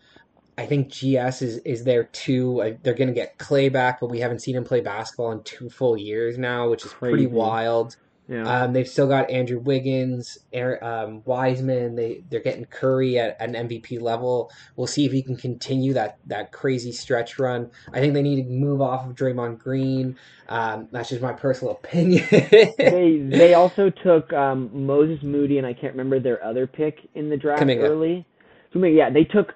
I 0.59 0.67
think 0.67 0.89
GS 0.93 1.41
is 1.41 1.59
is 1.59 1.85
there 1.85 2.05
too. 2.05 2.61
Uh, 2.61 2.71
They're 2.83 2.95
going 2.95 3.09
to 3.09 3.15
get 3.15 3.39
Clay 3.39 3.69
back, 3.69 4.01
but 4.01 4.11
we 4.11 4.19
haven't 4.19 4.41
seen 4.41 4.57
him 4.57 4.65
play 4.65 4.81
basketball 4.81 5.31
in 5.31 5.43
two 5.45 5.71
full 5.71 5.97
years 5.97 6.37
now, 6.37 6.69
which 6.69 6.85
is 6.85 6.93
pretty 6.93 7.27
wild. 7.27 7.97
Yeah. 8.29 8.43
Um, 8.43 8.73
they've 8.75 8.87
still 8.87 9.07
got 9.07 9.31
Andrew 9.31 9.59
Wiggins, 9.59 10.39
Aaron, 10.53 10.85
um, 10.85 11.23
Wiseman. 11.25 11.95
They 11.95 12.25
they're 12.29 12.41
getting 12.41 12.65
Curry 12.67 13.19
at 13.21 13.41
an 13.41 13.55
MVP 13.55 14.03
level. 14.03 14.51
We'll 14.77 14.89
see 14.89 15.07
if 15.07 15.13
he 15.13 15.23
can 15.23 15.37
continue 15.37 15.95
that 15.95 16.19
that 16.27 16.51
crazy 16.51 16.91
stretch 16.91 17.39
run. 17.39 17.71
I 17.93 18.01
think 18.01 18.13
they 18.13 18.23
need 18.23 18.43
to 18.43 18.51
move 18.51 18.83
off 18.83 19.07
of 19.07 19.15
Draymond 19.15 19.61
Green. 19.61 20.17
Um, 20.49 20.89
that's 20.91 21.09
just 21.09 21.23
my 21.23 21.33
personal 21.33 21.73
opinion. 21.85 22.27
they 22.31 23.25
they 23.31 23.55
also 23.55 23.91
took 23.91 24.33
um, 24.33 24.71
Moses 24.75 25.23
Moody 25.23 25.57
and 25.57 25.67
I 25.67 25.73
can't 25.73 25.95
remember 25.95 26.19
their 26.19 26.45
other 26.45 26.67
pick 26.67 26.99
in 27.15 27.31
the 27.31 27.37
draft 27.37 27.63
early. 27.63 28.27
Yeah, 28.75 29.09
they 29.09 29.25
took 29.25 29.55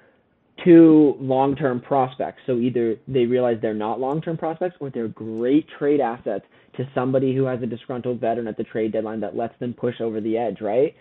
two 0.64 1.16
long 1.20 1.56
term 1.56 1.80
prospects. 1.80 2.40
So 2.46 2.58
either 2.58 2.96
they 3.08 3.26
realize 3.26 3.58
they're 3.62 3.74
not 3.74 4.00
long 4.00 4.20
term 4.20 4.36
prospects 4.36 4.76
or 4.80 4.90
they're 4.90 5.08
great 5.08 5.66
trade 5.78 6.00
assets 6.00 6.44
to 6.76 6.88
somebody 6.94 7.34
who 7.34 7.44
has 7.44 7.62
a 7.62 7.66
disgruntled 7.66 8.20
veteran 8.20 8.46
at 8.48 8.56
the 8.56 8.64
trade 8.64 8.92
deadline 8.92 9.20
that 9.20 9.36
lets 9.36 9.58
them 9.60 9.74
push 9.74 10.00
over 10.00 10.20
the 10.20 10.36
edge, 10.38 10.60
right? 10.60 10.94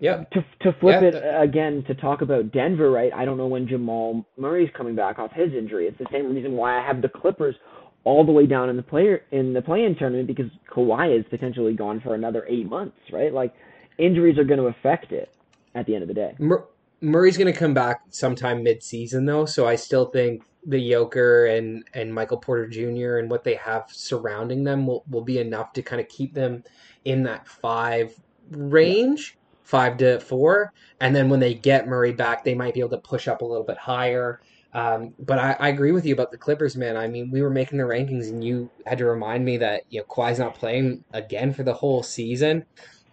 Yeah. 0.00 0.24
To 0.32 0.44
to 0.62 0.78
flip 0.80 1.02
Yeah, 1.02 1.08
it 1.08 1.42
again 1.42 1.84
to 1.88 1.94
talk 1.94 2.22
about 2.22 2.52
Denver, 2.52 2.90
right? 2.90 3.12
I 3.12 3.24
don't 3.24 3.36
know 3.36 3.48
when 3.48 3.66
Jamal 3.66 4.24
Murray's 4.36 4.70
coming 4.76 4.94
back 4.94 5.18
off 5.18 5.32
his 5.32 5.52
injury. 5.52 5.86
It's 5.86 5.98
the 5.98 6.06
same 6.12 6.34
reason 6.34 6.52
why 6.52 6.78
I 6.80 6.86
have 6.86 7.02
the 7.02 7.08
Clippers 7.08 7.56
all 8.04 8.24
the 8.24 8.32
way 8.32 8.46
down 8.46 8.70
in 8.70 8.76
the 8.76 8.82
player 8.82 9.22
in 9.32 9.52
the 9.52 9.60
play-in 9.60 9.96
tournament 9.96 10.28
because 10.28 10.50
Kawhi 10.72 11.18
is 11.18 11.26
potentially 11.30 11.74
gone 11.74 12.00
for 12.00 12.14
another 12.14 12.46
eight 12.48 12.66
months, 12.66 12.96
right? 13.12 13.32
Like 13.32 13.52
injuries 13.98 14.38
are 14.38 14.44
going 14.44 14.60
to 14.60 14.66
affect 14.66 15.12
it 15.12 15.30
at 15.74 15.86
the 15.86 15.94
end 15.94 16.02
of 16.02 16.08
the 16.08 16.14
day. 16.14 16.34
Mur- 16.38 16.64
Murray's 17.00 17.36
going 17.36 17.52
to 17.52 17.58
come 17.58 17.74
back 17.74 18.02
sometime 18.10 18.62
mid-season 18.62 19.24
though, 19.24 19.44
so 19.44 19.66
I 19.66 19.76
still 19.76 20.06
think 20.06 20.42
the 20.66 20.90
Joker 20.90 21.46
and 21.46 21.84
and 21.94 22.12
Michael 22.12 22.38
Porter 22.38 22.66
Jr. 22.66 23.18
and 23.18 23.30
what 23.30 23.44
they 23.44 23.54
have 23.54 23.86
surrounding 23.90 24.64
them 24.64 24.86
will, 24.86 25.04
will 25.08 25.22
be 25.22 25.38
enough 25.38 25.72
to 25.74 25.82
kind 25.82 26.00
of 26.00 26.08
keep 26.08 26.34
them 26.34 26.64
in 27.04 27.22
that 27.22 27.46
five 27.46 28.18
range, 28.50 29.38
five 29.62 29.96
to 29.98 30.20
four, 30.20 30.72
and 31.00 31.14
then 31.14 31.28
when 31.28 31.40
they 31.40 31.54
get 31.54 31.86
Murray 31.86 32.12
back, 32.12 32.44
they 32.44 32.54
might 32.54 32.74
be 32.74 32.80
able 32.80 32.90
to 32.90 32.98
push 32.98 33.28
up 33.28 33.42
a 33.42 33.44
little 33.44 33.64
bit 33.64 33.78
higher. 33.78 34.40
Um, 34.74 35.14
but 35.18 35.38
I, 35.38 35.56
I 35.58 35.68
agree 35.68 35.92
with 35.92 36.04
you 36.04 36.12
about 36.12 36.30
the 36.30 36.36
Clippers, 36.36 36.76
man. 36.76 36.96
I 36.96 37.08
mean, 37.08 37.30
we 37.30 37.40
were 37.40 37.50
making 37.50 37.78
the 37.78 37.84
rankings, 37.84 38.28
and 38.28 38.44
you 38.44 38.70
had 38.84 38.98
to 38.98 39.06
remind 39.06 39.44
me 39.44 39.56
that 39.58 39.84
you 39.88 40.00
know 40.00 40.04
Kawhi's 40.04 40.38
not 40.38 40.54
playing 40.54 41.04
again 41.12 41.54
for 41.54 41.62
the 41.62 41.72
whole 41.72 42.02
season. 42.02 42.64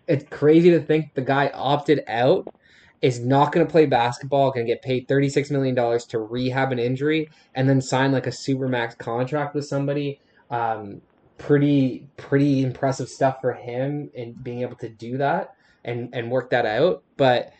It's 0.08 0.26
crazy 0.30 0.72
to 0.72 0.80
think 0.80 1.14
the 1.14 1.22
guy 1.22 1.52
opted 1.54 2.04
out 2.08 2.54
is 3.02 3.20
not 3.20 3.52
going 3.52 3.66
to 3.66 3.72
play 3.72 3.86
basketball, 3.86 4.52
going 4.52 4.66
to 4.66 4.72
get 4.72 4.82
paid 4.82 5.08
$36 5.08 5.52
million 5.52 5.76
to 5.76 6.20
rehab 6.20 6.72
an 6.72 6.80
injury, 6.80 7.30
and 7.54 7.70
then 7.70 7.82
sign 7.82 8.12
like 8.12 8.28
a 8.28 8.32
supermax 8.32 8.98
contract 8.98 9.56
with 9.56 9.66
somebody. 9.66 10.20
Um, 10.50 11.02
pretty, 11.38 12.08
pretty 12.18 12.64
impressive 12.64 13.10
stuff 13.10 13.42
for 13.42 13.54
him 13.54 14.10
and 14.18 14.42
being 14.44 14.62
able 14.62 14.76
to 14.78 14.90
do 14.90 15.18
that 15.18 15.56
and, 15.84 16.10
and 16.14 16.32
work 16.32 16.50
that 16.52 16.66
out. 16.66 17.04
But 17.18 17.52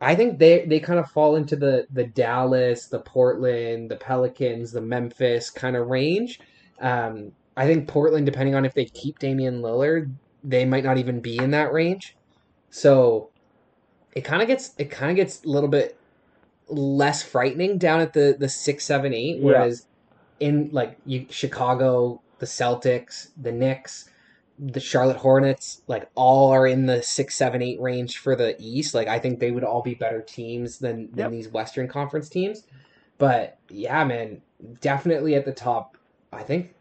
I 0.00 0.14
think 0.14 0.38
they, 0.38 0.66
they 0.66 0.80
kind 0.80 0.98
of 0.98 1.10
fall 1.10 1.36
into 1.36 1.56
the, 1.56 1.86
the 1.90 2.04
Dallas, 2.04 2.86
the 2.86 3.00
Portland, 3.00 3.90
the 3.90 3.96
Pelicans, 3.96 4.72
the 4.72 4.80
Memphis 4.80 5.50
kind 5.50 5.76
of 5.76 5.88
range. 5.88 6.40
Um, 6.80 7.32
I 7.56 7.66
think 7.66 7.88
Portland, 7.88 8.26
depending 8.26 8.54
on 8.54 8.64
if 8.64 8.74
they 8.74 8.84
keep 8.84 9.18
Damian 9.18 9.62
Lillard, 9.62 10.12
they 10.42 10.64
might 10.64 10.84
not 10.84 10.98
even 10.98 11.20
be 11.20 11.38
in 11.38 11.52
that 11.52 11.72
range. 11.72 12.16
So 12.70 13.30
it 14.14 14.22
kind 14.22 14.42
of 14.42 14.48
gets 14.48 14.72
it 14.78 14.90
kind 14.90 15.10
of 15.10 15.16
gets 15.16 15.42
a 15.44 15.48
little 15.48 15.68
bit 15.68 15.96
less 16.68 17.22
frightening 17.22 17.78
down 17.78 18.00
at 18.00 18.12
the 18.12 18.36
the 18.38 18.48
six 18.48 18.84
seven 18.84 19.12
eight 19.12 19.38
Yeah. 19.38 19.44
whereas 19.44 19.86
in 20.40 20.70
like 20.72 20.96
you 21.06 21.26
chicago 21.30 22.20
the 22.38 22.46
celtics 22.46 23.28
the 23.40 23.52
knicks 23.52 24.08
the 24.58 24.80
charlotte 24.80 25.16
hornets 25.16 25.82
like 25.86 26.08
all 26.14 26.50
are 26.52 26.66
in 26.66 26.86
the 26.86 27.02
six 27.02 27.34
seven 27.34 27.62
eight 27.62 27.80
range 27.80 28.18
for 28.18 28.36
the 28.36 28.54
east 28.58 28.94
like 28.94 29.08
i 29.08 29.18
think 29.18 29.38
they 29.40 29.50
would 29.50 29.64
all 29.64 29.82
be 29.82 29.94
better 29.94 30.20
teams 30.20 30.78
than 30.78 31.08
than 31.12 31.26
Yep. 31.26 31.30
these 31.32 31.48
western 31.48 31.88
conference 31.88 32.28
teams 32.28 32.64
but 33.18 33.58
yeah 33.68 34.04
man 34.04 34.40
definitely 34.80 35.34
at 35.34 35.44
the 35.44 35.52
top 35.52 35.96
i 36.32 36.42
think 36.42 36.74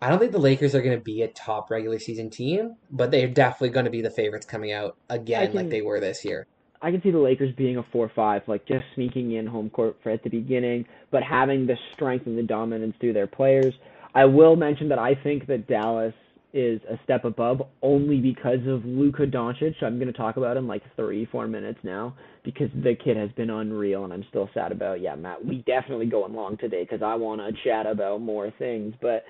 I 0.00 0.08
don't 0.08 0.18
think 0.18 0.32
the 0.32 0.38
Lakers 0.38 0.74
are 0.74 0.82
going 0.82 0.98
to 0.98 1.04
be 1.04 1.22
a 1.22 1.28
top 1.28 1.70
regular 1.70 2.00
season 2.00 2.28
team, 2.28 2.74
but 2.90 3.12
they're 3.12 3.28
definitely 3.28 3.68
going 3.68 3.84
to 3.84 3.90
be 3.92 4.02
the 4.02 4.10
favorites 4.10 4.44
coming 4.44 4.72
out 4.72 4.96
again, 5.08 5.46
can- 5.46 5.54
like 5.54 5.70
they 5.70 5.80
were 5.80 6.00
this 6.00 6.24
year. 6.24 6.48
I 6.82 6.90
can 6.90 7.00
see 7.00 7.12
the 7.12 7.18
Lakers 7.18 7.54
being 7.56 7.76
a 7.76 7.84
four-five, 7.92 8.42
like 8.48 8.66
just 8.66 8.84
sneaking 8.96 9.32
in 9.32 9.46
home 9.46 9.70
court 9.70 9.96
for 10.02 10.10
at 10.10 10.22
the 10.24 10.30
beginning, 10.30 10.84
but 11.12 11.22
having 11.22 11.66
the 11.66 11.76
strength 11.94 12.26
and 12.26 12.36
the 12.36 12.42
dominance 12.42 12.94
through 13.00 13.12
their 13.12 13.28
players. 13.28 13.72
I 14.14 14.24
will 14.24 14.56
mention 14.56 14.88
that 14.88 14.98
I 14.98 15.14
think 15.14 15.46
that 15.46 15.68
Dallas 15.68 16.12
is 16.52 16.80
a 16.90 16.98
step 17.04 17.24
above 17.24 17.62
only 17.80 18.18
because 18.18 18.58
of 18.66 18.84
Luka 18.84 19.26
Doncic. 19.26 19.82
I'm 19.82 19.98
going 19.98 20.12
to 20.12 20.18
talk 20.18 20.36
about 20.36 20.56
him 20.56 20.68
like 20.68 20.82
three, 20.96 21.24
four 21.26 21.46
minutes 21.46 21.78
now 21.82 22.14
because 22.44 22.68
the 22.74 22.94
kid 22.94 23.16
has 23.16 23.30
been 23.32 23.48
unreal, 23.48 24.04
and 24.04 24.12
I'm 24.12 24.24
still 24.28 24.50
sad 24.52 24.72
about. 24.72 25.00
Yeah, 25.00 25.14
Matt, 25.14 25.44
we 25.44 25.58
definitely 25.66 26.06
going 26.06 26.34
long 26.34 26.58
today 26.58 26.82
because 26.82 27.02
I 27.02 27.14
want 27.14 27.40
to 27.40 27.52
chat 27.64 27.86
about 27.86 28.20
more 28.20 28.52
things. 28.58 28.92
But 29.00 29.24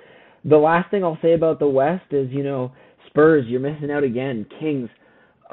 the 0.45 0.57
last 0.57 0.91
thing 0.91 1.05
I'll 1.05 1.19
say 1.23 1.35
about 1.35 1.61
the 1.61 1.69
West 1.69 2.07
is, 2.13 2.29
you 2.31 2.43
know, 2.43 2.73
Spurs, 3.07 3.45
you're 3.47 3.61
missing 3.61 3.91
out 3.91 4.03
again. 4.05 4.47
Kings, 4.59 4.89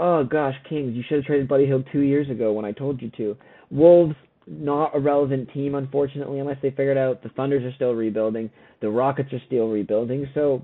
Oh 0.02 0.24
gosh, 0.24 0.56
Kings, 0.70 0.96
you 0.96 1.04
should 1.08 1.18
have 1.18 1.26
traded 1.26 1.50
Buddy 1.50 1.66
Hield 1.66 1.86
two 1.92 2.00
years 2.00 2.30
ago 2.30 2.54
when 2.54 2.64
I 2.64 2.72
told 2.72 3.02
you 3.02 3.12
to. 3.18 3.36
Wolves, 3.70 4.16
not 4.48 4.96
a 4.96 5.00
relevant 5.00 5.52
team, 5.54 5.76
unfortunately, 5.76 6.40
unless 6.40 6.56
they 6.62 6.70
figured 6.70 6.98
out 6.98 7.22
the 7.22 7.28
Thunders 7.30 7.66
are 7.66 7.76
still 7.76 7.92
rebuilding, 7.92 8.50
the 8.80 8.90
Rockets 8.90 9.34
are 9.34 9.42
still 9.46 9.68
rebuilding. 9.68 10.26
So, 10.34 10.64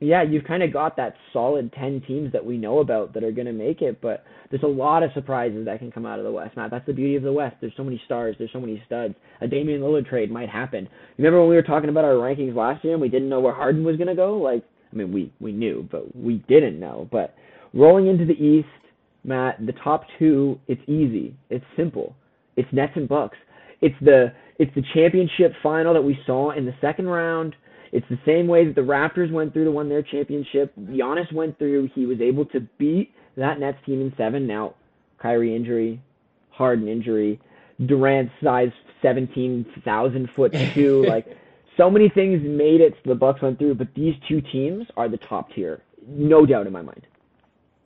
yeah, 0.00 0.22
you've 0.22 0.44
kind 0.44 0.62
of 0.62 0.72
got 0.72 0.96
that 0.96 1.16
solid 1.34 1.70
10 1.74 2.04
teams 2.08 2.32
that 2.32 2.42
we 2.42 2.56
know 2.56 2.78
about 2.78 3.12
that 3.12 3.22
are 3.22 3.30
going 3.30 3.46
to 3.46 3.52
make 3.52 3.82
it, 3.82 4.00
but 4.00 4.24
there's 4.50 4.62
a 4.62 4.66
lot 4.66 5.02
of 5.02 5.10
surprises 5.12 5.66
that 5.66 5.78
can 5.78 5.92
come 5.92 6.06
out 6.06 6.18
of 6.18 6.24
the 6.24 6.32
West, 6.32 6.56
Matt. 6.56 6.70
That's 6.70 6.86
the 6.86 6.94
beauty 6.94 7.16
of 7.16 7.24
the 7.24 7.32
West. 7.32 7.56
There's 7.60 7.74
so 7.76 7.84
many 7.84 8.00
stars, 8.06 8.36
there's 8.38 8.52
so 8.54 8.60
many 8.60 8.82
studs. 8.86 9.14
A 9.42 9.46
Damian 9.46 9.82
Lillard 9.82 10.08
trade 10.08 10.30
might 10.30 10.48
happen. 10.48 10.88
Remember 11.18 11.40
when 11.40 11.50
we 11.50 11.56
were 11.56 11.62
talking 11.62 11.90
about 11.90 12.06
our 12.06 12.14
rankings 12.14 12.56
last 12.56 12.82
year 12.84 12.94
and 12.94 13.02
we 13.02 13.10
didn't 13.10 13.28
know 13.28 13.40
where 13.40 13.54
Harden 13.54 13.84
was 13.84 13.96
going 13.96 14.08
to 14.08 14.14
go? 14.14 14.38
Like, 14.38 14.64
I 14.90 14.96
mean, 14.96 15.12
we 15.12 15.30
we 15.40 15.52
knew, 15.52 15.86
but 15.90 16.16
we 16.16 16.44
didn't 16.48 16.80
know. 16.80 17.08
But 17.10 17.34
rolling 17.74 18.06
into 18.06 18.24
the 18.24 18.34
East, 18.34 18.68
Matt, 19.24 19.64
the 19.64 19.72
top 19.72 20.04
two, 20.18 20.58
it's 20.68 20.82
easy. 20.88 21.34
It's 21.50 21.64
simple. 21.76 22.14
It's 22.56 22.68
Nets 22.72 22.92
and 22.96 23.08
Bucks. 23.08 23.38
It's 23.80 23.94
the 24.00 24.32
it's 24.58 24.74
the 24.74 24.82
championship 24.94 25.52
final 25.62 25.94
that 25.94 26.02
we 26.02 26.18
saw 26.26 26.52
in 26.52 26.66
the 26.66 26.74
second 26.80 27.08
round. 27.08 27.54
It's 27.92 28.06
the 28.08 28.18
same 28.24 28.46
way 28.46 28.64
that 28.66 28.74
the 28.74 28.80
Raptors 28.82 29.30
went 29.32 29.52
through 29.52 29.64
to 29.64 29.70
win 29.70 29.88
their 29.88 30.02
championship. 30.02 30.72
Giannis 30.78 31.32
went 31.32 31.58
through. 31.58 31.90
He 31.94 32.06
was 32.06 32.20
able 32.20 32.44
to 32.46 32.60
beat 32.78 33.12
that 33.36 33.58
Nets 33.60 33.78
team 33.86 34.00
in 34.00 34.12
seven. 34.16 34.46
Now, 34.46 34.74
Kyrie 35.18 35.54
injury, 35.54 36.00
Harden 36.50 36.88
injury, 36.88 37.40
Durant 37.86 38.30
size 38.42 38.70
seventeen 39.00 39.66
thousand 39.84 40.30
foot 40.36 40.54
two. 40.74 41.04
like 41.04 41.26
so 41.76 41.90
many 41.90 42.08
things 42.08 42.42
made 42.44 42.80
it 42.80 42.94
so 43.02 43.10
the 43.10 43.14
Bucks 43.14 43.40
went 43.42 43.58
through, 43.58 43.74
but 43.76 43.88
these 43.94 44.14
two 44.28 44.40
teams 44.40 44.86
are 44.96 45.08
the 45.08 45.16
top 45.16 45.50
tier, 45.52 45.82
no 46.06 46.44
doubt 46.44 46.66
in 46.66 46.72
my 46.72 46.82
mind. 46.82 47.06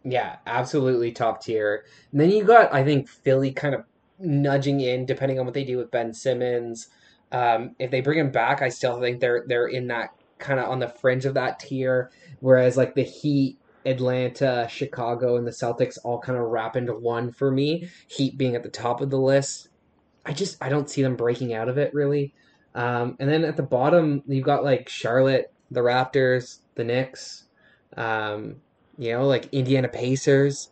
Yeah, 0.09 0.37
absolutely 0.47 1.11
top 1.11 1.43
tier. 1.43 1.85
And 2.13 2.21
then 2.21 2.31
you 2.31 2.45
got, 2.45 2.73
I 2.73 2.85
think, 2.85 3.09
Philly 3.09 3.51
kind 3.51 3.75
of 3.75 3.85
nudging 4.21 4.81
in, 4.81 5.05
depending 5.05 5.41
on 5.41 5.45
what 5.45 5.55
they 5.55 5.65
do 5.65 5.79
with 5.79 5.91
Ben 5.91 6.15
Simmons. 6.15 6.89
Um, 7.33 7.75
if 7.81 7.91
they 7.91 8.01
bring 8.01 8.21
him 8.21 8.31
back, 8.31 8.63
I 8.63 8.69
still 8.69 9.01
think 9.01 9.19
they're 9.19 9.45
they're 9.49 9.67
in 9.67 9.89
that 9.89 10.11
kind 10.39 10.61
of 10.61 10.69
on 10.69 10.79
the 10.79 10.89
fringe 10.89 11.25
of 11.25 11.35
that 11.35 11.59
tier. 11.59 12.13
Whereas 12.39 12.77
like 12.77 12.95
the 12.95 13.03
Heat, 13.03 13.59
Atlanta, 13.85 14.69
Chicago, 14.71 15.37
and 15.37 15.47
the 15.47 15.51
Celtics 15.51 15.99
all 16.05 16.21
kind 16.21 16.39
of 16.39 16.45
wrap 16.45 16.77
into 16.77 16.95
one 16.95 17.33
for 17.33 17.51
me. 17.51 17.89
Heat 18.07 18.39
being 18.39 18.55
at 18.55 18.63
the 18.63 18.69
top 18.69 19.01
of 19.01 19.11
the 19.11 19.19
list. 19.19 19.71
I 20.25 20.33
just 20.33 20.63
I 20.63 20.69
don't 20.69 20.89
see 20.89 21.03
them 21.03 21.17
breaking 21.17 21.53
out 21.53 21.69
of 21.69 21.79
it 21.79 21.93
really. 21.93 22.33
Um, 22.77 23.17
and 23.19 23.29
then 23.29 23.45
at 23.45 23.57
the 23.57 23.65
bottom, 23.65 24.23
you've 24.29 24.45
got 24.45 24.63
like 24.63 24.89
Charlotte, 24.89 25.53
the 25.73 25.81
Raptors, 25.81 26.61
the 26.77 26.85
Knicks. 26.85 27.45
Um, 27.97 28.57
you 28.99 29.12
know, 29.12 29.26
like 29.26 29.49
Indiana 29.53 29.88
Pacers. 29.88 30.70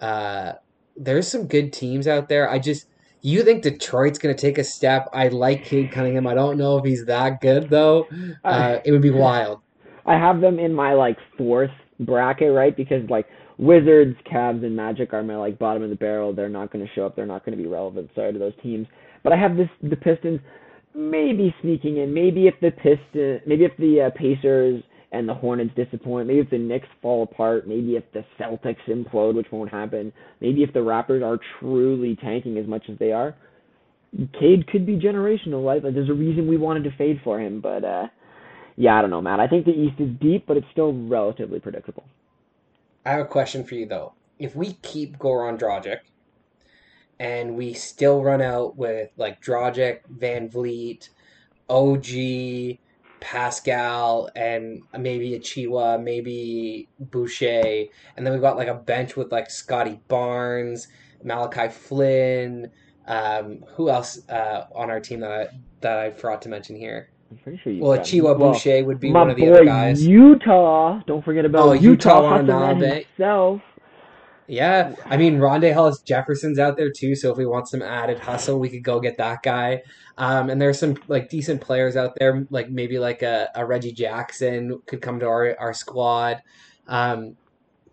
Uh, 0.00 0.52
there's 0.96 1.28
some 1.28 1.46
good 1.46 1.72
teams 1.72 2.06
out 2.06 2.28
there. 2.28 2.50
I 2.50 2.58
just, 2.58 2.86
you 3.22 3.42
think 3.42 3.62
Detroit's 3.62 4.18
going 4.18 4.34
to 4.34 4.40
take 4.40 4.58
a 4.58 4.64
step? 4.64 5.08
I 5.12 5.28
like 5.28 5.64
Cade 5.64 5.92
Cunningham. 5.92 6.26
I 6.26 6.34
don't 6.34 6.56
know 6.56 6.78
if 6.78 6.84
he's 6.84 7.04
that 7.06 7.40
good 7.40 7.70
though. 7.70 8.06
Uh, 8.44 8.78
it 8.84 8.92
would 8.92 9.02
be 9.02 9.10
wild. 9.10 9.60
I 10.06 10.14
have 10.14 10.40
them 10.40 10.58
in 10.58 10.74
my 10.74 10.94
like 10.94 11.18
fourth 11.36 11.70
bracket, 12.00 12.52
right? 12.52 12.76
Because 12.76 13.08
like 13.10 13.26
Wizards, 13.58 14.16
Cavs, 14.30 14.64
and 14.64 14.74
Magic 14.74 15.12
are 15.12 15.22
my 15.22 15.36
like 15.36 15.58
bottom 15.58 15.82
of 15.82 15.90
the 15.90 15.96
barrel. 15.96 16.32
They're 16.32 16.48
not 16.48 16.72
going 16.72 16.84
to 16.84 16.92
show 16.94 17.04
up. 17.04 17.14
They're 17.14 17.26
not 17.26 17.44
going 17.44 17.56
to 17.56 17.62
be 17.62 17.68
relevant. 17.68 18.10
Sorry 18.14 18.32
to 18.32 18.38
those 18.38 18.54
teams. 18.62 18.86
But 19.22 19.32
I 19.32 19.36
have 19.36 19.56
this 19.56 19.68
the 19.82 19.96
Pistons 19.96 20.40
maybe 20.94 21.54
sneaking 21.60 21.98
in. 21.98 22.12
Maybe 22.12 22.46
if 22.46 22.54
the 22.60 22.70
Piston, 22.70 23.40
maybe 23.46 23.64
if 23.64 23.76
the 23.76 24.06
uh, 24.06 24.10
Pacers 24.18 24.82
and 25.12 25.28
the 25.28 25.34
Hornets 25.34 25.72
disappoint. 25.74 26.28
Maybe 26.28 26.40
if 26.40 26.50
the 26.50 26.58
Knicks 26.58 26.88
fall 27.02 27.22
apart. 27.22 27.66
Maybe 27.66 27.96
if 27.96 28.04
the 28.12 28.24
Celtics 28.38 28.84
implode, 28.88 29.34
which 29.34 29.50
won't 29.50 29.70
happen. 29.70 30.12
Maybe 30.40 30.62
if 30.62 30.72
the 30.72 30.80
Raptors 30.80 31.24
are 31.24 31.38
truly 31.58 32.16
tanking 32.16 32.58
as 32.58 32.66
much 32.66 32.84
as 32.88 32.98
they 32.98 33.12
are. 33.12 33.34
Cade 34.38 34.66
could 34.66 34.86
be 34.86 34.96
generational, 34.98 35.64
right? 35.64 35.82
Like, 35.82 35.94
there's 35.94 36.08
a 36.08 36.14
reason 36.14 36.48
we 36.48 36.56
wanted 36.56 36.84
to 36.84 36.90
fade 36.96 37.20
for 37.22 37.40
him, 37.40 37.60
but 37.60 37.84
uh, 37.84 38.08
yeah, 38.76 38.98
I 38.98 39.02
don't 39.02 39.10
know, 39.10 39.20
Matt. 39.20 39.40
I 39.40 39.46
think 39.46 39.66
the 39.66 39.72
East 39.72 40.00
is 40.00 40.08
deep, 40.20 40.46
but 40.46 40.56
it's 40.56 40.66
still 40.72 40.92
relatively 40.92 41.60
predictable. 41.60 42.04
I 43.04 43.10
have 43.12 43.20
a 43.20 43.24
question 43.24 43.64
for 43.64 43.74
you 43.74 43.86
though. 43.86 44.14
If 44.38 44.56
we 44.56 44.74
keep 44.82 45.18
Goran 45.18 45.58
Dragic 45.58 46.00
and 47.18 47.56
we 47.56 47.74
still 47.74 48.22
run 48.22 48.42
out 48.42 48.76
with 48.76 49.10
like 49.16 49.42
Dragic, 49.42 50.00
VanVleet, 50.12 51.08
OG, 51.68 52.78
Pascal, 53.20 54.30
and 54.34 54.82
maybe 54.98 55.34
a 55.34 55.40
Achiuwa, 55.40 56.02
maybe 56.02 56.88
Boucher, 56.98 57.86
and 58.16 58.26
then 58.26 58.32
we've 58.32 58.42
got 58.42 58.56
like 58.56 58.68
a 58.68 58.74
bench 58.74 59.16
with 59.16 59.30
like 59.32 59.50
Scottie 59.50 60.00
Barnes, 60.08 60.88
Malachi 61.22 61.68
Flynn. 61.68 62.70
Um, 63.06 63.64
who 63.74 63.90
else 63.90 64.28
uh, 64.28 64.66
on 64.74 64.90
our 64.90 65.00
team 65.00 65.20
that 65.20 65.32
I, 65.32 65.46
that 65.80 65.98
I 65.98 66.10
forgot 66.10 66.42
to 66.42 66.48
mention 66.48 66.76
here? 66.76 67.10
I'm 67.30 67.38
pretty 67.38 67.58
sure 67.62 67.72
you. 67.72 67.82
Well, 67.82 67.96
got 67.96 68.06
Achiuwa 68.06 68.38
well, 68.38 68.52
Boucher 68.52 68.84
would 68.84 69.00
be 69.00 69.12
one 69.12 69.30
of 69.30 69.36
the 69.36 69.46
boy 69.46 69.52
other 69.52 69.64
guys. 69.64 70.06
Yuta. 70.06 71.06
Don't 71.06 71.24
forget 71.24 71.44
about 71.44 71.68
Oh, 71.68 71.72
Yuta 71.72 72.44
Yuta 72.46 73.04
himself. 73.16 73.62
Yeah, 74.50 74.96
I 75.06 75.16
mean 75.16 75.38
Rondae 75.38 75.72
Hollis 75.72 76.00
Jefferson's 76.00 76.58
out 76.58 76.76
there 76.76 76.90
too, 76.90 77.14
so 77.14 77.30
if 77.30 77.38
we 77.38 77.46
want 77.46 77.68
some 77.68 77.82
added 77.82 78.18
hustle, 78.18 78.58
we 78.58 78.68
could 78.68 78.82
go 78.82 78.98
get 78.98 79.16
that 79.18 79.44
guy. 79.44 79.82
Um, 80.18 80.50
and 80.50 80.60
there's 80.60 80.78
some 80.78 80.96
like 81.06 81.28
decent 81.28 81.60
players 81.60 81.96
out 81.96 82.16
there, 82.18 82.46
like 82.50 82.68
maybe 82.68 82.98
like 82.98 83.22
a, 83.22 83.48
a 83.54 83.64
Reggie 83.64 83.92
Jackson 83.92 84.82
could 84.86 85.00
come 85.00 85.20
to 85.20 85.26
our 85.26 85.56
our 85.60 85.72
squad. 85.72 86.42
Um, 86.88 87.36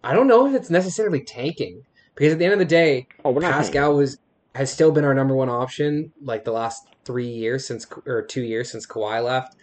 I 0.03 0.13
don't 0.13 0.25
know 0.25 0.47
if 0.47 0.55
it's 0.55 0.71
necessarily 0.71 1.23
tanking 1.23 1.83
because 2.15 2.33
at 2.33 2.39
the 2.39 2.45
end 2.45 2.53
of 2.53 2.59
the 2.59 2.65
day, 2.65 3.07
Oh, 3.23 3.39
Pascal 3.39 3.95
was 3.95 4.17
has 4.55 4.71
still 4.71 4.91
been 4.91 5.05
our 5.05 5.13
number 5.13 5.35
one 5.35 5.49
option 5.49 6.11
like 6.23 6.43
the 6.43 6.51
last 6.51 6.87
three 7.05 7.29
years 7.29 7.67
since 7.67 7.85
or 8.07 8.23
two 8.23 8.41
years 8.41 8.71
since 8.71 8.87
Kawhi 8.87 9.23
left. 9.23 9.55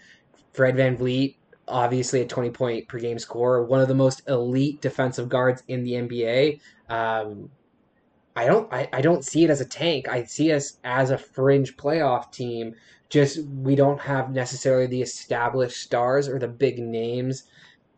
Fred 0.52 0.76
VanVleet, 0.76 1.34
obviously 1.68 2.20
a 2.20 2.26
20 2.26 2.50
point 2.50 2.88
per 2.88 2.98
game 2.98 3.18
scorer, 3.18 3.64
one 3.64 3.80
of 3.80 3.88
the 3.88 3.94
most 3.94 4.22
elite 4.28 4.80
defensive 4.80 5.28
guards 5.28 5.62
in 5.68 5.84
the 5.84 5.92
NBA. 5.92 6.60
Um, 6.88 7.50
I 8.36 8.46
don't 8.46 8.72
I, 8.72 8.88
I 8.92 9.00
don't 9.00 9.24
see 9.24 9.44
it 9.44 9.50
as 9.50 9.60
a 9.60 9.64
tank. 9.64 10.08
I 10.08 10.24
see 10.24 10.52
us 10.52 10.78
as 10.84 11.10
a 11.10 11.18
fringe 11.18 11.76
playoff 11.76 12.32
team. 12.32 12.74
Just 13.08 13.44
we 13.44 13.76
don't 13.76 14.00
have 14.00 14.30
necessarily 14.30 14.86
the 14.86 15.02
established 15.02 15.80
stars 15.80 16.28
or 16.28 16.38
the 16.38 16.48
big 16.48 16.78
names 16.78 17.44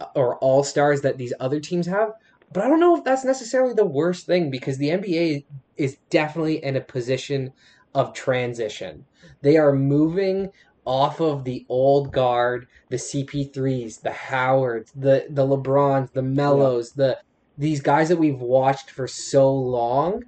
uh, 0.00 0.06
or 0.14 0.36
all 0.38 0.62
stars 0.62 1.00
that 1.02 1.16
these 1.16 1.32
other 1.40 1.60
teams 1.60 1.86
have. 1.86 2.12
But 2.52 2.64
I 2.64 2.68
don't 2.68 2.80
know 2.80 2.96
if 2.96 3.04
that's 3.04 3.24
necessarily 3.24 3.74
the 3.74 3.86
worst 3.86 4.26
thing 4.26 4.50
because 4.50 4.78
the 4.78 4.90
NBA 4.90 5.44
is 5.76 5.96
definitely 6.10 6.62
in 6.62 6.76
a 6.76 6.80
position 6.80 7.52
of 7.94 8.12
transition. 8.12 9.06
They 9.40 9.56
are 9.56 9.72
moving 9.72 10.52
off 10.86 11.20
of 11.20 11.44
the 11.44 11.66
old 11.68 12.12
guard, 12.12 12.66
the 12.88 12.96
CP3s, 12.96 14.00
the 14.00 14.12
Howards, 14.12 14.92
the 14.94 15.26
the 15.28 15.46
LeBrons, 15.46 16.12
the 16.12 16.22
Mellos, 16.22 16.92
the 16.94 17.18
these 17.58 17.80
guys 17.80 18.08
that 18.08 18.18
we've 18.18 18.40
watched 18.40 18.90
for 18.90 19.06
so 19.08 19.52
long. 19.52 20.24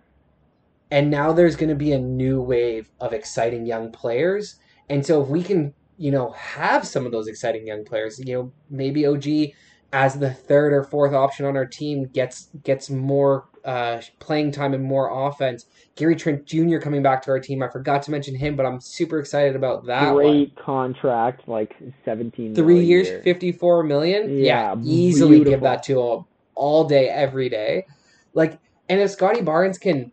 And 0.91 1.11
now 1.11 1.33
there's 1.33 1.57
going 1.57 1.69
to 1.69 1.75
be 1.75 1.93
a 1.93 1.99
new 1.99 2.41
wave 2.41 2.91
of 3.01 3.13
exciting 3.13 3.67
young 3.67 3.93
players. 3.93 4.59
And 4.89 5.05
so 5.05 5.23
if 5.23 5.29
we 5.29 5.43
can, 5.43 5.75
you 5.99 6.11
know, 6.11 6.31
have 6.31 6.87
some 6.87 7.05
of 7.05 7.13
those 7.13 7.29
exciting 7.29 7.67
young 7.67 7.85
players, 7.85 8.19
you 8.19 8.35
know, 8.35 8.53
maybe 8.71 9.07
OG 9.07 9.53
as 9.93 10.19
the 10.19 10.33
third 10.33 10.73
or 10.73 10.83
fourth 10.83 11.13
option 11.13 11.47
on 11.47 11.57
our 11.57 11.67
team 11.67 12.05
gets 12.05 12.49
gets 12.63 12.91
more 12.91 13.48
uh, 13.65 14.01
playing 14.19 14.53
time 14.53 14.75
and 14.75 14.83
more 14.83 15.29
offense. 15.29 15.67
Gary 15.97 16.17
Trent 16.17 16.47
Jr. 16.47 16.79
coming 16.79 17.03
back 17.03 17.23
to 17.23 17.31
our 17.31 17.41
team. 17.41 17.63
I 17.63 17.69
forgot 17.69 18.03
to 18.05 18.11
mention 18.11 18.35
him, 18.35 18.57
but 18.57 18.67
I'm 18.67 18.81
super 18.81 19.19
excited 19.19 19.57
about 19.57 19.87
that. 19.87 20.15
Great 20.15 20.55
one. 20.57 20.65
contract, 20.65 21.49
like 21.49 21.77
17 22.05 22.55
Three 22.55 22.81
years, 22.81 23.09
year. 23.09 23.23
54 23.23 23.83
million. 23.85 24.31
Yeah, 24.31 24.75
yeah 24.75 24.75
easily 24.83 25.37
beautiful. 25.37 25.51
give 25.53 25.61
that 25.63 25.83
to 25.85 26.01
him 26.01 26.25
all 26.55 26.85
day, 26.85 27.09
every 27.09 27.49
day. 27.49 27.87
Like, 28.35 28.59
and 28.89 29.01
if 29.01 29.11
Scottie 29.11 29.43
Barnes 29.43 29.79
can 29.79 30.13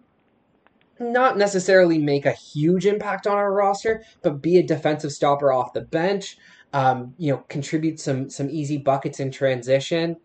not 1.00 1.38
necessarily 1.38 1.98
make 1.98 2.26
a 2.26 2.32
huge 2.32 2.86
impact 2.86 3.28
on 3.28 3.36
our 3.38 3.54
roster, 3.54 4.04
but 4.22 4.42
be 4.42 4.58
a 4.58 4.64
defensive 4.64 5.12
stopper 5.12 5.52
off 5.52 5.74
the 5.74 5.82
bench, 5.82 6.38
um, 6.74 7.14
you 7.18 7.32
know, 7.32 7.40
contribute 7.50 8.00
some 8.00 8.30
some 8.30 8.50
easy 8.50 8.78
buckets 8.78 9.20
in 9.20 9.32
transition. 9.32 10.18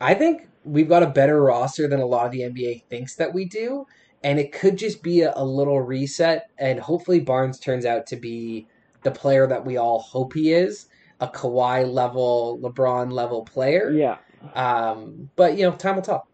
I 0.00 0.14
think 0.14 0.47
we've 0.68 0.88
got 0.88 1.02
a 1.02 1.08
better 1.08 1.42
roster 1.42 1.88
than 1.88 2.00
a 2.00 2.06
lot 2.06 2.26
of 2.26 2.32
the 2.32 2.40
NBA 2.40 2.84
thinks 2.84 3.16
that 3.16 3.32
we 3.32 3.44
do, 3.44 3.86
and 4.22 4.38
it 4.38 4.52
could 4.52 4.76
just 4.76 5.02
be 5.02 5.22
a, 5.22 5.32
a 5.34 5.44
little 5.44 5.80
reset. 5.80 6.50
And 6.58 6.80
hopefully, 6.80 7.20
Barnes 7.20 7.58
turns 7.58 7.84
out 7.84 8.06
to 8.08 8.16
be 8.16 8.66
the 9.02 9.10
player 9.10 9.46
that 9.46 9.64
we 9.64 9.76
all 9.76 10.00
hope 10.00 10.34
he 10.34 10.52
is, 10.52 10.86
a 11.20 11.28
Kawhi 11.28 11.90
level, 11.90 12.58
LeBron 12.62 13.12
level 13.12 13.44
player. 13.44 13.90
Yeah. 13.90 14.18
Um, 14.54 15.30
but 15.36 15.56
you 15.56 15.64
know, 15.64 15.76
time 15.76 15.96
will 15.96 16.02
tell. 16.02 16.26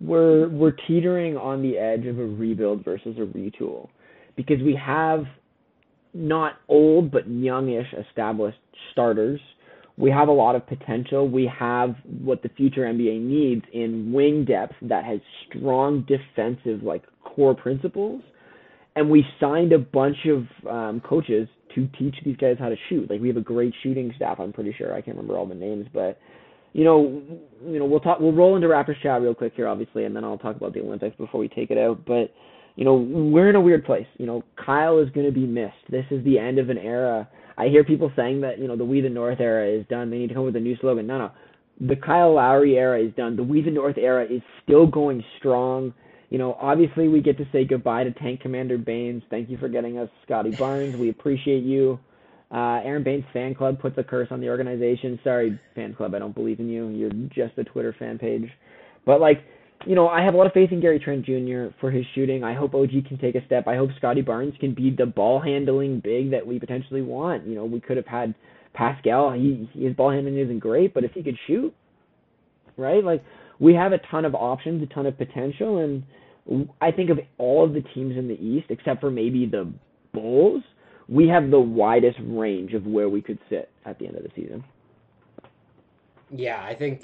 We're 0.00 0.48
we're 0.48 0.72
teetering 0.72 1.36
on 1.36 1.62
the 1.62 1.78
edge 1.78 2.06
of 2.06 2.18
a 2.18 2.24
rebuild 2.24 2.84
versus 2.84 3.16
a 3.18 3.26
retool 3.26 3.88
because 4.36 4.60
we 4.62 4.74
have 4.74 5.26
not 6.14 6.54
old 6.68 7.10
but 7.10 7.28
youngish 7.28 7.86
established 8.08 8.58
starters. 8.90 9.40
We 9.98 10.10
have 10.10 10.28
a 10.28 10.32
lot 10.32 10.56
of 10.56 10.66
potential. 10.66 11.28
We 11.28 11.50
have 11.58 11.96
what 12.22 12.42
the 12.42 12.48
future 12.50 12.82
NBA 12.82 13.20
needs 13.20 13.62
in 13.72 14.12
wing 14.12 14.44
depth 14.44 14.74
that 14.82 15.04
has 15.04 15.20
strong 15.48 16.06
defensive 16.08 16.82
like 16.82 17.02
core 17.24 17.54
principles. 17.54 18.22
And 18.96 19.10
we 19.10 19.24
signed 19.40 19.72
a 19.72 19.78
bunch 19.78 20.16
of 20.26 20.66
um, 20.68 21.00
coaches 21.00 21.48
to 21.74 21.88
teach 21.98 22.16
these 22.24 22.36
guys 22.36 22.56
how 22.58 22.68
to 22.68 22.76
shoot. 22.88 23.10
Like 23.10 23.20
we 23.20 23.28
have 23.28 23.36
a 23.36 23.42
great 23.42 23.74
shooting 23.82 24.12
staff. 24.16 24.38
I'm 24.38 24.52
pretty 24.52 24.74
sure. 24.76 24.92
I 24.92 25.00
can't 25.00 25.16
remember 25.16 25.38
all 25.38 25.46
the 25.46 25.54
names, 25.54 25.86
but 25.92 26.18
you 26.72 26.84
know, 26.84 27.22
you 27.66 27.78
know, 27.78 27.84
we'll 27.84 28.00
talk. 28.00 28.18
We'll 28.20 28.32
roll 28.32 28.56
into 28.56 28.68
Raptors 28.68 29.00
chat 29.02 29.20
real 29.20 29.34
quick 29.34 29.52
here, 29.54 29.68
obviously, 29.68 30.04
and 30.04 30.16
then 30.16 30.24
I'll 30.24 30.38
talk 30.38 30.56
about 30.56 30.72
the 30.72 30.80
Olympics 30.80 31.16
before 31.16 31.40
we 31.40 31.48
take 31.48 31.70
it 31.70 31.78
out. 31.78 32.04
But 32.06 32.32
you 32.76 32.84
know, 32.84 32.94
we're 32.94 33.50
in 33.50 33.56
a 33.56 33.60
weird 33.60 33.84
place. 33.84 34.06
You 34.18 34.26
know, 34.26 34.42
Kyle 34.56 34.98
is 34.98 35.10
going 35.10 35.26
to 35.26 35.32
be 35.32 35.46
missed. 35.46 35.74
This 35.90 36.06
is 36.10 36.24
the 36.24 36.38
end 36.38 36.58
of 36.58 36.70
an 36.70 36.78
era. 36.78 37.28
I 37.56 37.68
hear 37.68 37.84
people 37.84 38.12
saying 38.16 38.40
that 38.42 38.58
you 38.58 38.68
know 38.68 38.76
the 38.76 38.84
We 38.84 39.00
the 39.00 39.08
North 39.08 39.40
era 39.40 39.68
is 39.68 39.86
done. 39.88 40.10
They 40.10 40.18
need 40.18 40.28
to 40.28 40.34
come 40.34 40.42
up 40.42 40.46
with 40.46 40.56
a 40.56 40.60
new 40.60 40.76
slogan. 40.80 41.06
No, 41.06 41.18
no, 41.18 41.30
the 41.80 41.96
Kyle 41.96 42.34
Lowry 42.34 42.76
era 42.76 43.00
is 43.00 43.12
done. 43.14 43.36
The 43.36 43.42
We 43.42 43.62
the 43.62 43.70
North 43.70 43.98
era 43.98 44.24
is 44.24 44.42
still 44.62 44.86
going 44.86 45.22
strong. 45.38 45.94
You 46.30 46.38
know, 46.38 46.56
obviously 46.60 47.08
we 47.08 47.20
get 47.20 47.36
to 47.38 47.46
say 47.52 47.64
goodbye 47.66 48.04
to 48.04 48.12
Tank 48.12 48.40
Commander 48.40 48.78
Baynes. 48.78 49.22
Thank 49.28 49.50
you 49.50 49.58
for 49.58 49.68
getting 49.68 49.98
us 49.98 50.08
Scottie 50.24 50.50
Barnes. 50.50 50.96
We 50.96 51.10
appreciate 51.10 51.62
you. 51.62 51.98
Uh, 52.50 52.80
Aron 52.84 53.02
Baynes 53.02 53.24
fan 53.32 53.54
club 53.54 53.80
puts 53.80 53.96
a 53.98 54.04
curse 54.04 54.28
on 54.30 54.40
the 54.40 54.48
organization. 54.48 55.18
Sorry, 55.24 55.58
fan 55.74 55.94
club, 55.94 56.14
I 56.14 56.18
don't 56.18 56.34
believe 56.34 56.60
in 56.60 56.68
you. 56.68 56.88
You're 56.88 57.10
just 57.34 57.58
a 57.58 57.64
Twitter 57.64 57.94
fan 57.98 58.18
page. 58.18 58.48
But 59.04 59.20
like, 59.20 59.44
you 59.86 59.94
know, 59.94 60.08
I 60.08 60.22
have 60.22 60.34
a 60.34 60.36
lot 60.36 60.46
of 60.46 60.52
faith 60.52 60.72
in 60.72 60.80
Gary 60.80 60.98
Trent 60.98 61.24
Jr. 61.24 61.74
for 61.80 61.90
his 61.90 62.04
shooting. 62.14 62.44
I 62.44 62.54
hope 62.54 62.74
OG 62.74 62.90
can 63.08 63.18
take 63.18 63.34
a 63.34 63.44
step. 63.46 63.66
I 63.66 63.76
hope 63.76 63.90
Scottie 63.96 64.22
Barnes 64.22 64.54
can 64.60 64.74
be 64.74 64.90
the 64.90 65.06
ball 65.06 65.40
handling 65.40 66.00
big 66.00 66.30
that 66.30 66.46
we 66.46 66.58
potentially 66.58 67.02
want. 67.02 67.46
You 67.46 67.54
know, 67.54 67.64
we 67.64 67.80
could 67.80 67.96
have 67.96 68.06
had 68.06 68.34
Pascal. 68.74 69.32
He 69.32 69.68
his 69.74 69.94
ball 69.94 70.10
handling 70.10 70.38
isn't 70.38 70.58
great, 70.58 70.94
but 70.94 71.04
if 71.04 71.12
he 71.12 71.22
could 71.22 71.36
shoot, 71.46 71.74
right? 72.76 73.04
Like 73.04 73.24
we 73.58 73.74
have 73.74 73.92
a 73.92 73.98
ton 74.10 74.24
of 74.24 74.34
options, 74.34 74.82
a 74.82 74.92
ton 74.92 75.06
of 75.06 75.16
potential, 75.16 75.78
and 75.78 76.68
I 76.80 76.90
think 76.90 77.10
of 77.10 77.20
all 77.38 77.64
of 77.64 77.72
the 77.72 77.82
teams 77.94 78.16
in 78.16 78.28
the 78.28 78.34
East, 78.34 78.66
except 78.70 79.00
for 79.00 79.10
maybe 79.10 79.46
the 79.46 79.72
Bulls, 80.12 80.62
we 81.08 81.28
have 81.28 81.50
the 81.50 81.60
widest 81.60 82.18
range 82.20 82.74
of 82.74 82.86
where 82.86 83.08
we 83.08 83.22
could 83.22 83.38
sit 83.48 83.70
at 83.84 83.98
the 83.98 84.06
end 84.06 84.16
of 84.16 84.22
the 84.22 84.30
season. 84.34 84.64
Yeah, 86.30 86.62
I 86.62 86.74
think 86.74 87.02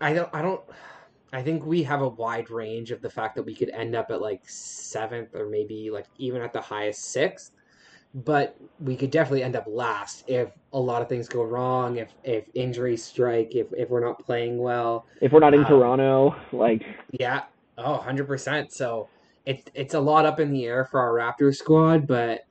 I 0.00 0.12
don't 0.12 0.28
I 0.32 0.42
don't 0.42 0.62
I 1.32 1.42
think 1.42 1.64
we 1.64 1.82
have 1.82 2.00
a 2.00 2.08
wide 2.08 2.50
range 2.50 2.90
of 2.90 3.02
the 3.02 3.10
fact 3.10 3.34
that 3.36 3.42
we 3.42 3.54
could 3.54 3.70
end 3.70 3.94
up 3.94 4.10
at 4.10 4.22
like 4.22 4.48
seventh 4.48 5.34
or 5.34 5.48
maybe 5.48 5.90
like 5.90 6.06
even 6.16 6.40
at 6.42 6.52
the 6.52 6.60
highest 6.60 7.10
sixth. 7.12 7.52
But 8.14 8.56
we 8.80 8.96
could 8.96 9.10
definitely 9.10 9.42
end 9.42 9.54
up 9.54 9.66
last 9.66 10.24
if 10.26 10.50
a 10.72 10.80
lot 10.80 11.02
of 11.02 11.08
things 11.08 11.28
go 11.28 11.42
wrong, 11.42 11.96
if 11.96 12.14
if 12.24 12.44
injuries 12.54 13.04
strike, 13.04 13.54
if 13.54 13.66
if 13.76 13.90
we're 13.90 14.04
not 14.04 14.18
playing 14.24 14.58
well. 14.58 15.04
If 15.20 15.32
we're 15.32 15.40
not 15.40 15.52
in 15.52 15.60
um, 15.60 15.66
Toronto, 15.66 16.34
like 16.52 16.84
Yeah. 17.10 17.42
Oh, 17.76 18.02
100%. 18.04 18.72
So 18.72 19.08
it's 19.44 19.64
it's 19.74 19.94
a 19.94 20.00
lot 20.00 20.24
up 20.24 20.40
in 20.40 20.50
the 20.50 20.64
air 20.64 20.86
for 20.86 21.00
our 21.00 21.12
Raptors 21.12 21.56
squad, 21.56 22.06
but 22.06 22.46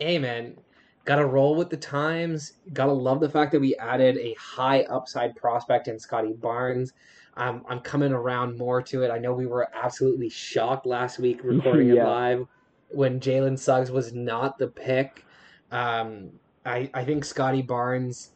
hey 0.00 0.18
man, 0.18 0.56
gotta 1.04 1.24
roll 1.24 1.54
with 1.54 1.70
the 1.70 1.76
times. 1.76 2.54
Gotta 2.72 2.92
love 2.92 3.20
the 3.20 3.30
fact 3.30 3.52
that 3.52 3.60
we 3.60 3.76
added 3.76 4.18
a 4.18 4.34
high 4.34 4.82
upside 4.82 5.36
prospect 5.36 5.86
in 5.86 5.98
Scottie 5.98 6.32
Barnes. 6.32 6.92
I'm 7.38 7.62
I'm 7.68 7.80
coming 7.80 8.12
around 8.12 8.58
more 8.58 8.82
to 8.82 9.02
it. 9.04 9.10
I 9.10 9.18
know 9.18 9.32
we 9.32 9.46
were 9.46 9.68
absolutely 9.74 10.28
shocked 10.28 10.84
last 10.86 11.18
week 11.18 11.40
recording 11.44 11.88
yeah. 11.88 12.02
it 12.02 12.04
live 12.04 12.46
when 12.88 13.20
Jalen 13.20 13.58
Suggs 13.58 13.90
was 13.90 14.12
not 14.12 14.58
the 14.58 14.66
pick. 14.66 15.24
Um, 15.70 16.30
I 16.66 16.90
I 16.92 17.04
think 17.04 17.24
Scottie 17.24 17.62
Barnes. 17.62 18.30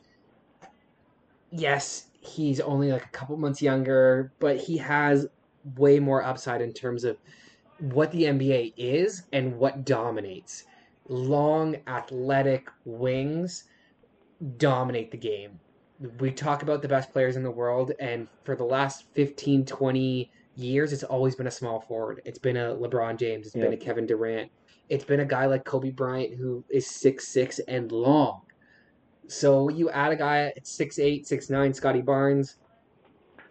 Yes, 1.50 2.06
he's 2.20 2.60
only 2.60 2.92
like 2.92 3.04
a 3.04 3.08
couple 3.08 3.36
months 3.36 3.60
younger, 3.60 4.32
but 4.38 4.56
he 4.56 4.78
has 4.78 5.26
way 5.76 5.98
more 5.98 6.24
upside 6.24 6.62
in 6.62 6.72
terms 6.72 7.04
of 7.04 7.18
what 7.78 8.10
the 8.12 8.24
NBA 8.24 8.74
is 8.76 9.24
and 9.32 9.58
what 9.58 9.84
dominates. 9.84 10.64
Long, 11.08 11.76
athletic 11.86 12.70
wings 12.84 13.64
dominate 14.56 15.10
the 15.10 15.16
game 15.16 15.60
we 16.18 16.30
talk 16.30 16.62
about 16.62 16.82
the 16.82 16.88
best 16.88 17.12
players 17.12 17.36
in 17.36 17.42
the 17.42 17.50
world, 17.50 17.92
and 18.00 18.28
for 18.44 18.56
the 18.56 18.64
last 18.64 19.04
15, 19.14 19.64
20 19.64 20.30
years, 20.56 20.92
it's 20.92 21.04
always 21.04 21.34
been 21.34 21.46
a 21.46 21.50
small 21.52 21.80
forward. 21.80 22.22
It's 22.24 22.38
been 22.38 22.56
a 22.56 22.74
LeBron 22.74 23.18
James, 23.18 23.46
It's 23.46 23.56
yep. 23.56 23.66
been 23.66 23.74
a 23.74 23.76
Kevin 23.76 24.06
Durant, 24.06 24.50
it's 24.88 25.04
been 25.04 25.20
a 25.20 25.24
guy 25.24 25.46
like 25.46 25.64
Kobe 25.64 25.90
Bryant 25.90 26.34
who 26.34 26.64
is 26.70 26.86
six 26.86 27.28
six 27.28 27.58
and 27.60 27.90
long. 27.90 28.42
So 29.26 29.70
you 29.70 29.88
add 29.90 30.12
a 30.12 30.16
guy 30.16 30.52
at 30.56 30.66
six 30.66 30.98
eight, 30.98 31.26
six 31.26 31.48
nine, 31.48 31.72
Scottie 31.72 32.02
Barnes, 32.02 32.56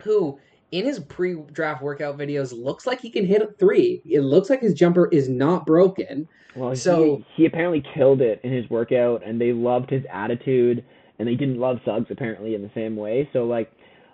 who 0.04 0.40
in 0.72 0.86
his 0.86 1.00
pre-draft 1.00 1.82
workout 1.82 2.18
videos 2.18 2.54
looks 2.54 2.86
like 2.86 3.02
he 3.02 3.10
can 3.10 3.26
hit 3.26 3.42
a 3.42 3.48
three. 3.60 4.02
It 4.06 4.22
looks 4.22 4.50
like 4.50 4.62
his 4.62 4.74
jumper 4.74 5.08
is 5.08 5.28
not 5.28 5.66
broken. 5.66 6.28
Well, 6.56 6.76
so 6.76 7.18
he, 7.18 7.26
he 7.36 7.46
apparently 7.46 7.84
killed 7.94 8.22
it 8.22 8.40
in 8.44 8.52
his 8.52 8.70
workout, 8.70 9.24
and 9.26 9.40
they 9.40 9.52
loved 9.52 9.90
his 9.90 10.04
attitude 10.12 10.86
and 11.22 11.28
they 11.28 11.36
didn't 11.36 11.60
love 11.60 11.78
Suggs 11.86 12.08
apparently 12.10 12.56
in 12.56 12.64
the 12.64 12.72
same 12.74 12.96
way. 12.96 13.30
So 13.32 13.44
like, 13.46 13.72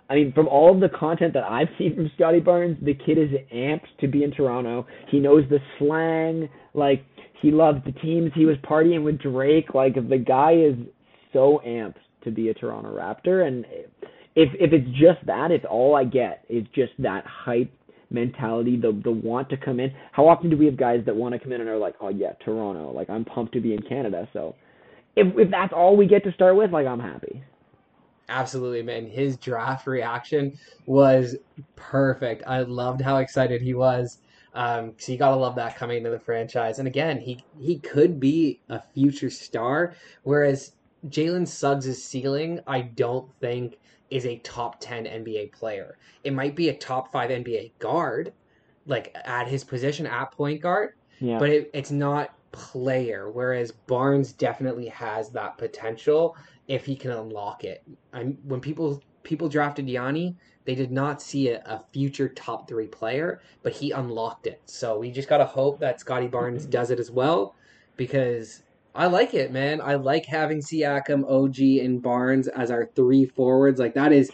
I 0.09 0.15
mean, 0.15 0.33
from 0.33 0.49
all 0.49 0.73
of 0.73 0.81
the 0.81 0.89
content 0.89 1.33
that 1.35 1.43
I've 1.43 1.69
seen 1.77 1.95
from 1.95 2.11
Scottie 2.15 2.41
Barnes, 2.41 2.77
the 2.81 2.93
kid 2.93 3.17
is 3.17 3.29
amped 3.53 3.87
to 4.01 4.09
be 4.09 4.25
in 4.25 4.31
Toronto. 4.31 4.85
He 5.09 5.19
knows 5.21 5.45
the 5.49 5.59
slang. 5.79 6.49
Like 6.73 7.05
he 7.41 7.49
loves 7.49 7.79
the 7.85 7.93
teams. 7.93 8.31
He 8.35 8.45
was 8.45 8.57
partying 8.57 9.05
with 9.05 9.19
Drake. 9.19 9.73
Like 9.73 9.95
the 9.95 10.17
guy 10.17 10.51
is 10.51 10.75
so 11.31 11.61
amped 11.65 11.95
to 12.25 12.31
be 12.31 12.49
a 12.49 12.53
Toronto 12.53 12.93
Raptor. 12.93 13.47
And 13.47 13.65
if 14.35 14.49
if 14.59 14.73
it's 14.73 14.89
just 14.99 15.25
that, 15.27 15.51
if 15.51 15.63
all 15.63 15.95
I 15.95 16.03
get 16.03 16.43
is 16.49 16.65
just 16.75 16.91
that 16.99 17.23
hype 17.25 17.71
mentality, 18.09 18.75
the 18.75 18.99
the 19.01 19.11
want 19.11 19.47
to 19.51 19.55
come 19.55 19.79
in. 19.79 19.93
How 20.11 20.27
often 20.27 20.49
do 20.49 20.57
we 20.57 20.65
have 20.65 20.75
guys 20.75 21.03
that 21.05 21.15
want 21.15 21.35
to 21.35 21.39
come 21.39 21.53
in 21.53 21.61
and 21.61 21.69
are 21.69 21.77
like, 21.77 21.95
oh 22.01 22.09
yeah, 22.09 22.33
Toronto. 22.43 22.91
Like 22.91 23.09
I'm 23.09 23.23
pumped 23.23 23.53
to 23.53 23.61
be 23.61 23.73
in 23.73 23.81
Canada. 23.83 24.27
So 24.33 24.55
if 25.17 25.37
if 25.37 25.49
that's 25.49 25.73
all 25.73 25.97
we 25.97 26.05
get 26.05 26.23
to 26.23 26.31
start 26.31 26.55
with, 26.55 26.71
like 26.71 26.87
I'm 26.87 26.99
happy. 26.99 27.43
Absolutely, 28.29 28.83
man. 28.83 29.07
His 29.07 29.37
draft 29.37 29.87
reaction 29.87 30.57
was 30.85 31.35
perfect. 31.75 32.43
I 32.45 32.61
loved 32.61 33.01
how 33.01 33.17
excited 33.17 33.61
he 33.61 33.73
was. 33.73 34.19
Um, 34.53 34.93
so 34.97 35.11
you 35.11 35.17
gotta 35.17 35.35
love 35.35 35.55
that 35.55 35.75
coming 35.75 35.97
into 35.97 36.09
the 36.09 36.19
franchise. 36.19 36.79
And 36.79 36.87
again, 36.87 37.19
he 37.19 37.43
he 37.59 37.79
could 37.79 38.19
be 38.19 38.61
a 38.69 38.81
future 38.93 39.29
star. 39.29 39.95
Whereas 40.23 40.73
Jalen 41.07 41.47
Suggs' 41.47 42.03
ceiling, 42.03 42.59
I 42.67 42.81
don't 42.81 43.29
think 43.39 43.77
is 44.09 44.25
a 44.25 44.37
top 44.39 44.79
ten 44.79 45.05
NBA 45.05 45.51
player. 45.51 45.97
It 46.23 46.33
might 46.33 46.55
be 46.55 46.69
a 46.69 46.73
top 46.73 47.11
five 47.11 47.29
NBA 47.31 47.71
guard, 47.79 48.33
like 48.85 49.15
at 49.25 49.47
his 49.47 49.63
position 49.63 50.05
at 50.05 50.31
point 50.31 50.61
guard. 50.61 50.93
Yeah. 51.19 51.39
But 51.39 51.49
it, 51.49 51.71
it's 51.73 51.91
not 51.91 52.36
player. 52.51 53.29
Whereas 53.29 53.71
Barnes 53.71 54.33
definitely 54.33 54.87
has 54.87 55.29
that 55.31 55.57
potential 55.57 56.35
if 56.67 56.85
he 56.85 56.95
can 56.95 57.11
unlock 57.11 57.63
it. 57.63 57.83
I'm, 58.13 58.37
when 58.43 58.59
people 58.59 59.01
people 59.23 59.49
drafted 59.49 59.89
Yanni, 59.89 60.35
they 60.65 60.75
did 60.75 60.91
not 60.91 61.21
see 61.21 61.49
a, 61.49 61.59
a, 61.65 61.83
future 61.91 62.29
top 62.29 62.67
three 62.67 62.87
player, 62.87 63.41
but 63.61 63.73
he 63.73 63.91
unlocked 63.91 64.47
it. 64.47 64.61
So 64.65 64.99
we 64.99 65.11
just 65.11 65.29
gotta 65.29 65.45
hope 65.45 65.79
that 65.79 65.99
Scottie 65.99 66.27
Barnes 66.27 66.63
mm-hmm. 66.63 66.71
does 66.71 66.91
it 66.91 66.99
as 66.99 67.11
well, 67.11 67.55
because 67.97 68.63
I 68.95 69.07
like 69.07 69.33
it, 69.33 69.51
man. 69.51 69.79
I 69.81 69.95
like 69.95 70.25
having 70.25 70.59
Siakam, 70.59 71.23
OG, 71.29 71.85
and 71.85 72.01
Barnes 72.01 72.47
as 72.47 72.71
our 72.71 72.89
three 72.95 73.25
forwards. 73.25 73.79
Like 73.79 73.93
that 73.93 74.11
is 74.11 74.31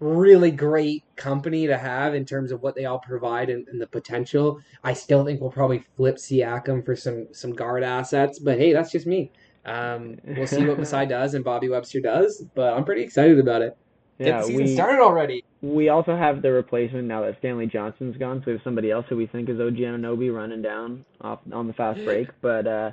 really 0.00 0.50
great 0.50 1.04
company 1.16 1.66
to 1.66 1.76
have 1.76 2.14
in 2.14 2.24
terms 2.24 2.50
of 2.50 2.62
what 2.62 2.74
they 2.74 2.86
all 2.86 2.98
provide 2.98 3.50
and, 3.50 3.68
and, 3.68 3.80
the 3.80 3.86
potential. 3.86 4.60
I 4.82 4.94
still 4.94 5.24
think 5.24 5.40
we'll 5.40 5.50
probably 5.50 5.84
flip 5.96 6.16
Siakam 6.16 6.84
for 6.84 6.96
some 6.96 7.28
some 7.32 7.52
guard 7.52 7.82
assets, 7.82 8.38
but 8.38 8.58
hey, 8.58 8.72
that's 8.72 8.90
just 8.90 9.06
me. 9.06 9.30
Um, 9.66 10.18
we'll 10.24 10.46
see 10.46 10.64
what 10.64 10.78
Masai 10.80 11.06
does 11.06 11.34
and 11.34 11.44
Bobby 11.44 11.68
Webster 11.68 12.00
does, 12.00 12.42
but 12.54 12.72
I'm 12.72 12.84
pretty 12.84 13.02
excited 13.02 13.38
about 13.38 13.62
it. 13.62 13.76
Get 14.18 14.26
yeah, 14.26 14.40
the 14.40 14.46
season 14.46 14.64
we, 14.64 14.74
started 14.74 15.00
already. 15.00 15.44
We 15.62 15.88
also 15.88 16.14
have 16.14 16.42
the 16.42 16.52
replacement 16.52 17.08
now 17.08 17.22
that 17.22 17.38
Stanley 17.38 17.66
Johnson's 17.66 18.16
gone, 18.18 18.40
so 18.40 18.46
we 18.48 18.52
have 18.52 18.62
somebody 18.62 18.90
else 18.90 19.06
who 19.08 19.16
we 19.16 19.26
think 19.26 19.48
is 19.48 19.58
OG 19.60 19.76
Anunoby 19.76 20.34
running 20.34 20.60
down 20.60 21.04
off 21.20 21.40
on 21.52 21.66
the 21.66 21.72
fast 21.72 22.00
break. 22.04 22.28
But 22.42 22.66
uh, 22.66 22.90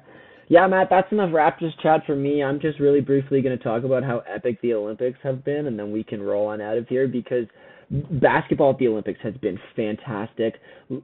yeah, 0.47 0.65
Matt, 0.67 0.87
that's 0.89 1.11
enough 1.11 1.31
Raptors 1.31 1.77
chat 1.81 2.05
for 2.05 2.15
me. 2.15 2.43
I'm 2.43 2.59
just 2.59 2.79
really 2.79 3.01
briefly 3.01 3.41
going 3.41 3.57
to 3.57 3.63
talk 3.63 3.83
about 3.83 4.03
how 4.03 4.19
epic 4.19 4.61
the 4.61 4.73
Olympics 4.73 5.19
have 5.23 5.43
been, 5.43 5.67
and 5.67 5.77
then 5.77 5.91
we 5.91 6.03
can 6.03 6.21
roll 6.21 6.47
on 6.47 6.61
out 6.61 6.77
of 6.77 6.87
here 6.87 7.07
because 7.07 7.45
basketball 7.89 8.71
at 8.71 8.77
the 8.77 8.87
Olympics 8.87 9.19
has 9.23 9.33
been 9.35 9.59
fantastic. 9.75 10.55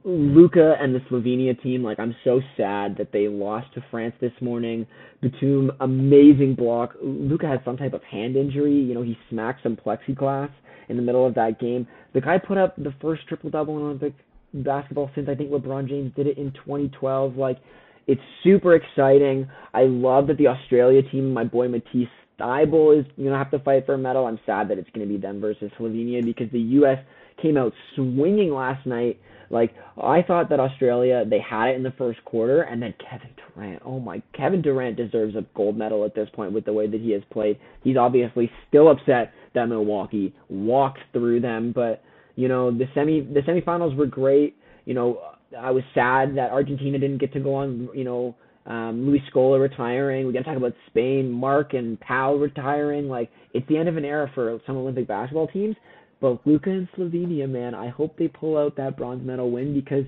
Luka 0.04 0.74
and 0.80 0.94
the 0.94 1.00
Slovenia 1.10 1.60
team, 1.62 1.82
like 1.82 1.98
I'm 1.98 2.14
so 2.24 2.40
sad 2.56 2.96
that 2.98 3.12
they 3.12 3.28
lost 3.28 3.72
to 3.74 3.84
France 3.90 4.14
this 4.20 4.32
morning. 4.40 4.86
Batum, 5.22 5.72
amazing 5.80 6.54
block. 6.54 6.94
Luka 7.02 7.46
had 7.46 7.62
some 7.64 7.76
type 7.76 7.94
of 7.94 8.02
hand 8.04 8.36
injury. 8.36 8.74
You 8.74 8.94
know, 8.94 9.02
he 9.02 9.16
smacked 9.30 9.62
some 9.62 9.76
plexiglass 9.76 10.50
in 10.88 10.96
the 10.96 11.02
middle 11.02 11.26
of 11.26 11.34
that 11.34 11.58
game. 11.58 11.86
The 12.12 12.20
guy 12.20 12.38
put 12.38 12.58
up 12.58 12.76
the 12.76 12.94
first 13.00 13.26
triple 13.28 13.50
double 13.50 13.76
in 13.78 13.84
Olympic 13.84 14.14
basketball 14.52 15.10
since 15.14 15.28
I 15.28 15.34
think 15.34 15.50
LeBron 15.50 15.88
James 15.88 16.12
did 16.14 16.26
it 16.26 16.38
in 16.38 16.52
2012. 16.52 17.36
Like, 17.36 17.58
it's 18.06 18.20
super 18.42 18.74
exciting. 18.74 19.48
I 19.72 19.84
love 19.84 20.26
that 20.28 20.38
the 20.38 20.48
Australia 20.48 21.02
team, 21.02 21.32
my 21.32 21.44
boy 21.44 21.68
Matisse 21.68 22.08
Thybulle 22.38 23.00
is 23.00 23.06
going 23.16 23.30
to 23.30 23.36
have 23.36 23.50
to 23.52 23.58
fight 23.60 23.86
for 23.86 23.94
a 23.94 23.98
medal. 23.98 24.26
I'm 24.26 24.40
sad 24.44 24.68
that 24.68 24.78
it's 24.78 24.90
going 24.90 25.06
to 25.06 25.12
be 25.12 25.20
them 25.20 25.40
versus 25.40 25.70
Slovenia 25.78 26.24
because 26.24 26.50
the 26.52 26.60
U.S. 26.60 26.98
came 27.40 27.56
out 27.56 27.72
swinging 27.94 28.52
last 28.52 28.86
night. 28.86 29.18
Like 29.50 29.74
I 30.02 30.22
thought 30.22 30.48
that 30.50 30.58
Australia 30.58 31.24
they 31.28 31.38
had 31.38 31.68
it 31.68 31.76
in 31.76 31.82
the 31.82 31.92
first 31.92 32.24
quarter, 32.24 32.62
and 32.62 32.82
then 32.82 32.94
Kevin 32.98 33.30
Durant. 33.36 33.82
Oh 33.84 34.00
my, 34.00 34.22
Kevin 34.36 34.62
Durant 34.62 34.96
deserves 34.96 35.36
a 35.36 35.44
gold 35.54 35.76
medal 35.76 36.04
at 36.04 36.14
this 36.14 36.28
point 36.34 36.52
with 36.52 36.64
the 36.64 36.72
way 36.72 36.86
that 36.86 37.00
he 37.00 37.12
has 37.12 37.22
played. 37.30 37.58
He's 37.82 37.96
obviously 37.96 38.50
still 38.68 38.90
upset 38.90 39.32
that 39.54 39.66
Milwaukee 39.66 40.34
walked 40.48 41.00
through 41.12 41.40
them, 41.40 41.72
but 41.72 42.02
you 42.36 42.48
know 42.48 42.70
the 42.70 42.86
semi 42.94 43.20
the 43.20 43.40
semifinals 43.40 43.96
were 43.96 44.06
great. 44.06 44.56
You 44.86 44.94
know 44.94 45.20
I 45.58 45.70
was 45.70 45.84
sad 45.94 46.36
that 46.36 46.50
Argentina 46.50 46.98
didn't 46.98 47.18
get 47.18 47.32
to 47.34 47.40
go 47.40 47.54
on. 47.54 47.88
You 47.94 48.04
know 48.04 48.36
um, 48.66 49.06
Luis 49.06 49.22
Scola 49.32 49.60
retiring. 49.60 50.26
We 50.26 50.32
got 50.32 50.40
to 50.40 50.44
talk 50.44 50.56
about 50.56 50.72
Spain, 50.86 51.30
Marc 51.30 51.74
and 51.74 52.00
Pau 52.00 52.34
retiring. 52.34 53.08
Like 53.08 53.30
it's 53.52 53.66
the 53.68 53.76
end 53.76 53.88
of 53.88 53.96
an 53.96 54.04
era 54.04 54.30
for 54.34 54.58
some 54.66 54.76
Olympic 54.76 55.06
basketball 55.06 55.48
teams. 55.48 55.76
But 56.20 56.46
Luka 56.46 56.70
and 56.70 56.88
Slovenia, 56.96 57.48
man, 57.48 57.74
I 57.74 57.88
hope 57.88 58.16
they 58.16 58.28
pull 58.28 58.56
out 58.56 58.76
that 58.76 58.96
bronze 58.96 59.26
medal 59.26 59.50
win 59.50 59.74
because 59.74 60.04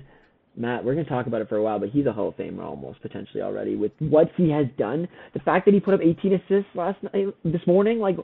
Matt, 0.55 0.83
we're 0.83 0.95
gonna 0.95 1.05
talk 1.05 1.27
about 1.27 1.41
it 1.41 1.49
for 1.49 1.57
a 1.57 1.63
while, 1.63 1.79
but 1.79 1.89
he's 1.89 2.07
a 2.07 2.11
Hall 2.11 2.29
of 2.29 2.37
Famer 2.37 2.63
almost 2.63 2.99
potentially 3.01 3.43
already 3.43 3.75
with 3.75 3.91
what 3.99 4.31
he 4.35 4.49
has 4.49 4.65
done. 4.77 5.07
The 5.35 5.39
fact 5.41 5.65
that 5.65 5.75
he 5.75 5.79
put 5.79 5.93
up 5.93 5.99
18 6.01 6.33
assists 6.33 6.69
last 6.73 6.97
night, 7.03 7.27
this 7.45 7.61
morning, 7.67 7.99
like, 7.99 8.17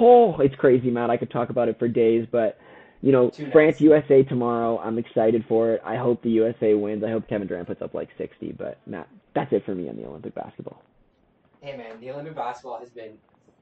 oh, 0.00 0.36
it's 0.40 0.54
crazy, 0.54 0.90
Matt. 0.90 1.10
I 1.10 1.18
could 1.18 1.30
talk 1.30 1.50
about 1.50 1.68
it 1.68 1.78
for 1.78 1.86
days, 1.86 2.26
but 2.32 2.56
you 3.06 3.12
know, 3.12 3.30
France 3.52 3.80
USA 3.80 4.24
tomorrow. 4.24 4.80
I'm 4.80 4.98
excited 4.98 5.44
for 5.48 5.70
it. 5.70 5.82
I 5.84 5.94
hope 5.94 6.20
the 6.22 6.30
USA 6.30 6.74
wins. 6.74 7.04
I 7.04 7.10
hope 7.12 7.28
Kevin 7.28 7.46
Durant 7.46 7.68
puts 7.68 7.80
up 7.80 7.94
like 7.94 8.08
60. 8.18 8.56
But 8.58 8.78
Matt, 8.84 9.08
that's 9.32 9.52
it 9.52 9.64
for 9.64 9.76
me 9.76 9.88
on 9.88 9.94
the 9.94 10.04
Olympic 10.04 10.34
basketball. 10.34 10.82
Hey 11.60 11.76
man, 11.76 12.00
the 12.00 12.10
Olympic 12.10 12.34
basketball 12.34 12.80
has 12.80 12.90
been 12.90 13.12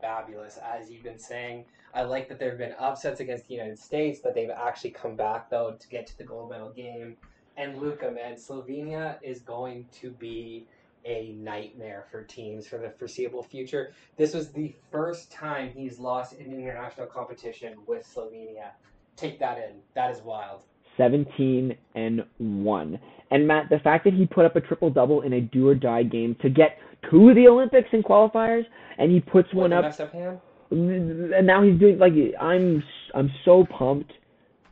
fabulous, 0.00 0.58
as 0.64 0.90
you've 0.90 1.02
been 1.02 1.18
saying. 1.18 1.66
I 1.92 2.04
like 2.04 2.26
that 2.30 2.38
there 2.38 2.48
have 2.48 2.58
been 2.58 2.74
upsets 2.78 3.20
against 3.20 3.46
the 3.46 3.52
United 3.52 3.78
States, 3.78 4.18
but 4.22 4.34
they've 4.34 4.48
actually 4.48 4.92
come 4.92 5.14
back 5.14 5.50
though 5.50 5.76
to 5.78 5.88
get 5.88 6.06
to 6.06 6.16
the 6.16 6.24
gold 6.24 6.48
medal 6.48 6.70
game. 6.70 7.18
And 7.58 7.76
Luka, 7.76 8.10
man, 8.10 8.36
Slovenia 8.36 9.18
is 9.20 9.40
going 9.40 9.86
to 10.00 10.10
be 10.12 10.64
a 11.04 11.32
nightmare 11.38 12.06
for 12.10 12.22
teams 12.22 12.66
for 12.66 12.78
the 12.78 12.88
foreseeable 12.88 13.42
future. 13.42 13.92
This 14.16 14.32
was 14.32 14.52
the 14.52 14.74
first 14.90 15.30
time 15.30 15.70
he's 15.70 15.98
lost 15.98 16.32
in 16.32 16.50
international 16.50 17.08
competition 17.08 17.74
with 17.86 18.10
Slovenia 18.10 18.70
take 19.16 19.38
that 19.40 19.58
in. 19.58 19.76
That 19.94 20.10
is 20.10 20.22
wild. 20.22 20.62
17 20.96 21.76
and 21.94 22.24
1. 22.38 23.00
And 23.30 23.48
Matt, 23.48 23.68
the 23.68 23.78
fact 23.80 24.04
that 24.04 24.14
he 24.14 24.26
put 24.26 24.44
up 24.44 24.56
a 24.56 24.60
triple 24.60 24.90
double 24.90 25.22
in 25.22 25.32
a 25.34 25.40
do 25.40 25.68
or 25.68 25.74
die 25.74 26.02
game 26.04 26.36
to 26.42 26.48
get 26.48 26.78
to 27.10 27.34
the 27.34 27.48
Olympics 27.48 27.88
and 27.92 28.04
qualifiers, 28.04 28.64
and 28.98 29.10
he 29.10 29.20
puts 29.20 29.52
what, 29.52 29.70
one 29.70 29.72
up. 29.72 29.98
up 29.98 30.12
hand? 30.12 30.38
And 30.70 31.46
now 31.46 31.62
he's 31.62 31.78
doing 31.78 31.98
like 31.98 32.12
I'm 32.40 32.82
I'm 33.14 33.30
so 33.44 33.66
pumped. 33.76 34.12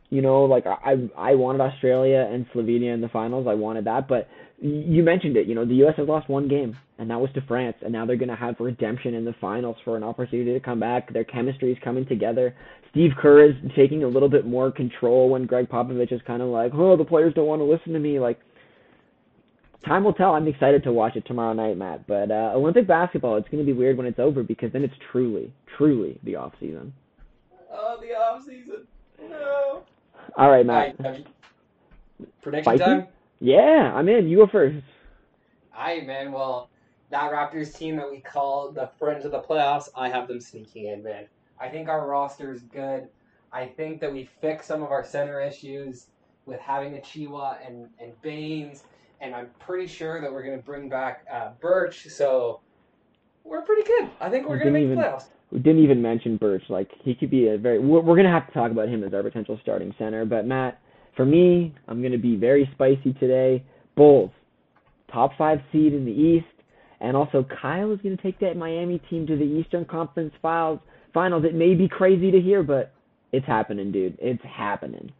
You 0.09 0.21
know, 0.21 0.43
like 0.43 0.65
I 0.65 1.09
I 1.17 1.35
wanted 1.35 1.61
Australia 1.61 2.27
and 2.31 2.45
Slovenia 2.49 2.93
in 2.93 3.01
the 3.01 3.09
finals. 3.09 3.47
I 3.49 3.53
wanted 3.53 3.85
that, 3.85 4.07
but 4.07 4.27
you 4.59 5.03
mentioned 5.03 5.37
it. 5.37 5.47
You 5.47 5.55
know, 5.55 5.65
the 5.65 5.75
U.S. 5.75 5.95
has 5.97 6.07
lost 6.07 6.29
one 6.29 6.47
game, 6.47 6.77
and 6.97 7.09
that 7.09 7.19
was 7.19 7.29
to 7.33 7.41
France, 7.41 7.75
and 7.81 7.91
now 7.91 8.05
they're 8.05 8.15
going 8.15 8.29
to 8.29 8.35
have 8.35 8.55
redemption 8.59 9.13
in 9.13 9.25
the 9.25 9.35
finals 9.41 9.77
for 9.83 9.97
an 9.97 10.03
opportunity 10.03 10.53
to 10.53 10.59
come 10.59 10.79
back. 10.79 11.11
Their 11.11 11.23
chemistry 11.23 11.71
is 11.71 11.77
coming 11.83 12.05
together. 12.05 12.55
Steve 12.91 13.11
Kerr 13.19 13.45
is 13.45 13.55
taking 13.75 14.03
a 14.03 14.07
little 14.07 14.29
bit 14.29 14.45
more 14.45 14.71
control 14.71 15.29
when 15.29 15.45
Gregg 15.45 15.67
Popovich 15.67 16.13
is 16.13 16.21
kind 16.27 16.41
of 16.41 16.49
like, 16.49 16.71
oh, 16.75 16.95
the 16.95 17.03
players 17.03 17.33
don't 17.33 17.47
want 17.47 17.59
to 17.59 17.65
listen 17.65 17.93
to 17.93 17.99
me. 17.99 18.19
Like, 18.19 18.39
time 19.85 20.03
will 20.03 20.13
tell. 20.13 20.33
I'm 20.33 20.47
excited 20.47 20.83
to 20.83 20.93
watch 20.93 21.15
it 21.15 21.25
tomorrow 21.25 21.53
night, 21.53 21.77
Matt. 21.77 22.07
But 22.07 22.31
uh, 22.31 22.51
Olympic 22.55 22.87
basketball, 22.87 23.37
it's 23.37 23.49
going 23.49 23.65
to 23.65 23.69
be 23.69 23.77
weird 23.77 23.97
when 23.97 24.05
it's 24.05 24.19
over 24.19 24.43
because 24.43 24.71
then 24.71 24.83
it's 24.83 24.93
truly, 25.11 25.53
truly 25.77 26.19
the 26.23 26.35
off 26.35 26.53
season. 26.59 26.93
Oh, 27.71 27.97
the 27.99 28.13
off 28.13 28.43
season. 28.45 28.87
No. 29.19 29.83
All 30.37 30.49
right, 30.49 30.65
Matt. 30.65 30.95
Right, 30.99 31.25
prediction 32.41 32.77
time. 32.77 33.07
Yeah, 33.39 33.93
I'm 33.93 34.07
in. 34.09 34.27
You 34.27 34.37
go 34.37 34.47
first. 34.47 34.77
All 35.75 35.83
right, 35.83 36.05
man. 36.05 36.31
Well, 36.31 36.69
that 37.09 37.31
Raptors 37.31 37.75
team 37.75 37.97
that 37.97 38.09
we 38.09 38.19
call 38.19 38.71
the 38.71 38.89
friends 38.97 39.25
of 39.25 39.31
the 39.31 39.41
playoffs, 39.41 39.89
I 39.95 40.09
have 40.09 40.27
them 40.27 40.39
sneaking 40.39 40.87
in, 40.87 41.03
man. 41.03 41.25
I 41.59 41.69
think 41.69 41.87
our 41.87 42.07
roster 42.07 42.51
is 42.51 42.61
good. 42.61 43.07
I 43.51 43.65
think 43.65 44.01
that 44.01 44.11
we 44.11 44.29
fix 44.41 44.65
some 44.65 44.81
of 44.81 44.91
our 44.91 45.03
center 45.03 45.39
issues 45.39 46.07
with 46.45 46.59
having 46.59 46.93
Achiuwa 46.93 47.57
and, 47.65 47.87
and 47.99 48.19
Baynes, 48.21 48.83
and 49.21 49.35
I'm 49.35 49.49
pretty 49.59 49.87
sure 49.87 50.19
that 50.21 50.31
we're 50.31 50.43
going 50.43 50.57
to 50.57 50.63
bring 50.63 50.89
back 50.89 51.25
uh, 51.31 51.51
Birch, 51.61 52.07
so 52.09 52.59
we're 53.43 53.61
pretty 53.61 53.83
good. 53.83 54.09
I 54.19 54.29
think 54.29 54.49
we're 54.49 54.57
going 54.57 54.73
to 54.73 54.79
make 54.79 54.85
even, 54.85 54.97
playoffs. 54.97 55.25
We 55.51 55.59
didn't 55.59 55.83
even 55.83 56.01
mention 56.01 56.37
Birch. 56.37 56.63
Like, 56.67 56.89
he 57.03 57.13
could 57.13 57.29
be 57.29 57.49
a 57.49 57.57
very... 57.57 57.79
We're, 57.79 58.01
we're 58.01 58.15
going 58.15 58.25
to 58.25 58.31
have 58.31 58.47
to 58.47 58.53
talk 58.53 58.71
about 58.71 58.89
him 58.89 59.03
as 59.03 59.13
our 59.13 59.21
potential 59.21 59.59
starting 59.61 59.93
center, 59.97 60.25
but 60.25 60.45
Matt, 60.45 60.79
for 61.15 61.25
me, 61.25 61.73
I'm 61.87 62.01
going 62.01 62.11
to 62.13 62.17
be 62.17 62.35
very 62.35 62.69
spicy 62.73 63.13
today. 63.19 63.63
Bulls, 63.95 64.31
top 65.11 65.31
five 65.37 65.59
seed 65.71 65.93
in 65.93 66.05
the 66.05 66.11
East, 66.11 66.45
and 66.99 67.15
also 67.15 67.45
Kyle 67.61 67.91
is 67.91 67.99
going 68.01 68.15
to 68.17 68.23
take 68.23 68.39
that 68.39 68.57
Miami 68.57 68.99
team 69.09 69.27
to 69.27 69.35
the 69.35 69.43
Eastern 69.43 69.85
Conference 69.85 70.33
Finals 70.41 70.79
finals. 71.13 71.43
It 71.45 71.53
may 71.53 71.75
be 71.75 71.87
crazy 71.87 72.31
to 72.31 72.39
hear, 72.41 72.63
but 72.63 72.91
It's 73.31 73.45
happening, 73.47 73.91
dude. 73.91 74.17
It's 74.21 74.43
happening. 74.43 75.11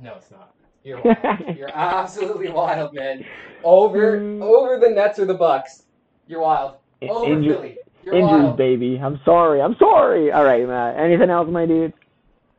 No, 0.00 0.14
it's 0.16 0.30
not. 0.30 0.54
You're 0.84 1.00
wild. 1.02 1.18
You're 1.58 1.70
absolutely 1.76 2.48
wild, 2.50 2.94
man. 2.94 3.24
Over 3.64 4.20
Mm. 4.20 4.40
over 4.42 4.78
the 4.78 4.90
Nets 4.90 5.18
or 5.18 5.24
the 5.26 5.34
Bucks. 5.34 5.82
You're 6.28 6.40
wild. 6.42 6.76
Over 7.02 7.26
inju- 7.26 7.54
Philly. 7.56 7.78
You're 8.04 8.14
injuries, 8.14 8.42
wild. 8.44 8.56
baby. 8.56 9.00
I'm 9.02 9.18
sorry. 9.24 9.60
I'm 9.60 9.74
sorry. 9.78 10.30
All 10.32 10.44
right, 10.44 10.66
Matt. 10.66 10.96
Anything 10.96 11.28
else, 11.30 11.48
my 11.50 11.66
dude? 11.66 11.92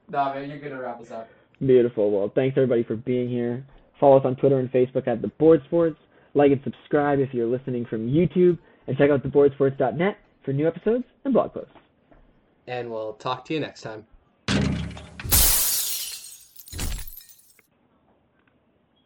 Nah, 0.09 0.33
man, 0.33 0.49
you're 0.49 0.59
gonna 0.59 0.81
wrap 0.81 0.99
us 0.99 1.11
up. 1.11 1.29
Beautiful. 1.59 2.11
Well, 2.11 2.31
thanks 2.33 2.55
everybody 2.57 2.83
for 2.83 2.95
being 2.95 3.29
here. 3.29 3.65
Follow 3.99 4.17
us 4.17 4.25
on 4.25 4.35
Twitter 4.35 4.59
and 4.59 4.71
Facebook 4.71 5.07
at 5.07 5.21
The 5.21 5.27
Board 5.27 5.61
Sports. 5.65 5.97
Like 6.33 6.51
and 6.51 6.61
subscribe 6.63 7.19
if 7.19 7.33
you're 7.33 7.47
listening 7.47 7.85
from 7.85 8.07
YouTube. 8.07 8.59
And 8.87 8.97
check 8.97 9.09
out 9.09 9.23
theboardsports.net 9.23 10.17
for 10.45 10.53
new 10.53 10.67
episodes 10.67 11.03
and 11.25 11.33
blog 11.33 11.53
posts. 11.53 11.71
And 12.67 12.91
we'll 12.91 13.13
talk 13.13 13.45
to 13.45 13.53
you 13.53 13.59
next 13.59 13.81
time. 13.81 14.05